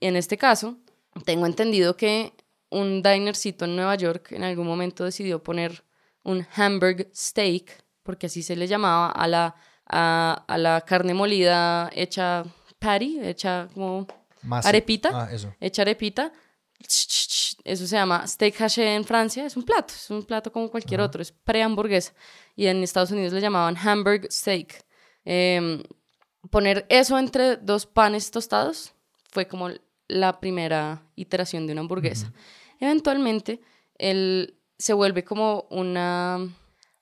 en 0.00 0.16
este 0.16 0.36
caso, 0.38 0.76
tengo 1.24 1.46
entendido 1.46 1.96
que 1.96 2.32
un 2.70 3.03
dinercito 3.03 3.64
en 3.66 3.76
Nueva 3.76 3.94
York 3.96 4.32
en 4.32 4.44
algún 4.44 4.66
momento 4.66 5.05
decidió 5.05 5.42
poner 5.42 5.84
un 6.24 6.46
hamburg 6.57 7.09
steak, 7.14 7.84
porque 8.03 8.26
así 8.26 8.42
se 8.42 8.57
le 8.57 8.66
llamaba 8.66 9.11
a 9.11 9.26
la, 9.28 9.55
a, 9.86 10.44
a 10.48 10.59
la 10.59 10.80
carne 10.82 11.14
molida 11.14 11.90
hecha 11.94 12.44
patty, 12.78 13.20
hecha 13.22 13.68
como 13.74 14.07
Masa. 14.42 14.68
arepita, 14.70 15.11
Ah, 15.12 15.28
eso. 15.32 15.55
hecha 15.61 15.82
arepita. 15.82 16.32
Eso 17.64 17.86
se 17.86 17.96
llama 17.96 18.26
steak 18.26 18.60
haché 18.60 18.94
en 18.94 19.04
Francia. 19.04 19.46
Es 19.46 19.56
un 19.56 19.62
plato, 19.62 19.94
es 19.94 20.10
un 20.10 20.24
plato 20.24 20.50
como 20.50 20.70
cualquier 20.70 21.00
otro, 21.00 21.22
es 21.22 21.32
pre-hamburguesa. 21.32 22.12
Y 22.56 22.66
en 22.66 22.82
Estados 22.82 23.10
Unidos 23.10 23.32
le 23.32 23.40
llamaban 23.40 23.76
hamburg 23.76 24.30
steak. 24.30 24.84
Em, 25.24 25.82
poner 26.50 26.86
eso 26.88 27.18
entre 27.18 27.56
dos 27.56 27.86
panes 27.86 28.30
tostados 28.30 28.92
fue 29.30 29.46
como 29.46 29.70
la 30.08 30.40
primera 30.40 31.02
iteración 31.16 31.66
de 31.66 31.72
una 31.72 31.82
hamburguesa. 31.82 32.32
Eventualmente, 32.80 33.60
el, 33.96 34.58
se 34.78 34.92
vuelve 34.92 35.24
como 35.24 35.66
una, 35.70 36.38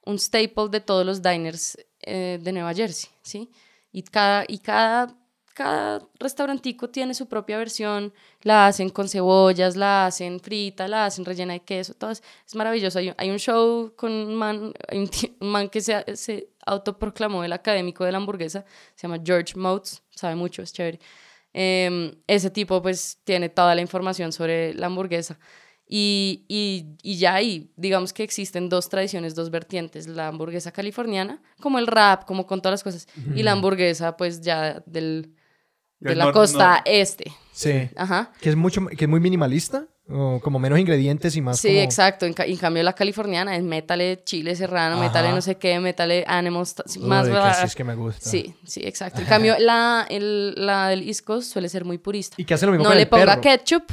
un 0.05 0.19
staple 0.19 0.69
de 0.71 0.81
todos 0.81 1.07
los 1.07 1.23
diners 1.23 1.79
eh, 2.03 2.39
de 2.41 2.53
Nueva 2.53 2.75
Jersey, 2.75 3.11
¿sí? 3.23 3.51
Y 3.93 4.03
cada, 4.03 4.45
y 4.47 4.59
cada, 4.59 5.17
cada 5.61 6.01
restaurantico 6.19 6.89
tiene 6.89 7.13
su 7.13 7.27
propia 7.29 7.59
versión, 7.59 8.15
la 8.43 8.67
hacen 8.67 8.89
con 8.89 9.09
cebollas, 9.11 9.77
la 9.77 10.07
hacen 10.07 10.41
frita, 10.41 10.89
la 10.89 11.05
hacen 11.05 11.25
rellena 11.27 11.53
de 11.53 11.61
queso, 11.61 11.93
todo 11.93 12.11
es, 12.13 12.23
es 12.47 12.55
maravilloso. 12.55 12.99
Hay, 12.99 13.09
un- 13.11 13.15
hay 13.19 13.29
un 13.31 13.39
show 13.39 13.93
con 13.95 14.11
un 14.11 14.35
man, 14.37 14.73
hay 14.89 14.99
un, 15.01 15.11
un 15.41 15.49
man 15.51 15.69
que 15.69 15.83
se, 15.83 16.17
se 16.17 16.49
autoproclamó 16.65 17.45
el 17.45 17.53
académico 17.53 18.05
de 18.07 18.13
la 18.13 18.17
hamburguesa, 18.19 18.65
se 18.95 19.07
llama 19.07 19.23
George 19.23 19.55
Motes, 19.57 20.03
sabe 20.11 20.35
mucho, 20.35 20.63
es 20.63 20.73
chévere. 20.73 20.99
Em, 21.53 22.13
ese 22.27 22.49
tipo 22.51 22.81
pues 22.81 23.19
tiene 23.25 23.51
toda 23.51 23.75
la 23.75 23.83
información 23.83 24.33
sobre 24.33 24.73
la 24.75 24.87
hamburguesa. 24.87 25.39
Y, 25.93 26.45
y, 26.49 26.87
y 27.03 27.19
ya 27.19 27.35
ahí, 27.35 27.73
digamos 27.77 28.13
que 28.13 28.23
existen 28.23 28.69
dos 28.69 28.89
tradiciones, 28.89 29.35
dos 29.35 29.51
vertientes, 29.51 30.07
la 30.07 30.29
hamburguesa 30.29 30.71
californiana, 30.71 31.43
como 31.61 31.79
el 31.81 31.87
rap, 31.89 32.25
como 32.27 32.47
con 32.47 32.63
todas 32.63 32.75
las 32.75 32.85
cosas, 32.85 33.09
y 33.37 33.43
la 33.43 33.53
hamburguesa 33.53 34.17
pues 34.17 34.41
ya 34.41 34.83
del, 34.87 35.35
de 36.01 36.15
la 36.17 36.33
costa 36.33 36.83
este. 36.85 37.33
Sí. 37.53 37.89
Ajá. 37.97 38.33
Que 38.41 38.49
es 38.51 38.57
mucho, 38.57 38.87
que 38.87 39.05
es 39.05 39.09
muy 39.09 39.21
minimalista, 39.21 39.87
o 40.09 40.41
como 40.43 40.59
menos 40.59 40.79
ingredientes 40.79 41.37
y 41.37 41.41
más 41.43 41.61
Sí, 41.61 41.69
como- 41.69 41.81
exacto. 41.81 42.27
En, 42.27 42.33
ca- 42.33 42.47
en 42.47 42.57
cambio 42.57 42.83
la 42.83 42.95
californiana 42.95 43.55
es 43.57 43.63
métale 43.63 44.23
chile 44.25 44.57
serrano, 44.57 44.97
Ajá. 44.97 45.05
métale 45.05 45.31
no 45.31 45.41
sé 45.43 45.57
qué, 45.57 45.79
métale 45.79 46.25
ánimos, 46.27 46.75
ta- 46.75 46.85
Uy, 46.97 47.07
más... 47.07 47.27
que 47.29 47.33
bla- 47.35 47.55
sí 47.55 47.67
es 47.67 47.75
que 47.77 47.85
me 47.85 47.95
gusta. 47.95 48.29
Sí, 48.29 48.55
sí, 48.65 48.81
exacto. 48.85 49.21
En 49.21 49.27
cambio, 49.29 49.57
la, 49.59 50.07
el- 50.09 50.55
la 50.57 50.89
del 50.89 51.07
East 51.07 51.25
Coast 51.25 51.53
suele 51.53 51.69
ser 51.69 51.85
muy 51.85 51.99
purista. 51.99 52.35
Y 52.39 52.45
que 52.45 52.55
hace 52.55 52.67
lo 52.67 52.73
mismo 52.73 52.85
no 52.85 52.91
con 52.91 52.97
le 52.97 53.03
el 53.03 53.09
ponga 53.09 53.27
perro. 53.27 53.43
ketchup, 53.43 53.93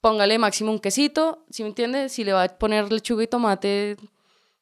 póngale 0.00 0.38
máximo 0.38 0.72
un 0.72 0.78
quesito, 0.80 1.44
¿sí 1.50 1.62
me 1.62 1.70
entiende? 1.70 2.08
Si 2.08 2.24
le 2.24 2.32
va 2.32 2.44
a 2.44 2.48
poner 2.58 2.92
lechuga 2.92 3.22
y 3.22 3.28
tomate 3.28 3.96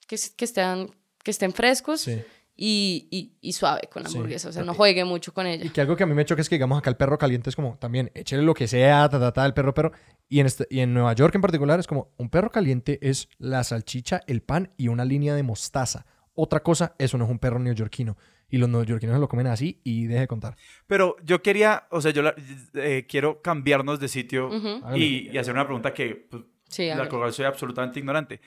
que, 0.07 0.17
que, 0.37 0.45
estén, 0.45 0.91
que 1.23 1.31
estén 1.31 1.53
frescos 1.53 2.03
Sí. 2.03 2.21
Y, 2.63 3.09
y- 3.11 3.33
y 3.41 3.53
suave 3.55 3.89
con 3.91 4.03
la 4.03 4.11
Sí. 4.11 4.17
hamburguesa, 4.19 4.51
o 4.51 4.53
sea, 4.53 4.63
no 4.65 4.75
juegue 4.75 5.03
mucho 5.07 5.33
con 5.33 5.47
ella. 5.47 5.65
Y 5.65 5.71
que 5.71 5.81
algo 5.81 5.97
que 5.97 6.03
a 6.03 6.07
mí 6.07 6.13
me 6.13 6.27
choca 6.27 6.43
es 6.43 6.49
que, 6.51 6.57
digamos, 6.57 6.79
acá 6.79 6.91
el 6.91 6.97
perro 6.97 7.17
caliente 7.17 7.49
es 7.49 7.57
como 7.57 7.79
también, 7.79 8.11
échele 8.15 8.43
lo 8.43 8.53
que 8.53 8.69
sea, 8.69 9.09
ta, 9.09 9.19
ta, 9.19 9.33
ta, 9.33 9.47
el 9.47 9.55
perro, 9.55 9.73
perro. 9.73 9.93
Y 10.29 10.41
en, 10.41 10.47
este, 10.47 10.67
y 10.69 10.81
en 10.81 10.93
Nueva 10.93 11.15
York 11.15 11.35
en 11.35 11.41
particular 11.41 11.81
es 11.81 11.87
como, 11.87 12.13
un 12.19 12.29
perro 12.29 12.51
caliente 12.51 12.99
es 13.01 13.31
la 13.39 13.65
salchicha, 13.65 14.21
el 14.27 14.43
pan 14.43 14.73
y 14.77 14.89
una 14.89 15.07
línea 15.07 15.35
de 15.35 15.43
mostaza. 15.43 16.05
Otra 16.35 16.61
cosa, 16.63 16.95
eso 16.99 17.17
no 17.17 17.25
es 17.25 17.31
un 17.31 17.39
perro 17.39 17.59
neoyorquino. 17.59 18.19
Y 18.51 18.59
los 18.59 18.69
neoyorquinos 18.69 19.15
se 19.17 19.21
lo 19.21 19.29
comen 19.29 19.47
así 19.47 19.81
y 19.83 20.05
deje 20.07 20.21
de 20.21 20.27
contar. 20.27 20.57
Pero 20.87 21.17
yo 21.25 21.41
quería, 21.41 21.85
o 21.91 22.01
sea, 22.03 22.11
yo 22.11 22.21
la- 22.21 22.35
eh, 22.75 23.07
quiero 23.09 23.41
cambiarnos 23.41 24.01
de 24.01 24.09
sitio 24.09 24.49
Ujú. 24.49 24.81
Hágale. 24.85 24.99
y, 24.99 25.31
y 25.33 25.39
hacer 25.39 25.55
una 25.55 25.65
pregunta 25.65 25.95
que 25.95 26.27
pues, 26.31 26.43
Sí, 26.69 26.87
la 26.89 27.09
cual 27.09 27.33
soy 27.33 27.47
absolutamente 27.47 27.99
ignorante. 27.99 28.41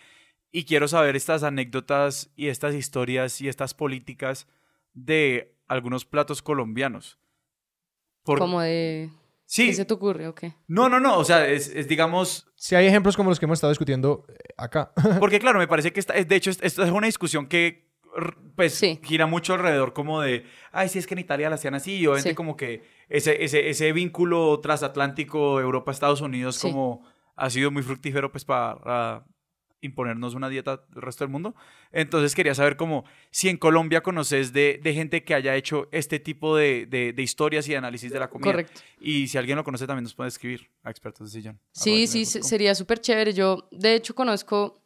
Y 0.55 0.65
quiero 0.65 0.87
saber 0.87 1.15
estas 1.17 1.43
anécdotas 1.43 2.29
y 2.35 2.47
estas 2.47 2.75
historias 2.75 3.41
y 3.41 3.49
estas 3.49 3.73
políticas 3.73 4.47
de 4.93 5.55
algunos 5.67 6.05
platos 6.05 6.41
colombianos. 6.43 7.17
Por- 8.23 8.37
Como 8.39 8.61
de... 8.61 9.09
Sí, 9.45 9.67
¿Qué 9.67 9.73
se 9.73 9.85
te 9.85 9.93
ocurre 9.93 10.27
o 10.27 10.33
qué? 10.33 10.53
no, 10.67 10.87
no, 10.89 10.99
no, 10.99 11.17
o 11.17 11.23
sea, 11.25 11.47
es, 11.47 11.67
es, 11.67 11.87
digamos, 11.87 12.47
Si 12.55 12.75
hay 12.75 12.87
ejemplos 12.87 13.17
como 13.17 13.29
los 13.29 13.39
que 13.39 13.45
hemos 13.45 13.57
estado 13.57 13.71
discutiendo 13.71 14.25
eh, 14.29 14.35
acá. 14.57 14.93
porque 15.19 15.39
claro, 15.39 15.59
me 15.59 15.67
parece 15.67 15.91
que 15.91 15.99
esta, 15.99 16.13
de 16.13 16.35
hecho, 16.35 16.49
esto 16.51 16.83
es 16.83 16.89
una 16.91 17.07
discusión 17.07 17.47
que 17.47 17.91
pues 18.55 18.75
Sí. 18.75 18.99
gira 19.03 19.25
mucho 19.25 19.53
alrededor 19.55 19.93
como 19.93 20.21
de, 20.21 20.45
ay, 20.71 20.87
sí, 20.87 20.99
es 20.99 21.07
que 21.07 21.15
en 21.15 21.19
Italia 21.19 21.49
la 21.49 21.55
hacían 21.55 21.73
así, 21.73 21.95
y 21.97 22.05
obviamente 22.07 22.29
Sí. 22.29 22.35
como 22.35 22.55
que 22.55 22.83
ese, 23.09 23.43
ese, 23.43 23.69
ese 23.69 23.91
vínculo 23.91 24.59
transatlántico 24.59 25.59
Europa-Estados 25.59 26.21
Unidos 26.21 26.55
Sí. 26.57 26.69
como 26.71 27.03
ha 27.35 27.49
sido 27.49 27.69
muy 27.71 27.81
fructífero 27.83 28.31
pues 28.31 28.45
para 28.45 29.25
imponernos 29.83 30.33
una 30.33 30.49
dieta 30.49 30.77
del 30.89 31.01
resto 31.01 31.23
del 31.23 31.31
mundo. 31.31 31.53
Entonces 31.91 32.33
quería 32.33 32.55
saber 32.55 32.75
como 32.77 33.05
si 33.29 33.49
en 33.49 33.57
Colombia 33.57 34.01
conoces 34.01 34.51
de, 34.53 34.79
de 34.81 34.93
gente 34.95 35.23
que 35.23 35.35
haya 35.35 35.55
hecho 35.55 35.87
este 35.91 36.19
tipo 36.19 36.55
de, 36.55 36.87
de- 36.87 37.13
de 37.13 37.21
historias 37.21 37.67
y 37.67 37.71
de 37.71 37.77
análisis 37.77 38.11
de 38.11 38.19
la 38.19 38.29
comida. 38.29 38.51
Correcto. 38.51 38.81
Y 38.99 39.27
si 39.27 39.37
alguien 39.37 39.57
lo 39.57 39.63
conoce 39.63 39.85
también 39.85 40.03
nos 40.03 40.15
puede 40.15 40.29
escribir 40.29 40.69
a 40.83 40.89
expertos 40.89 41.31
de 41.31 41.39
sillón. 41.39 41.59
Sí, 41.71 42.07
sí, 42.07 42.25
sería 42.25 42.73
súper 42.73 42.99
chévere. 42.99 43.33
Yo, 43.33 43.67
de 43.71 43.93
hecho, 43.95 44.15
conozco 44.15 44.81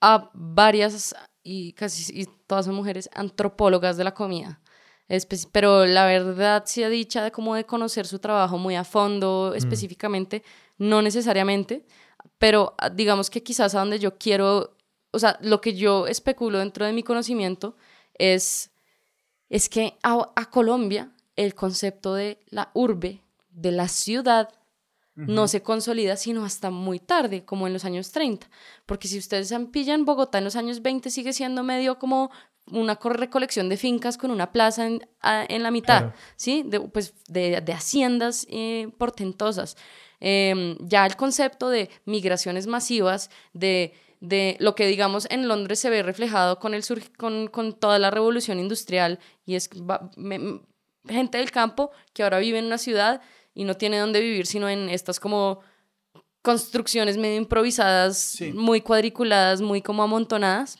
a 0.00 0.30
varias 0.34 1.14
y 1.44 1.72
casi 1.74 2.20
y 2.20 2.26
todas 2.46 2.66
son 2.66 2.74
mujeres 2.74 3.08
antropólogas 3.14 3.96
de 3.96 4.04
la 4.04 4.14
comida. 4.14 4.60
Espe- 5.08 5.48
pero 5.52 5.84
la 5.84 6.06
verdad, 6.06 6.62
sí 6.66 6.82
ha 6.82 6.88
dicha 6.88 7.22
de 7.22 7.30
como 7.32 7.54
de 7.54 7.64
conocer 7.64 8.06
su 8.06 8.18
trabajo 8.18 8.56
muy 8.58 8.76
a 8.76 8.84
fondo, 8.84 9.52
específicamente, 9.54 10.42
no 10.78 11.02
necesariamente, 11.02 11.84
pero 12.38 12.74
ah, 12.78 12.90
digamos 12.90 13.30
que 13.30 13.42
quizás 13.42 13.74
a 13.74 13.80
donde 13.80 13.98
yo 13.98 14.18
quiero, 14.18 14.76
o 15.10 15.18
sea, 15.18 15.38
lo 15.40 15.60
que 15.60 15.74
yo 15.74 16.06
especulo 16.06 16.58
dentro 16.58 16.84
de 16.86 16.92
mi 16.92 17.02
conocimiento 17.02 17.76
es, 18.14 18.70
es 19.48 19.68
que 19.68 19.98
a, 20.02 20.30
a 20.36 20.50
Colombia 20.50 21.12
el 21.36 21.54
concepto 21.54 22.14
de 22.14 22.38
la 22.50 22.70
urbe, 22.74 23.22
de 23.50 23.72
la 23.72 23.88
ciudad, 23.88 24.48
no 25.14 25.46
se 25.46 25.62
consolida 25.62 26.16
sino 26.16 26.42
hasta 26.42 26.70
muy 26.70 26.98
tarde, 26.98 27.44
como 27.44 27.66
en 27.66 27.74
los 27.74 27.84
años 27.84 28.12
30. 28.12 28.48
Porque 28.86 29.08
si 29.08 29.18
ustedes 29.18 29.52
pillan 29.70 30.06
Bogotá 30.06 30.38
en 30.38 30.44
los 30.44 30.56
años 30.56 30.80
20 30.80 31.10
sigue 31.10 31.34
siendo 31.34 31.62
medio 31.62 31.98
como 31.98 32.30
una 32.66 32.96
co- 32.96 33.10
recolección 33.10 33.68
de 33.68 33.76
fincas 33.76 34.16
con 34.16 34.30
una 34.30 34.52
plaza 34.52 34.86
en, 34.86 35.06
a- 35.20 35.44
en 35.46 35.62
la 35.62 35.70
mitad, 35.70 35.98
Claro. 35.98 36.14
¿sí? 36.36 36.62
De, 36.64 36.80
pues 36.80 37.12
de, 37.28 37.60
de 37.60 37.72
haciendas 37.74 38.46
eh, 38.48 38.88
portentosas. 38.96 39.76
Em, 40.24 40.76
ya 40.80 41.04
el 41.04 41.16
concepto 41.16 41.68
de 41.68 41.90
migraciones 42.04 42.68
masivas, 42.68 43.28
de, 43.52 43.92
de 44.20 44.56
lo 44.60 44.76
que 44.76 44.86
digamos 44.86 45.26
en 45.30 45.48
Londres 45.48 45.80
se 45.80 45.90
ve 45.90 46.04
reflejado 46.04 46.60
con, 46.60 46.74
el 46.74 46.84
sur- 46.84 47.02
con, 47.16 47.48
con 47.48 47.72
toda 47.72 47.98
la 47.98 48.12
revolución 48.12 48.60
industrial 48.60 49.18
y 49.44 49.56
es 49.56 49.68
va- 49.70 50.10
me- 50.16 50.60
gente 51.08 51.38
del 51.38 51.50
campo 51.50 51.90
que 52.12 52.22
ahora 52.22 52.38
vive 52.38 52.58
en 52.60 52.66
una 52.66 52.78
ciudad 52.78 53.20
y 53.52 53.64
no 53.64 53.74
tiene 53.76 53.98
dónde 53.98 54.20
vivir 54.20 54.46
sino 54.46 54.68
en 54.68 54.88
estas 54.90 55.18
como 55.18 55.58
construcciones 56.40 57.16
medio 57.18 57.36
improvisadas, 57.36 58.16
Sí. 58.18 58.52
muy 58.52 58.80
cuadriculadas, 58.80 59.60
muy 59.60 59.82
como 59.82 60.02
amontonadas. 60.04 60.78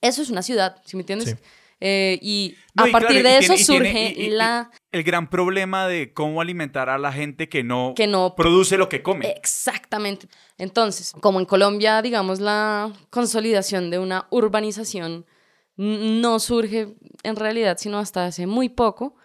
Eso 0.00 0.22
es 0.22 0.30
una 0.30 0.42
ciudad, 0.42 0.80
¿sí 0.84 0.96
me 0.96 1.02
entiendes? 1.02 1.30
Sí. 1.30 1.36
Eh, 1.80 2.18
y 2.22 2.54
No, 2.74 2.84
a 2.84 2.88
y 2.88 2.92
partir 2.92 3.20
claro, 3.20 3.28
de 3.28 3.38
eso 3.38 3.54
tiene- 3.54 3.62
y 3.62 3.64
tiene- 3.66 3.90
surge 3.90 4.20
y- 4.20 4.22
y- 4.22 4.26
y 4.26 4.30
la 4.30 4.70
El 4.92 5.02
gran 5.02 5.28
problema 5.28 5.86
de 5.88 6.12
cómo 6.14 6.40
alimentar 6.40 6.88
a 6.88 6.98
la 6.98 7.12
gente 7.12 7.48
que 7.48 7.62
no, 7.64 7.92
que 7.96 8.06
no 8.06 8.34
produce 8.36 8.76
lo 8.78 8.88
que 8.88 9.02
come. 9.02 9.28
Exactamente. 9.30 10.28
Entonces, 10.56 11.12
como 11.20 11.40
en 11.40 11.46
Colombia, 11.46 12.00
digamos, 12.00 12.40
la 12.40 12.92
consolidación 13.10 13.90
de 13.90 13.98
una 13.98 14.26
urbanización 14.30 15.26
no 15.76 16.38
surge 16.38 16.94
en 17.24 17.36
realidad 17.36 17.76
sino 17.78 17.98
hasta 17.98 18.26
hace 18.26 18.46
muy 18.46 18.68
poco, 18.68 19.16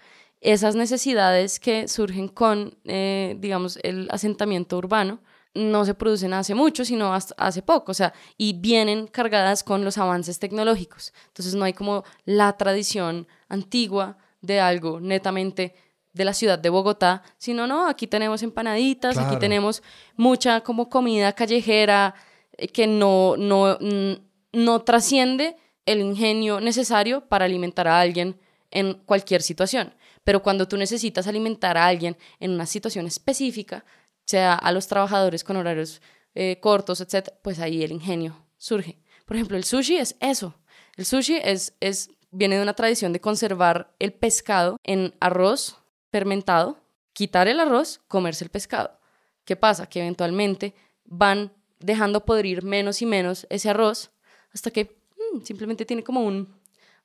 esas 0.41 0.73
necesidades 0.75 1.59
que 1.59 1.87
surgen 1.87 2.27
con, 2.29 2.77
eh, 2.85 3.35
digamos, 3.39 3.77
el 3.83 4.07
asentamiento 4.09 4.77
urbano 4.77 5.19
no 5.60 5.86
se 5.86 5.93
producen 5.93 6.34
hace 6.34 6.55
mucho, 6.55 6.84
sino 6.86 7.14
hasta 7.14 7.36
hace 7.38 7.62
poco, 7.62 7.91
o 7.91 7.93
sea, 7.95 8.14
y 8.38 8.53
vienen 8.53 9.07
cargadas 9.07 9.64
con 9.64 9.84
los 9.84 9.97
avances 9.97 10.39
tecnológicos. 10.39 11.14
Entonces 11.28 11.53
no 11.55 11.66
hay 11.66 11.74
como 11.74 12.03
la 12.26 12.53
tradición 12.57 13.28
antigua 13.49 14.18
de 14.41 14.60
algo 14.60 14.99
netamente 14.99 15.76
de 16.14 16.26
la 16.26 16.34
ciudad 16.34 16.57
de 16.57 16.70
Bogotá, 16.70 17.22
sino 17.38 17.68
no, 17.68 17.88
aquí 17.88 18.07
tenemos 18.07 18.41
empanaditas, 18.41 19.18
aquí 19.18 19.26
Claro. 19.26 19.39
tenemos 19.39 19.84
mucha 20.16 20.62
como 20.62 20.89
comida 20.89 21.34
callejera 21.34 22.16
eh, 22.57 22.68
que 22.68 22.88
no, 22.88 23.36
no, 23.38 23.78
n- 23.80 24.22
no 24.53 24.80
trasciende 24.82 25.55
el 25.86 25.99
ingenio 26.01 26.60
necesario 26.60 27.22
para 27.28 27.45
alimentar 27.45 27.88
a 27.88 27.99
alguien 27.99 28.39
en 28.72 28.93
cualquier 29.05 29.41
situación. 29.41 29.93
Pero 30.24 30.41
cuando 30.43 30.68
tú 30.68 30.78
necesitas 30.78 31.28
alimentar 31.28 31.78
a 31.78 31.88
alguien 31.88 32.18
en 32.39 32.51
una 32.51 32.66
situación 32.66 33.07
específica, 33.07 33.84
sea 34.30 34.53
a 34.53 34.71
los 34.71 34.88
trabajadores 34.88 35.43
con 35.43 35.57
horarios 35.57 36.01
eh, 36.36 36.59
cortos, 36.61 37.01
etc., 37.01 37.30
pues 37.41 37.59
ahí 37.59 37.84
el 37.84 37.91
ingenio 37.91 38.45
surge. 38.57 38.99
Por 39.25 39.36
ejemplo, 39.36 39.57
el 39.57 39.63
sushi 39.63 39.97
es 39.97 40.15
eso. 40.19 40.53
El 40.95 41.05
sushi 41.05 41.38
es, 41.43 41.73
es, 41.80 42.11
viene 42.30 42.57
de 42.57 42.61
una 42.61 42.75
tradición 42.75 43.11
de 43.11 43.21
conservar 43.21 43.95
el 43.97 44.13
pescado 44.13 44.77
en 44.84 45.15
arroz 45.19 45.77
fermentado 46.11 46.77
quitar 47.13 47.47
el 47.47 47.59
arroz, 47.59 47.99
comerse 48.07 48.43
el 48.43 48.49
pescado. 48.49 48.97
¿Qué 49.45 49.55
pasa? 49.55 49.88
Que 49.88 49.99
eventualmente 49.99 50.75
van 51.05 51.51
dejando 51.80 52.23
podrir 52.23 52.63
menos 52.63 53.01
y 53.01 53.05
menos 53.05 53.47
ese 53.49 53.69
arroz 53.69 54.11
hasta 54.53 54.71
que 54.71 55.01
mm, 55.34 55.41
simplemente 55.41 55.86
tiene 55.86 56.03
como 56.03 56.21
un, 56.21 56.55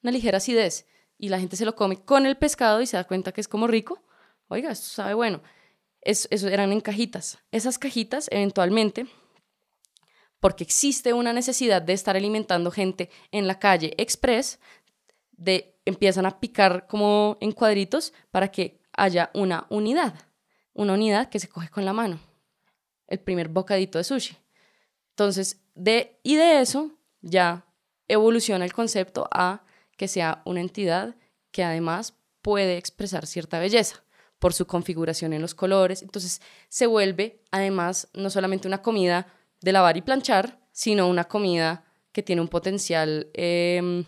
una 0.02 0.12
ligera 0.12 0.38
acidez 0.38 0.86
y 1.18 1.30
la 1.30 1.40
gente 1.40 1.56
se 1.56 1.64
lo 1.64 1.74
come 1.74 2.04
con 2.04 2.26
el 2.26 2.36
pescado 2.36 2.82
y 2.82 2.86
se 2.86 2.96
da 2.96 3.04
cuenta 3.04 3.32
que 3.32 3.40
es 3.40 3.48
como 3.48 3.66
rico. 3.66 4.02
Oiga, 4.48 4.70
esto 4.70 4.86
sabe 4.86 5.14
bueno. 5.14 5.42
Eso 6.04 6.48
eran 6.48 6.72
en 6.72 6.80
cajitas. 6.80 7.38
Esas 7.50 7.78
cajitas 7.78 8.28
eventualmente, 8.30 9.06
porque 10.38 10.64
existe 10.64 11.12
una 11.12 11.32
necesidad 11.32 11.80
de 11.82 11.94
estar 11.94 12.16
alimentando 12.16 12.70
gente 12.70 13.10
en 13.32 13.46
la 13.46 13.58
calle 13.58 13.94
express, 13.96 14.60
de, 15.32 15.80
empiezan 15.84 16.26
a 16.26 16.38
picar 16.38 16.86
como 16.86 17.38
en 17.40 17.52
cuadritos 17.52 18.12
para 18.30 18.48
que 18.48 18.80
haya 18.92 19.30
una 19.34 19.66
unidad. 19.70 20.14
Una 20.74 20.92
unidad 20.92 21.28
que 21.28 21.40
se 21.40 21.48
coge 21.48 21.68
con 21.70 21.84
la 21.84 21.92
mano. 21.92 22.20
El 23.06 23.20
primer 23.20 23.48
bocadito 23.48 23.98
de 23.98 24.04
sushi. 24.04 24.36
Entonces, 25.10 25.60
de, 25.74 26.20
y 26.22 26.36
de 26.36 26.60
eso 26.60 26.90
ya 27.20 27.66
evoluciona 28.08 28.64
el 28.64 28.72
concepto 28.72 29.28
a 29.30 29.64
que 29.96 30.08
sea 30.08 30.42
una 30.44 30.60
entidad 30.60 31.16
que 31.50 31.64
además 31.64 32.14
puede 32.42 32.76
expresar 32.76 33.26
cierta 33.26 33.58
belleza 33.58 34.03
por 34.44 34.52
su 34.52 34.66
configuración 34.66 35.32
en 35.32 35.40
los 35.40 35.54
colores. 35.54 36.02
Entonces 36.02 36.42
se 36.68 36.86
vuelve 36.86 37.40
además 37.50 38.08
no 38.12 38.28
solamente 38.28 38.68
una 38.68 38.82
comida 38.82 39.26
de 39.62 39.72
lavar 39.72 39.96
y 39.96 40.02
planchar, 40.02 40.60
sino 40.70 41.08
una 41.08 41.24
comida 41.24 41.86
que 42.12 42.22
tiene 42.22 42.42
un 42.42 42.48
potencial 42.48 43.30
em, 43.32 44.04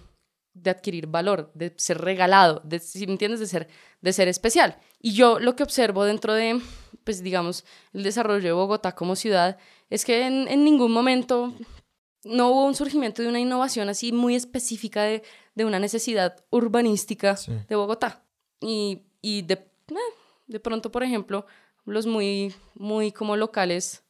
de 0.52 0.68
adquirir 0.68 1.06
valor, 1.06 1.50
de 1.54 1.72
ser 1.78 2.02
regalado, 2.02 2.60
de, 2.64 2.80
si 2.80 3.06
me 3.06 3.12
entiendes, 3.12 3.40
de 3.40 3.46
ser, 3.46 3.68
de 4.02 4.12
ser 4.12 4.28
especial. 4.28 4.76
Y 5.00 5.14
yo 5.14 5.38
lo 5.38 5.56
que 5.56 5.62
observo 5.62 6.04
dentro 6.04 6.34
de, 6.34 6.60
pues 7.04 7.22
digamos, 7.22 7.64
el 7.94 8.02
desarrollo 8.02 8.44
de 8.44 8.52
Bogotá 8.52 8.94
como 8.94 9.16
ciudad 9.16 9.56
es 9.88 10.04
que 10.04 10.26
en, 10.26 10.48
en 10.48 10.64
ningún 10.64 10.92
momento 10.92 11.54
no 12.24 12.50
hubo 12.50 12.66
un 12.66 12.74
surgimiento 12.74 13.22
de 13.22 13.28
una 13.28 13.40
innovación 13.40 13.88
así 13.88 14.12
muy 14.12 14.34
específica 14.34 15.02
de, 15.02 15.22
de 15.54 15.64
una 15.64 15.78
necesidad 15.78 16.44
urbanística 16.50 17.38
de 17.70 17.74
Bogotá. 17.74 18.22
Y, 18.60 19.00
y 19.22 19.40
de, 19.40 19.54
eh, 19.54 20.25
de 20.46 20.60
pronto, 20.60 20.90
por 20.90 21.02
ejemplo, 21.02 21.46
los 21.84 22.06
muy, 22.06 22.54
muy 22.74 23.12
como 23.12 23.36
locales, 23.36 24.04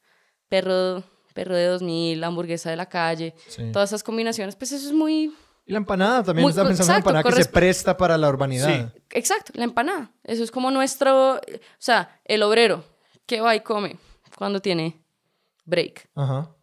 perro, 0.49 1.03
perro 1.34 1.55
de 1.55 1.66
2000, 1.66 2.22
hamburguesa 2.24 2.70
de 2.70 2.76
la 2.76 2.89
calle, 2.89 3.34
todas 3.72 3.91
esas 3.91 4.03
combinaciones, 4.03 4.57
pues 4.57 4.72
eso 4.72 4.87
es 4.87 4.93
muy... 4.93 5.34
Y 5.68 5.72
la 5.72 5.78
empanada 5.78 6.22
también, 6.22 6.49
está 6.49 6.64
pensando 6.64 6.93
en 6.93 6.99
empanada 6.99 7.24
que 7.24 7.43
se 7.43 7.49
presta 7.49 7.97
para 7.97 8.16
la 8.16 8.28
urbanidad. 8.28 8.93
Sí. 8.95 9.01
Exacto, 9.11 9.53
la 9.57 9.64
empanada. 9.64 10.12
Eso 10.22 10.45
es 10.45 10.53
como 10.53 10.70
nuestro, 10.70 11.34
o 11.34 11.41
sea, 11.78 12.20
el 12.24 12.45
obrero 12.45 12.84
que 13.26 13.41
va 13.41 13.57
y 13.57 13.61
come 13.61 13.99
cuando 14.37 14.61
tiene 14.61 15.05
break. 15.64 16.09
Ajá 16.14 16.57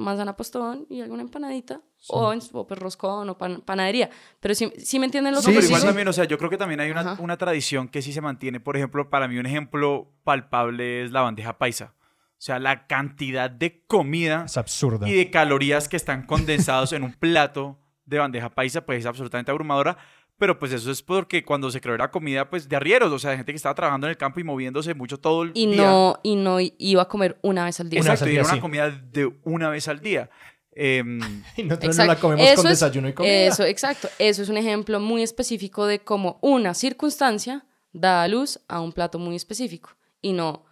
manzana 0.00 0.36
postón 0.36 0.86
y 0.88 1.00
alguna 1.00 1.22
empanadita 1.22 1.80
o, 2.08 2.32
en, 2.32 2.40
o 2.52 2.66
pues, 2.66 2.80
roscón 2.80 3.28
o 3.28 3.38
panadería. 3.38 4.10
Pero 4.40 4.54
si, 4.54 4.70
si 4.78 4.98
me 4.98 5.06
entienden 5.06 5.34
los 5.34 5.44
Sí, 5.44 5.52
pero 5.54 5.66
igual 5.66 5.82
también, 5.82 6.08
o 6.08 6.12
sea, 6.12 6.24
yo 6.24 6.38
creo 6.38 6.50
que 6.50 6.56
también 6.56 6.80
hay 6.80 6.90
una, 6.90 7.14
una, 7.18 7.36
tradición 7.36 7.88
que 7.88 8.02
sí 8.02 8.12
se 8.12 8.20
mantiene. 8.20 8.60
Por 8.60 8.76
ejemplo, 8.76 9.10
para 9.10 9.28
mí 9.28 9.38
un 9.38 9.46
ejemplo 9.46 10.12
palpable 10.24 11.04
es 11.04 11.12
la 11.12 11.22
bandeja 11.22 11.58
paisa. 11.58 11.94
O 12.40 12.42
sea, 12.42 12.58
la 12.58 12.86
cantidad 12.86 13.50
de 13.50 13.84
comida 13.86 14.44
es 14.46 14.56
absurda. 14.56 15.06
y 15.06 15.12
de 15.12 15.30
calorías 15.30 15.88
que 15.88 15.96
están 15.96 16.24
condensados 16.24 16.92
en 16.94 17.02
un 17.02 17.12
plato 17.12 17.78
de 18.06 18.18
bandeja 18.18 18.48
paisa, 18.48 18.86
pues 18.86 19.00
es 19.00 19.06
absolutamente 19.06 19.50
abrumadora. 19.50 19.98
Pero 20.38 20.58
pues 20.58 20.72
eso 20.72 20.90
es 20.90 21.02
porque 21.02 21.44
cuando 21.44 21.70
se 21.70 21.82
creó 21.82 21.98
la 21.98 22.10
comida, 22.10 22.48
pues 22.48 22.66
de 22.66 22.74
arrieros, 22.74 23.12
o 23.12 23.18
sea, 23.18 23.32
de 23.32 23.36
gente 23.36 23.52
que 23.52 23.56
estaba 23.56 23.74
trabajando 23.74 24.06
en 24.06 24.12
el 24.12 24.16
campo 24.16 24.40
y 24.40 24.44
moviéndose 24.44 24.94
mucho 24.94 25.20
todo 25.20 25.42
el 25.42 25.50
y 25.52 25.66
día. 25.66 25.84
No, 25.84 26.18
y 26.22 26.36
no 26.36 26.56
iba 26.60 27.02
a 27.02 27.08
comer 27.08 27.38
una 27.42 27.66
vez 27.66 27.78
al 27.78 27.90
día. 27.90 28.00
Exacto, 28.00 28.26
y 28.26 28.36
era 28.36 28.44
una 28.44 28.58
comida 28.58 28.88
de 28.88 29.30
una 29.44 29.68
vez 29.68 29.86
al 29.88 30.00
día. 30.00 30.30
Em, 30.72 31.20
y 31.56 31.64
nosotros 31.64 31.96
no 31.96 32.04
la 32.06 32.18
comemos 32.18 32.54
con 32.54 32.66
desayuno 32.66 33.08
y 33.08 33.12
comida. 33.12 33.32
Eso, 33.32 33.64
exacto. 33.64 34.08
Eso 34.18 34.42
es 34.42 34.48
un 34.48 34.56
ejemplo 34.56 35.00
muy 35.00 35.22
específico 35.22 35.86
de 35.86 36.00
cómo 36.00 36.38
una 36.42 36.74
circunstancia 36.74 37.66
da 37.92 38.22
a 38.22 38.28
luz 38.28 38.60
a 38.68 38.80
un 38.80 38.92
plato 38.92 39.18
muy 39.18 39.36
específico 39.36 39.90
y 40.22 40.32
no 40.32 40.64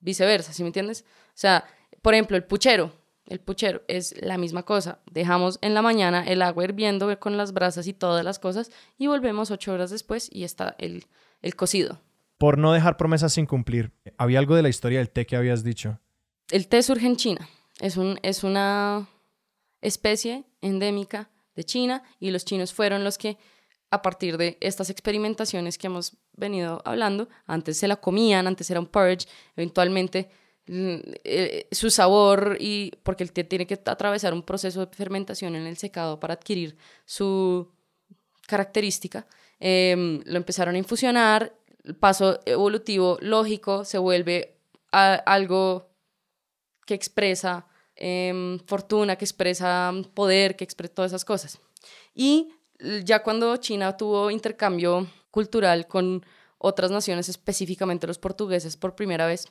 viceversa, 0.00 0.52
¿sí 0.52 0.62
me 0.62 0.68
entiendes? 0.68 1.04
O 1.28 1.34
sea, 1.34 1.64
por 2.02 2.14
ejemplo, 2.14 2.36
el 2.36 2.44
puchero 2.44 2.92
el 3.26 3.40
puchero 3.40 3.82
es 3.88 4.14
la 4.20 4.36
misma 4.36 4.64
cosa. 4.64 4.98
Dejamos 5.10 5.58
en 5.62 5.74
la 5.74 5.82
mañana 5.82 6.24
el 6.24 6.42
agua 6.42 6.64
hirviendo 6.64 7.18
con 7.18 7.36
las 7.36 7.52
brasas 7.52 7.86
y 7.86 7.92
todas 7.92 8.24
las 8.24 8.38
cosas 8.38 8.70
y 8.98 9.06
volvemos 9.06 9.50
ocho 9.50 9.72
horas 9.72 9.90
después 9.90 10.28
y 10.30 10.44
está 10.44 10.74
el, 10.78 11.06
el 11.40 11.54
cocido. 11.54 12.00
Por 12.38 12.58
no 12.58 12.72
dejar 12.72 12.96
promesas 12.96 13.32
sin 13.32 13.46
cumplir, 13.46 13.92
¿había 14.18 14.38
algo 14.38 14.56
de 14.56 14.62
la 14.62 14.68
historia 14.68 14.98
del 14.98 15.10
té 15.10 15.26
que 15.26 15.36
habías 15.36 15.62
dicho? 15.62 16.00
El 16.50 16.66
té 16.66 16.82
surge 16.82 17.06
en 17.06 17.16
China. 17.16 17.48
Es, 17.80 17.96
un, 17.96 18.18
es 18.22 18.42
una 18.42 19.06
especie 19.82 20.44
endémica 20.60 21.30
de 21.54 21.64
China 21.64 22.02
y 22.18 22.30
los 22.30 22.44
chinos 22.44 22.72
fueron 22.72 23.04
los 23.04 23.18
que 23.18 23.36
a 23.90 24.00
partir 24.00 24.38
de 24.38 24.56
estas 24.60 24.88
experimentaciones 24.88 25.76
que 25.76 25.86
hemos 25.86 26.16
venido 26.32 26.80
hablando, 26.86 27.28
antes 27.46 27.76
se 27.76 27.88
la 27.88 27.96
comían, 27.96 28.46
antes 28.46 28.70
era 28.70 28.80
un 28.80 28.86
purge, 28.86 29.28
eventualmente 29.54 30.30
eh, 30.66 31.66
su 31.70 31.90
sabor 31.90 32.56
y 32.58 32.92
porque 33.02 33.24
el 33.24 33.32
té 33.32 33.44
tiene 33.44 33.66
que 33.66 33.74
atravesar 33.74 34.32
un 34.32 34.44
proceso 34.44 34.86
de 34.86 34.96
fermentación 34.96 35.56
en 35.56 35.66
el 35.66 35.76
secado 35.76 36.18
para 36.18 36.34
adquirir 36.34 36.76
su 37.04 37.68
característica. 38.46 39.26
Em, 39.60 40.22
lo 40.24 40.38
empezaron 40.38 40.74
a 40.74 40.78
infusionar, 40.78 41.54
el 41.84 41.96
paso 41.96 42.40
evolutivo 42.46 43.18
lógico 43.20 43.84
se 43.84 43.98
vuelve 43.98 44.56
algo 44.90 45.90
que 46.86 46.94
expresa 46.94 47.66
em, 48.04 48.58
fortuna, 48.66 49.14
que 49.14 49.24
expresa 49.24 49.92
poder, 50.12 50.56
que 50.56 50.64
expresa 50.64 50.92
todas 50.92 51.12
esas 51.12 51.24
cosas. 51.24 51.60
Y 52.14 52.48
ya 53.04 53.22
cuando 53.22 53.56
China 53.58 53.96
tuvo 53.96 54.28
intercambio 54.32 55.06
cultural 55.30 55.86
con 55.86 56.26
otras 56.58 56.90
naciones, 56.90 57.28
específicamente 57.28 58.08
los 58.08 58.18
portugueses 58.18 58.76
por 58.76 58.96
primera 58.96 59.26
vez, 59.26 59.46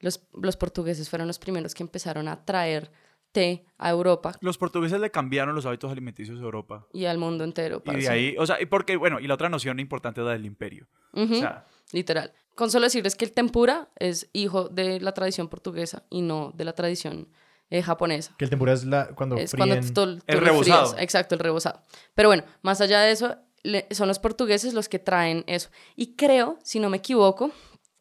los, 0.00 0.20
los 0.34 0.58
portugueses 0.58 1.08
fueron 1.08 1.26
los 1.26 1.38
primeros 1.38 1.74
que 1.74 1.82
empezaron 1.82 2.28
a 2.28 2.44
traer 2.44 2.90
té 3.32 3.64
a 3.78 3.88
Europa. 3.88 4.34
Los 4.42 4.58
portugueses 4.58 5.00
le 5.00 5.10
cambiaron 5.10 5.54
los 5.54 5.64
hábitos 5.64 5.90
alimenticios 5.90 6.38
a 6.40 6.42
Europa. 6.42 6.86
Y 6.92 7.06
al 7.06 7.16
mundo 7.16 7.42
entero. 7.42 7.82
Y 7.86 8.00
de 8.02 8.08
ahí, 8.08 8.36
o 8.38 8.46
sea, 8.46 8.60
y 8.60 8.66
porque, 8.66 8.96
bueno, 8.96 9.18
y 9.18 9.26
la 9.26 9.34
otra 9.34 9.48
noción 9.48 9.80
importante 9.80 10.20
es 10.20 10.26
la 10.26 10.32
del 10.32 10.44
imperio. 10.44 10.88
o 11.12 11.26
sea, 11.26 11.64
Literal. 11.92 12.34
Con 12.54 12.70
solo 12.70 12.84
decirles 12.84 13.14
que 13.14 13.24
el 13.24 13.32
tempura 13.32 13.88
es 13.96 14.28
hijo 14.34 14.68
de 14.68 15.00
la 15.00 15.12
tradición 15.12 15.48
portuguesa 15.48 16.04
y 16.10 16.20
no 16.20 16.52
de 16.54 16.64
la 16.64 16.74
tradición 16.74 17.28
eh, 17.70 17.82
japonesa. 17.82 18.34
Que 18.38 18.44
el 18.44 18.50
tempura 18.50 18.72
es 18.72 18.84
la, 18.84 19.08
cuando 19.14 19.36
es 19.36 19.54
cuando 19.54 19.74
el 19.74 20.40
rebozado. 20.40 20.96
Exacto, 20.98 21.34
el 21.34 21.40
rebozado. 21.40 21.82
Pero 22.14 22.28
bueno, 22.28 22.44
más 22.62 22.80
allá 22.80 23.00
de 23.00 23.12
eso, 23.12 23.36
son 23.90 24.08
los 24.08 24.18
portugueses 24.18 24.74
los 24.74 24.88
que 24.88 24.98
traen 24.98 25.44
eso. 25.46 25.70
Y 25.96 26.14
creo, 26.14 26.58
si 26.62 26.80
no 26.80 26.90
me 26.90 26.98
equivoco, 26.98 27.50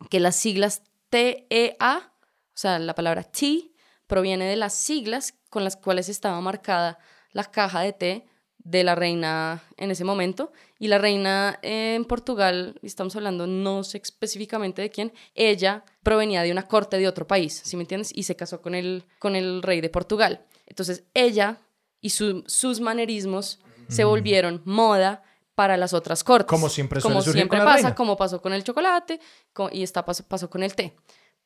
que 0.10 0.20
las 0.20 0.36
siglas 0.36 0.84
T-E-A, 1.10 1.98
o 1.98 2.52
sea, 2.54 2.80
la 2.80 2.96
palabra 2.96 3.24
T 3.24 3.72
proviene 4.08 4.46
de 4.46 4.56
las 4.56 4.74
siglas 4.74 5.34
con 5.50 5.64
las 5.64 5.76
cuales 5.76 6.10
estaba 6.10 6.40
marcada 6.42 7.00
la 7.32 7.44
caja 7.46 7.82
de 7.82 7.94
té 7.94 8.26
de 8.68 8.84
la 8.84 8.96
reina 8.96 9.64
en 9.78 9.92
ese 9.92 10.04
momento. 10.04 10.52
Y 10.78 10.90
la 10.90 10.98
reina 10.98 11.58
en 11.62 12.04
Portugal, 12.06 12.78
estamos 12.84 13.16
hablando 13.16 13.48
no 13.48 13.84
sé 13.84 14.00
específicamente 14.04 14.82
de 14.82 14.90
quién, 14.90 15.14
ella 15.36 15.84
provenía 16.04 16.44
de 16.44 16.52
una 16.52 16.64
corte 16.64 16.98
de 16.98 17.08
otro 17.08 17.26
país, 17.26 17.62
¿sí 17.64 17.78
me 17.78 17.84
entiendes? 17.84 18.12
Y 18.14 18.24
se 18.24 18.36
casó 18.36 18.62
con 18.62 18.76
el, 18.76 19.06
con 19.20 19.36
el 19.36 19.64
rey 19.64 19.82
de 19.82 19.90
Portugal. 19.90 20.46
Entonces 20.66 21.04
ella 21.14 21.60
y 22.02 22.10
sus 22.10 22.80
manerismos 22.82 23.60
se 23.88 24.04
volvieron 24.04 24.62
moda 24.66 25.24
para 25.56 25.78
las 25.78 25.94
otras 25.94 26.24
cortes. 26.24 26.50
Como 26.50 26.70
siempre 26.70 27.02
Como 27.02 27.22
siempre 27.22 27.60
pasa, 27.60 27.96
como 27.96 28.18
pasó 28.18 28.42
con 28.42 28.54
el 28.54 28.64
chocolate 28.64 29.20
y 29.72 29.82
está 29.82 30.06
pasó, 30.06 30.24
pasó 30.28 30.50
con 30.50 30.62
el 30.62 30.76
té. 30.76 30.96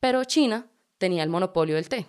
Pero 0.00 0.24
China 0.24 0.66
tenía 0.98 1.22
el 1.22 1.30
monopolio 1.30 1.76
del 1.76 1.88
té. 1.88 2.04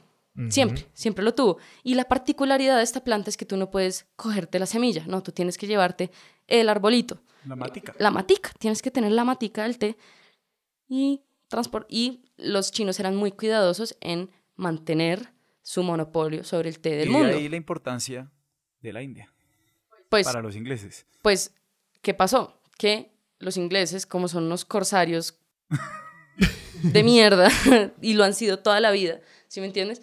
Siempre, 0.49 0.87
siempre 0.93 1.23
lo 1.23 1.35
tuvo. 1.35 1.57
Y 1.83 1.93
la 1.93 2.05
particularidad 2.05 2.77
de 2.77 2.83
esta 2.83 3.03
planta 3.03 3.29
es 3.29 3.37
que 3.37 3.45
tú 3.45 3.55
no 3.55 3.69
puedes 3.69 4.07
cogerte 4.15 4.57
la 4.57 4.65
semilla, 4.65 5.05
no, 5.05 5.21
tú 5.21 5.31
tienes 5.31 5.57
que 5.57 5.67
llevarte 5.67 6.09
el 6.47 6.69
arbolito. 6.69 7.21
La 7.45 7.55
matica. 7.55 7.93
La 7.99 8.09
matica, 8.09 8.51
tienes 8.57 8.81
que 8.81 8.89
tener 8.89 9.11
la 9.11 9.25
matica 9.25 9.63
del 9.63 9.77
té. 9.77 9.95
Y, 10.87 11.21
transport 11.49 11.85
y 11.89 12.23
los 12.37 12.71
chinos 12.71 12.99
eran 12.99 13.15
muy 13.15 13.31
cuidadosos 13.31 13.95
en 14.01 14.31
mantener 14.55 15.33
su 15.61 15.83
monopolio 15.83 16.43
sobre 16.43 16.69
el 16.69 16.79
té 16.79 16.95
del 16.95 17.11
mundo. 17.11 17.31
Y 17.31 17.43
ahí 17.43 17.49
la 17.49 17.57
importancia 17.57 18.31
de 18.81 18.93
la 18.93 19.03
India. 19.03 19.31
Pues, 20.09 20.25
para 20.25 20.41
los 20.41 20.55
ingleses. 20.55 21.05
Pues 21.21 21.53
¿Qué 22.03 22.13
pasó? 22.13 22.59
Que 22.77 23.15
los 23.39 23.55
ingleses, 23.57 24.05
como 24.05 24.27
son 24.27 24.43
unos 24.43 24.65
corsarios 24.65 25.39
de 26.83 27.01
mierda, 27.01 27.49
y 28.01 28.13
lo 28.13 28.25
han 28.25 28.35
sido 28.35 28.59
toda 28.59 28.79
la 28.81 28.91
vida, 28.91 29.21
¿sí 29.47 29.61
me 29.61 29.67
entiendes? 29.67 30.01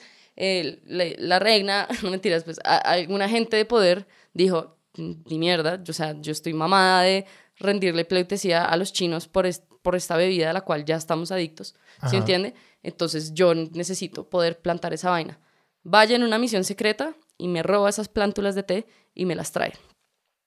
La, 0.87 1.39
reina, 1.39 1.87
no 2.03 2.11
mentiras, 2.11 2.45
pues 2.45 2.59
alguna 2.65 3.29
gente 3.29 3.57
de 3.57 3.65
poder 3.65 4.07
dijo, 4.33 4.77
ni 4.97 5.39
mierda, 5.39 5.83
yo, 5.83 5.91
o 5.91 5.95
sea, 5.95 6.17
yo 6.21 6.33
estoy 6.33 6.55
mamada 6.55 7.03
de 7.03 7.27
rendirle 7.57 8.05
pleitesía 8.05 8.65
a 8.65 8.77
los 8.77 8.93
chinos 8.93 9.29
por, 9.29 9.49
por 9.83 9.97
esta 9.97 10.17
bebida 10.17 10.51
a 10.51 10.53
la 10.53 10.63
cual 10.63 10.85
ya 10.85 10.97
estamos 10.97 11.31
adictos, 11.31 11.75
¿sí 12.09 12.17
entiende? 12.17 12.55
Entonces 12.83 13.35
yo 13.35 13.55
necesito 13.55 14.29
poder 14.31 14.61
plantar 14.61 14.95
esa 14.95 15.11
vaina. 15.11 15.39
Vaya 15.83 16.17
en 16.17 16.23
una 16.23 16.39
misión 16.39 16.65
secreta 16.65 17.15
y 17.37 17.49
me 17.49 17.63
roba 17.63 17.91
esas 17.91 18.09
plántulas 18.09 18.55
de 18.55 18.63
té 18.63 18.87
y 19.15 19.27
me 19.27 19.35
las 19.35 19.53
trae. 19.53 19.75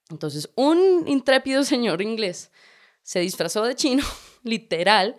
Entonces 0.09 0.49
un 0.55 1.03
intrépido 1.07 1.63
señor 1.63 2.01
inglés 2.01 2.51
se 3.03 3.19
disfrazó 3.19 3.63
de 3.63 3.75
chino, 3.75 4.03
literal, 4.43 5.15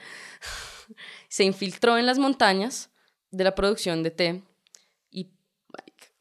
se 1.28 1.44
infiltró 1.44 1.96
en 1.96 2.06
las 2.06 2.18
montañas 2.18 2.90
de 3.30 3.44
la 3.44 3.54
producción 3.54 4.02
de 4.02 4.10
té 4.10 4.42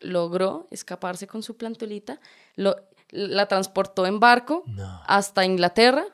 logró 0.03 0.67
escaparse 0.71 1.27
con 1.27 1.43
su 1.43 1.57
plantulita, 1.57 2.19
lo, 2.55 2.75
la 3.09 3.47
transportó 3.47 4.05
en 4.05 4.19
barco 4.19 4.63
hasta 5.05 5.45
Inglaterra. 5.45 6.05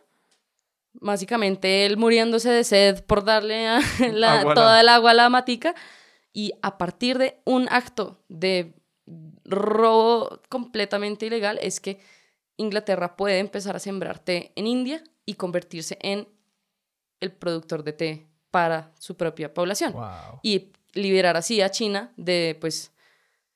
Básicamente 0.94 1.86
él 1.86 1.98
muriéndose 1.98 2.50
de 2.50 2.64
sed 2.64 3.04
por 3.06 3.24
darle 3.24 3.68
toda 4.56 4.82
el 4.82 4.90
agua 4.90 5.12
a 5.12 5.14
la 5.14 5.30
matica. 5.30 5.76
Y 6.34 6.54
a 6.62 6.78
partir 6.78 7.18
de 7.18 7.42
un 7.46 7.68
acto 7.70 8.24
de 8.28 8.76
robo 9.46 10.42
completamente 10.50 11.26
ilegal 11.26 11.58
es 11.62 11.80
que 11.80 12.00
Inglaterra 12.58 13.16
puede 13.16 13.40
empezar 13.40 13.76
a 13.76 13.80
sembrar 13.80 14.20
té 14.20 14.52
en 14.56 14.68
India 14.68 15.04
y 15.26 15.36
convertirse 15.36 15.98
en 16.02 16.28
el 17.20 17.32
productor 17.32 17.84
de 17.84 17.94
té 17.94 18.28
para 18.52 18.92
su 19.00 19.16
propia 19.16 19.54
población. 19.54 19.96
Y 20.44 20.74
liberar 20.94 21.38
así 21.38 21.62
a 21.62 21.70
China 21.70 22.12
de, 22.18 22.58
pues, 22.60 22.92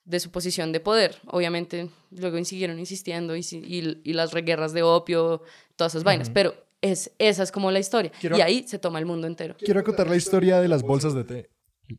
de 0.06 0.20
su 0.20 0.32
posición 0.32 0.72
de 0.72 0.80
poder. 0.80 1.18
Obviamente, 1.28 1.89
luego 2.12 2.43
siguieron 2.43 2.80
insistiendo 2.80 3.36
y, 3.36 3.45
y, 3.51 4.14
las 4.14 4.34
reguerras 4.34 4.74
de 4.74 4.84
opio, 4.84 5.41
todas 5.76 5.93
esas 5.93 6.04
vainas, 6.04 6.30
pero 6.30 6.56
es, 6.82 7.12
esa 7.18 7.43
es 7.43 7.51
como 7.51 7.72
la 7.72 7.80
historia. 7.80 8.12
y 8.22 8.41
ahí 8.41 8.66
se 8.68 8.80
toma 8.80 8.99
el 8.99 9.06
mundo 9.06 9.28
entero. 9.28 9.56
Quiero 9.58 9.84
contar 9.84 10.10
la 10.10 10.16
historia 10.16 10.60
de 10.60 10.68
las 10.68 10.84
bolsas 10.84 11.14
de 11.14 11.24
té. 11.24 11.49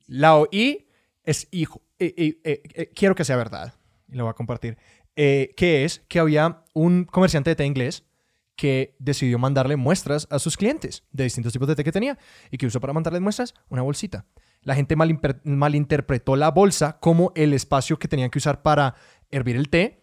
La 0.07 0.37
oí, 0.37 0.87
es 1.25 1.49
hijo. 1.51 1.83
Eh, 1.99 2.39
eh, 2.45 2.91
quiero 2.95 3.15
que 3.15 3.25
sea 3.25 3.37
verdad. 3.37 3.75
Y 4.09 4.17
lo 4.17 4.25
voy 4.25 4.31
a 4.31 4.35
compartir. 4.35 4.77
Eh, 5.17 5.55
que 5.57 5.85
es 5.85 6.03
que 6.09 6.19
había 6.19 6.65
un 6.75 7.05
comerciante 7.05 7.51
de 7.51 7.57
té 7.57 7.65
inglés 7.65 8.05
que 8.57 8.95
decidió 8.99 9.39
mandarle 9.39 9.77
muestras 9.77 10.27
a 10.31 10.39
sus 10.39 10.57
clientes 10.57 11.03
de 11.13 11.25
distintos 11.25 11.53
tipos 11.53 11.69
de 11.69 11.77
té 11.77 11.85
que 11.85 11.93
tenía 11.93 12.19
y 12.51 12.59
que 12.59 12.67
usó 12.67 12.81
para 12.81 12.93
mandarles 12.93 13.23
muestras 13.23 13.55
una 13.69 13.83
bolsita 13.83 14.27
la 14.65 14.75
gente 14.75 14.97
malinterpretó 14.97 16.37
la 16.37 16.51
bolsa 16.51 16.99
como 17.01 17.33
el 17.35 17.53
espacio 17.53 17.99
que 17.99 18.09
tenían 18.09 18.31
que 18.31 18.39
usar 18.39 18.63
para 18.63 18.95
hervir 19.31 19.57
el 19.57 19.69
té. 19.69 20.03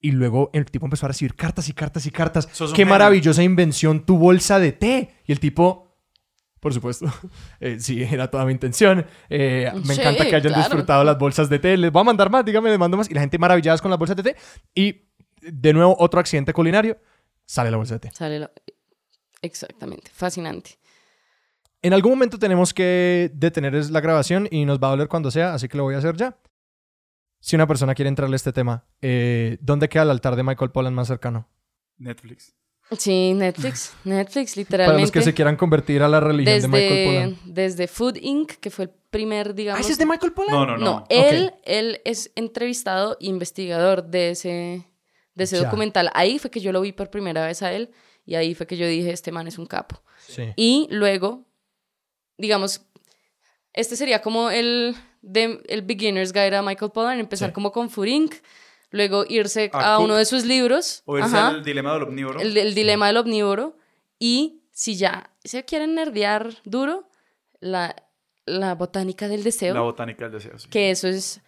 Y 0.00 0.12
luego 0.12 0.50
el 0.52 0.66
tipo 0.66 0.86
empezó 0.86 1.06
a 1.06 1.08
recibir 1.08 1.34
cartas 1.34 1.68
y 1.68 1.72
cartas 1.72 2.06
y 2.06 2.10
cartas. 2.10 2.48
¡Qué 2.74 2.84
maravillosa 2.84 3.42
invención 3.42 4.04
tu 4.04 4.18
bolsa 4.18 4.58
de 4.58 4.72
té! 4.72 5.14
Y 5.24 5.32
el 5.32 5.40
tipo, 5.40 5.96
por 6.60 6.74
supuesto, 6.74 7.06
eh, 7.60 7.78
sí, 7.80 8.02
era 8.02 8.30
toda 8.30 8.44
mi 8.44 8.52
intención. 8.52 9.06
Eh, 9.30 9.70
me 9.84 9.94
encanta 9.94 10.26
que 10.28 10.36
hayan 10.36 10.54
disfrutado 10.54 11.02
las 11.02 11.18
bolsas 11.18 11.48
de 11.48 11.58
té. 11.58 11.76
Les 11.76 11.90
voy 11.90 12.00
a 12.00 12.04
mandar 12.04 12.30
más, 12.30 12.44
dígame, 12.44 12.70
les 12.70 12.78
mando 12.78 12.96
más. 12.96 13.10
Y 13.10 13.14
la 13.14 13.20
gente 13.20 13.38
maravillada 13.38 13.78
con 13.78 13.90
las 13.90 13.98
bolsas 13.98 14.16
de 14.16 14.22
té. 14.22 14.36
Y 14.74 15.06
de 15.40 15.72
nuevo, 15.72 15.96
otro 15.98 16.20
accidente 16.20 16.52
culinario. 16.52 16.98
Sale 17.44 17.70
la 17.70 17.76
bolsa 17.76 17.94
de 17.94 18.00
té. 18.00 18.10
Sale 18.12 18.40
la... 18.40 18.50
Exactamente. 19.42 20.10
Fascinante. 20.12 20.78
En 21.86 21.92
algún 21.92 22.14
momento 22.14 22.36
tenemos 22.36 22.74
que 22.74 23.30
detener 23.32 23.72
la 23.92 24.00
grabación 24.00 24.48
y 24.50 24.64
nos 24.64 24.80
va 24.80 24.88
a 24.88 24.90
doler 24.90 25.06
cuando 25.06 25.30
sea, 25.30 25.54
así 25.54 25.68
que 25.68 25.76
lo 25.76 25.84
voy 25.84 25.94
a 25.94 25.98
hacer 25.98 26.16
ya. 26.16 26.36
Si 27.38 27.54
una 27.54 27.68
persona 27.68 27.94
quiere 27.94 28.08
entrarle 28.08 28.34
a 28.34 28.38
este 28.38 28.52
tema, 28.52 28.84
eh, 29.00 29.56
¿dónde 29.60 29.88
queda 29.88 30.02
el 30.02 30.10
altar 30.10 30.34
de 30.34 30.42
Michael 30.42 30.72
Pollan 30.72 30.94
más 30.94 31.06
cercano? 31.06 31.48
Netflix. 31.96 32.56
Sí, 32.98 33.34
Netflix, 33.34 33.94
Netflix, 34.02 34.56
literalmente. 34.56 34.92
Para 34.94 35.00
los 35.00 35.12
que 35.12 35.22
se 35.22 35.32
quieran 35.32 35.54
convertir 35.54 36.02
a 36.02 36.08
la 36.08 36.18
religión 36.18 36.60
de 36.60 36.66
Michael 36.66 37.06
Pollan. 37.06 37.54
Desde 37.54 37.86
Food 37.86 38.16
Inc., 38.20 38.54
que 38.54 38.70
fue 38.70 38.86
el 38.86 38.90
primer, 38.90 39.54
digamos... 39.54 39.78
¿Ah, 39.78 39.82
ese 39.82 39.92
es 39.92 39.98
de 39.98 40.06
Michael 40.06 40.32
Pollan? 40.32 40.54
No, 40.54 40.66
no, 40.66 40.76
no. 40.76 40.84
No, 40.84 41.04
él, 41.08 41.54
él 41.62 42.00
es 42.04 42.32
entrevistado 42.34 43.16
e 43.20 43.26
investigador 43.26 44.02
de 44.02 44.30
ese, 44.30 44.88
de 45.36 45.44
ese 45.44 45.56
documental. 45.58 46.10
Ahí 46.14 46.40
fue 46.40 46.50
que 46.50 46.58
yo 46.58 46.72
lo 46.72 46.80
vi 46.80 46.90
por 46.90 47.10
primera 47.10 47.46
vez 47.46 47.62
a 47.62 47.72
él 47.72 47.92
y 48.24 48.34
ahí 48.34 48.56
fue 48.56 48.66
que 48.66 48.76
yo 48.76 48.88
dije, 48.88 49.12
este 49.12 49.30
man 49.30 49.46
es 49.46 49.56
un 49.56 49.66
capo. 49.66 50.02
Sí. 50.26 50.52
Y 50.56 50.88
luego 50.90 51.46
digamos, 52.38 52.82
este 53.72 53.96
sería 53.96 54.22
como 54.22 54.50
el, 54.50 54.96
de, 55.22 55.62
el 55.68 55.82
beginner's 55.82 56.32
guide 56.32 56.56
a 56.56 56.62
Michael 56.62 56.92
Pollan, 56.92 57.18
empezar 57.18 57.52
como 57.52 57.72
con 57.72 57.90
Inc., 58.06 58.34
luego 58.90 59.24
irse 59.28 59.70
a, 59.72 59.98
uno 59.98 60.14
de 60.14 60.24
sus 60.24 60.44
libros. 60.44 61.02
O 61.04 61.18
irse 61.18 61.36
al 61.36 61.64
dilema 61.64 61.92
del 61.94 62.04
omnívoro. 62.04 62.40
El, 62.40 62.74
dilema 62.74 63.08
del 63.08 63.18
omnívoro. 63.18 63.76
Y 64.18 64.62
si 64.72 64.96
ya 64.96 65.30
se 65.44 65.64
quieren 65.64 65.94
nerdear 65.94 66.54
duro, 66.64 67.08
la, 67.60 67.94
la 68.46 68.74
botánica 68.74 69.28
del 69.28 69.44
deseo. 69.44 69.74
La 69.74 69.80
botánica 69.80 70.24
del 70.24 70.32
deseo, 70.32 70.58
sí. 70.58 70.68
Que 70.68 70.90
eso 70.90 71.08
es 71.08 71.42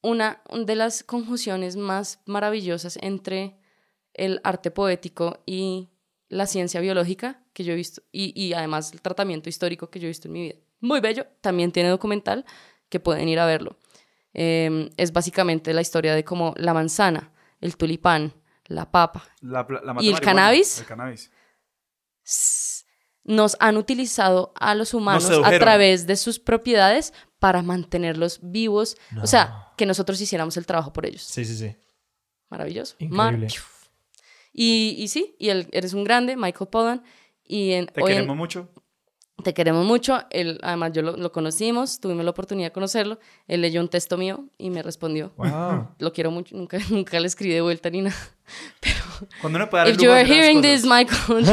una 0.00 0.42
de 0.52 0.74
las 0.74 1.02
conjunciones 1.02 1.76
más 1.76 2.20
maravillosas 2.24 2.98
entre 3.02 3.58
el 4.14 4.40
arte 4.44 4.70
poético 4.70 5.42
y 5.44 5.90
la 6.28 6.46
ciencia 6.46 6.80
biológica 6.80 7.42
que 7.52 7.64
yo 7.64 7.72
he 7.72 7.76
visto 7.76 8.02
y, 8.12 8.32
y, 8.40 8.52
además 8.52 8.92
el 8.92 9.00
tratamiento 9.00 9.48
histórico 9.48 9.90
que 9.90 9.98
yo 9.98 10.06
he 10.06 10.08
visto 10.08 10.28
en 10.28 10.32
mi 10.32 10.42
vida. 10.42 10.56
Muy 10.80 11.00
bello, 11.00 11.26
también 11.40 11.72
tiene 11.72 11.88
documental 11.88 12.44
que 12.88 13.00
pueden 13.00 13.28
ir 13.28 13.38
a 13.40 13.46
verlo. 13.46 13.76
Em, 14.34 14.90
es 14.96 15.12
básicamente 15.12 15.72
la 15.72 15.80
historia 15.80 16.14
de 16.14 16.24
cómo 16.24 16.54
la 16.56 16.74
manzana, 16.74 17.32
el 17.60 17.76
tulipán, 17.76 18.34
la 18.66 18.90
papa 18.90 19.24
y 20.00 20.10
el 20.10 20.20
cannabis, 20.20 20.84
nos 23.24 23.56
han 23.60 23.76
utilizado 23.76 24.52
a 24.54 24.74
los 24.74 24.94
humanos 24.94 25.30
a 25.44 25.58
través 25.58 26.06
de 26.06 26.16
sus 26.16 26.38
propiedades 26.38 27.12
para 27.38 27.62
mantenerlos 27.62 28.40
vivos. 28.42 28.96
O 29.22 29.26
sea, 29.26 29.72
que 29.76 29.86
nosotros 29.86 30.20
hiciéramos 30.20 30.56
el 30.56 30.66
trabajo 30.66 30.92
por 30.92 31.06
ellos. 31.06 31.22
Sí, 31.22 31.44
sí, 31.44 31.56
sí. 31.56 31.74
Maravilloso. 32.50 32.96
Increíble. 32.98 33.48
Y, 34.60 34.96
y 34.98 35.06
sí, 35.06 35.36
y 35.38 35.50
eres 35.50 35.94
un 35.94 36.02
grande, 36.02 36.36
Michael 36.36 36.68
Pollan. 36.68 37.04
Y 37.44 37.74
en, 37.74 37.86
te 37.86 38.02
queremos 38.02 38.36
mucho. 38.36 38.68
Te 39.44 39.54
queremos 39.54 39.86
mucho. 39.86 40.24
Él, 40.30 40.58
además, 40.64 40.90
yo 40.92 41.02
lo, 41.02 41.30
conocimos, 41.30 42.00
tuvimos 42.00 42.24
la 42.24 42.32
oportunidad 42.32 42.66
de 42.66 42.72
conocerlo. 42.72 43.20
Él 43.46 43.60
leyó 43.60 43.80
un 43.80 43.88
texto 43.88 44.18
mío 44.18 44.46
y 44.58 44.70
me 44.70 44.82
respondió. 44.82 45.32
Wow. 45.36 45.90
Lo 46.00 46.12
quiero 46.12 46.32
mucho. 46.32 46.56
Nunca, 46.56 46.76
nunca 46.90 47.20
le 47.20 47.28
escribí 47.28 47.54
de 47.54 47.60
vuelta 47.60 47.88
ni 47.88 48.02
nada. 48.02 48.16
Pero. 48.80 49.28
Cuando 49.40 49.58
uno 49.60 49.70
puede 49.70 49.84
dar 49.84 49.94
If 49.94 50.02
you 50.02 50.10
are 50.10 50.26
hearing 50.26 50.60
this, 50.60 50.84
Michael. 50.84 51.44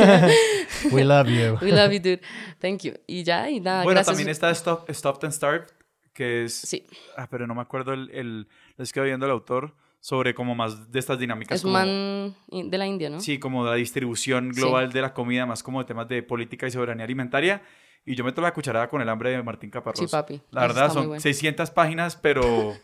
We 0.91 1.03
love 1.03 1.27
you. 1.27 1.59
We 1.61 1.71
love 1.71 1.91
you, 1.91 1.99
dude. 1.99 2.21
Thank 2.59 2.81
you. 2.85 2.93
Y 3.05 3.21
ya, 3.21 3.51
y 3.51 3.59
nada. 3.59 3.83
Bueno, 3.83 4.03
también 4.03 4.29
está 4.29 4.49
Stop, 4.49 4.89
Stop 4.89 5.23
and 5.23 5.31
Start, 5.31 5.69
que 6.11 6.45
es. 6.45 6.55
Sí. 6.55 6.87
Ah, 7.15 7.27
pero 7.29 7.45
no 7.45 7.53
me 7.53 7.61
acuerdo 7.61 7.93
el. 7.93 8.09
el 8.09 8.47
lo 8.77 8.83
estoy 8.83 9.03
viendo 9.03 9.27
el 9.27 9.31
autor 9.31 9.75
sobre 10.05 10.35
como 10.35 10.53
más 10.53 10.91
de 10.91 10.99
estas 10.99 11.17
dinámicas. 11.17 11.55
Es 11.55 11.61
como, 11.63 11.73
man 11.73 12.35
de 12.51 12.77
la 12.77 12.85
India, 12.85 13.09
¿no? 13.09 13.19
Sí, 13.19 13.39
como 13.39 13.65
la 13.65 13.73
distribución 13.73 14.51
global 14.51 14.93
de 14.93 15.01
la 15.01 15.15
comida, 15.15 15.47
más 15.47 15.63
como 15.63 15.79
de 15.79 15.85
temas 15.85 16.07
de 16.07 16.21
política 16.21 16.67
y 16.67 16.71
soberanía 16.71 17.05
alimentaria. 17.05 17.63
Y 18.05 18.13
yo 18.13 18.23
meto 18.23 18.39
la 18.39 18.53
cucharada 18.53 18.87
con 18.87 19.01
el 19.01 19.09
hambre 19.09 19.31
de 19.31 19.41
Martín 19.41 19.71
Caparrós. 19.71 19.97
Sí, 19.97 20.05
papi. 20.05 20.43
La 20.51 20.61
verdad, 20.61 20.91
son 20.93 21.19
600 21.19 21.71
páginas, 21.71 22.17
pero 22.17 22.75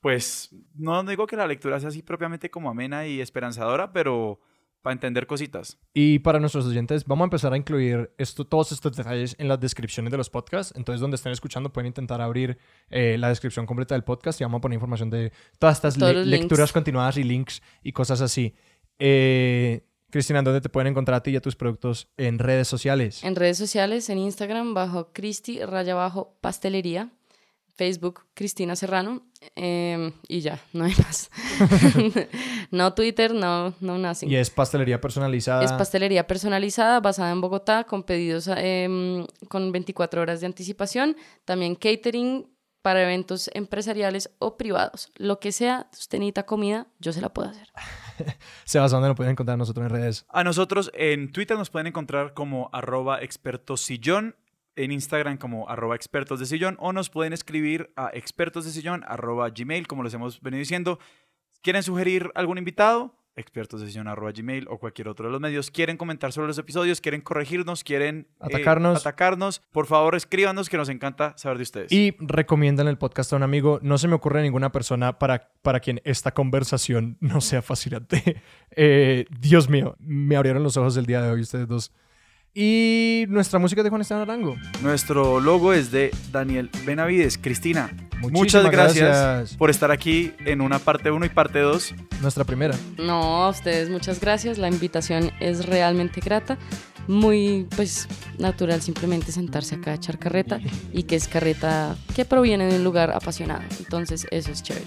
pues 0.00 0.54
no 0.76 1.02
digo 1.02 1.26
que 1.26 1.34
la 1.34 1.48
lectura 1.48 1.80
sea 1.80 1.88
así 1.88 2.00
propiamente 2.00 2.48
como 2.48 2.70
amena 2.70 3.08
y 3.08 3.20
esperanzadora, 3.20 3.92
pero 3.92 4.38
para 4.82 4.92
entender 4.92 5.26
cositas. 5.26 5.78
Y 5.94 6.18
para 6.18 6.40
nuestros 6.40 6.66
oyentes, 6.66 7.04
vamos 7.04 7.24
a 7.24 7.26
empezar 7.26 7.52
a 7.52 7.56
incluir 7.56 8.12
esto, 8.18 8.44
todos 8.44 8.72
estos 8.72 8.96
detalles 8.96 9.36
en 9.38 9.48
las 9.48 9.60
descripciones 9.60 10.10
de 10.10 10.18
los 10.18 10.28
podcasts. 10.28 10.74
Entonces, 10.76 11.00
donde 11.00 11.14
estén 11.14 11.32
escuchando, 11.32 11.72
pueden 11.72 11.86
intentar 11.86 12.20
abrir 12.20 12.58
eh, 12.90 13.16
la 13.18 13.28
descripción 13.28 13.64
completa 13.64 13.94
del 13.94 14.04
podcast 14.04 14.40
y 14.40 14.44
vamos 14.44 14.58
a 14.58 14.60
poner 14.60 14.74
información 14.74 15.08
de 15.08 15.32
todas 15.58 15.76
estas 15.76 15.96
lecturas 16.26 16.72
continuadas 16.72 17.16
y 17.16 17.24
links 17.24 17.62
y 17.82 17.92
cosas 17.92 18.20
así. 18.20 18.54
Eh, 18.98 19.86
Cristina, 20.10 20.42
¿dónde 20.42 20.60
te 20.60 20.68
pueden 20.68 20.88
encontrar 20.88 21.16
a 21.16 21.22
ti 21.22 21.30
y 21.30 21.36
a 21.36 21.40
tus 21.40 21.56
productos 21.56 22.08
en 22.18 22.38
redes 22.38 22.68
sociales? 22.68 23.24
En 23.24 23.34
redes 23.34 23.56
sociales, 23.56 24.10
en 24.10 24.18
Instagram, 24.18 24.74
bajo 24.74 25.10
Cristi, 25.14 25.64
raya 25.64 25.94
bajo 25.94 26.36
pastelería. 26.42 27.12
Facebook 27.82 28.26
Cristina 28.32 28.76
Serrano 28.76 29.22
em, 29.56 30.12
y 30.28 30.40
ya, 30.40 30.60
no 30.72 30.84
hay 30.84 30.94
más. 30.98 31.30
no 32.70 32.94
Twitter, 32.94 33.34
no, 33.34 33.74
no 33.80 33.98
nothing. 33.98 34.30
¿Y 34.30 34.36
es 34.36 34.50
pastelería 34.50 35.00
personalizada? 35.00 35.64
Es 35.64 35.72
pastelería 35.72 36.28
personalizada 36.28 37.00
basada 37.00 37.32
en 37.32 37.40
Bogotá 37.40 37.82
con 37.82 38.04
pedidos 38.04 38.48
em, 38.56 39.26
con 39.48 39.72
24 39.72 40.22
horas 40.22 40.40
de 40.40 40.46
anticipación. 40.46 41.16
También 41.44 41.74
catering 41.74 42.46
para 42.82 43.02
eventos 43.02 43.50
empresariales 43.52 44.30
o 44.38 44.56
privados. 44.56 45.10
Lo 45.16 45.40
que 45.40 45.50
sea, 45.50 45.88
usted 45.92 46.18
necesita 46.18 46.44
comida, 46.44 46.86
yo 47.00 47.12
se 47.12 47.20
la 47.20 47.32
puedo 47.32 47.48
hacer. 47.48 47.68
Sebas, 48.64 48.92
¿dónde 48.92 49.08
nos 49.08 49.16
pueden 49.16 49.32
encontrar 49.32 49.58
nosotros 49.58 49.86
en 49.86 49.90
redes? 49.90 50.24
A 50.28 50.44
nosotros 50.44 50.92
en 50.94 51.32
Twitter 51.32 51.58
nos 51.58 51.70
pueden 51.70 51.88
encontrar 51.88 52.32
como 52.32 52.70
arroba 52.72 53.20
expertosillón 53.22 54.36
en 54.76 54.92
Instagram 54.92 55.36
como 55.38 55.68
arroba 55.68 55.96
expertos 55.96 56.40
de 56.40 56.46
sillón 56.46 56.76
o 56.80 56.92
nos 56.92 57.10
pueden 57.10 57.32
escribir 57.32 57.92
a 57.96 58.10
expertos 58.12 58.64
de 58.64 58.70
sillón 58.70 59.04
arroba 59.06 59.50
gmail, 59.50 59.86
como 59.86 60.02
les 60.02 60.14
hemos 60.14 60.40
venido 60.40 60.60
diciendo. 60.60 60.98
¿Quieren 61.62 61.82
sugerir 61.82 62.30
algún 62.34 62.58
invitado? 62.58 63.14
expertos 63.36 63.80
de 63.80 63.86
sillón 63.86 64.08
arroba 64.08 64.32
gmail 64.32 64.66
o 64.68 64.78
cualquier 64.78 65.08
otro 65.08 65.26
de 65.26 65.32
los 65.32 65.40
medios. 65.40 65.70
Quieren 65.70 65.96
comentar 65.96 66.32
sobre 66.32 66.48
los 66.48 66.58
episodios, 66.58 67.00
quieren 67.00 67.20
corregirnos, 67.20 67.84
quieren 67.84 68.28
eh, 68.30 68.34
Atacarnos. 68.40 69.00
atacarnos, 69.00 69.60
por 69.72 69.86
favor 69.86 70.14
escríbanos 70.14 70.68
que 70.68 70.76
nos 70.76 70.88
encanta 70.88 71.34
saber 71.36 71.58
de 71.58 71.62
ustedes. 71.62 71.92
Y 71.92 72.14
recomiendan 72.18 72.88
el 72.88 72.98
podcast 72.98 73.32
a 73.32 73.36
un 73.36 73.42
amigo. 73.42 73.78
No 73.82 73.98
se 73.98 74.08
me 74.08 74.14
ocurre 74.14 74.42
ninguna 74.42 74.70
persona 74.72 75.18
para, 75.18 75.50
para 75.62 75.80
quien 75.80 76.00
esta 76.04 76.32
conversación 76.32 77.16
no 77.20 77.40
sea 77.40 77.62
fascinante. 77.62 78.42
Eh, 78.74 79.26
Dios 79.38 79.68
mío, 79.68 79.96
me 79.98 80.34
abrieron 80.34 80.62
los 80.62 80.78
ojos 80.78 80.96
el 80.96 81.04
día 81.04 81.20
de 81.20 81.30
hoy 81.30 81.42
ustedes 81.42 81.68
dos. 81.68 81.92
Y 82.54 83.24
nuestra 83.28 83.58
música 83.58 83.80
es 83.80 83.84
de 83.84 83.90
Juan 83.90 84.02
Esteban 84.02 84.22
Arango. 84.22 84.56
Nuestro 84.82 85.40
logo 85.40 85.72
es 85.72 85.90
de 85.90 86.10
Daniel 86.30 86.68
Benavides. 86.84 87.38
Cristina, 87.38 87.90
Muchísimas 88.20 88.32
muchas 88.32 88.70
gracias, 88.70 89.08
gracias. 89.08 89.56
por 89.56 89.70
estar 89.70 89.90
aquí 89.90 90.32
en 90.44 90.60
una 90.60 90.78
parte 90.78 91.10
1 91.10 91.24
y 91.24 91.28
parte 91.30 91.60
2. 91.60 91.94
Nuestra 92.20 92.44
primera. 92.44 92.76
No, 92.98 93.44
a 93.44 93.48
ustedes 93.48 93.88
muchas 93.88 94.20
gracias. 94.20 94.58
La 94.58 94.68
invitación 94.68 95.30
es 95.40 95.66
realmente 95.66 96.20
grata. 96.20 96.58
Muy, 97.08 97.66
pues, 97.74 98.06
natural 98.38 98.80
simplemente 98.80 99.32
sentarse 99.32 99.74
acá 99.74 99.90
a 99.90 99.94
echar 99.94 100.20
carreta 100.20 100.60
y 100.92 101.02
que 101.02 101.16
es 101.16 101.26
carreta 101.26 101.96
que 102.14 102.24
proviene 102.24 102.66
de 102.66 102.76
un 102.76 102.84
lugar 102.84 103.10
apasionado. 103.10 103.62
Entonces, 103.80 104.26
eso 104.30 104.52
es 104.52 104.62
chévere. 104.62 104.86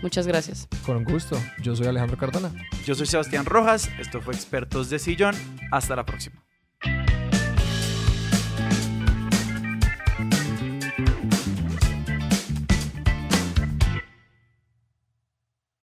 Muchas 0.00 0.28
gracias. 0.28 0.68
Con 0.84 1.02
gusto. 1.02 1.36
Yo 1.62 1.74
soy 1.74 1.88
Alejandro 1.88 2.18
Cardona. 2.18 2.52
Yo 2.84 2.94
soy 2.94 3.06
Sebastián 3.06 3.46
Rojas, 3.46 3.90
esto 3.98 4.20
fue 4.20 4.34
Expertos 4.34 4.90
de 4.90 5.00
Sillón. 5.00 5.34
Hasta 5.72 5.96
la 5.96 6.06
próxima. 6.06 6.45
Thank 6.82 7.10
you 7.10 7.15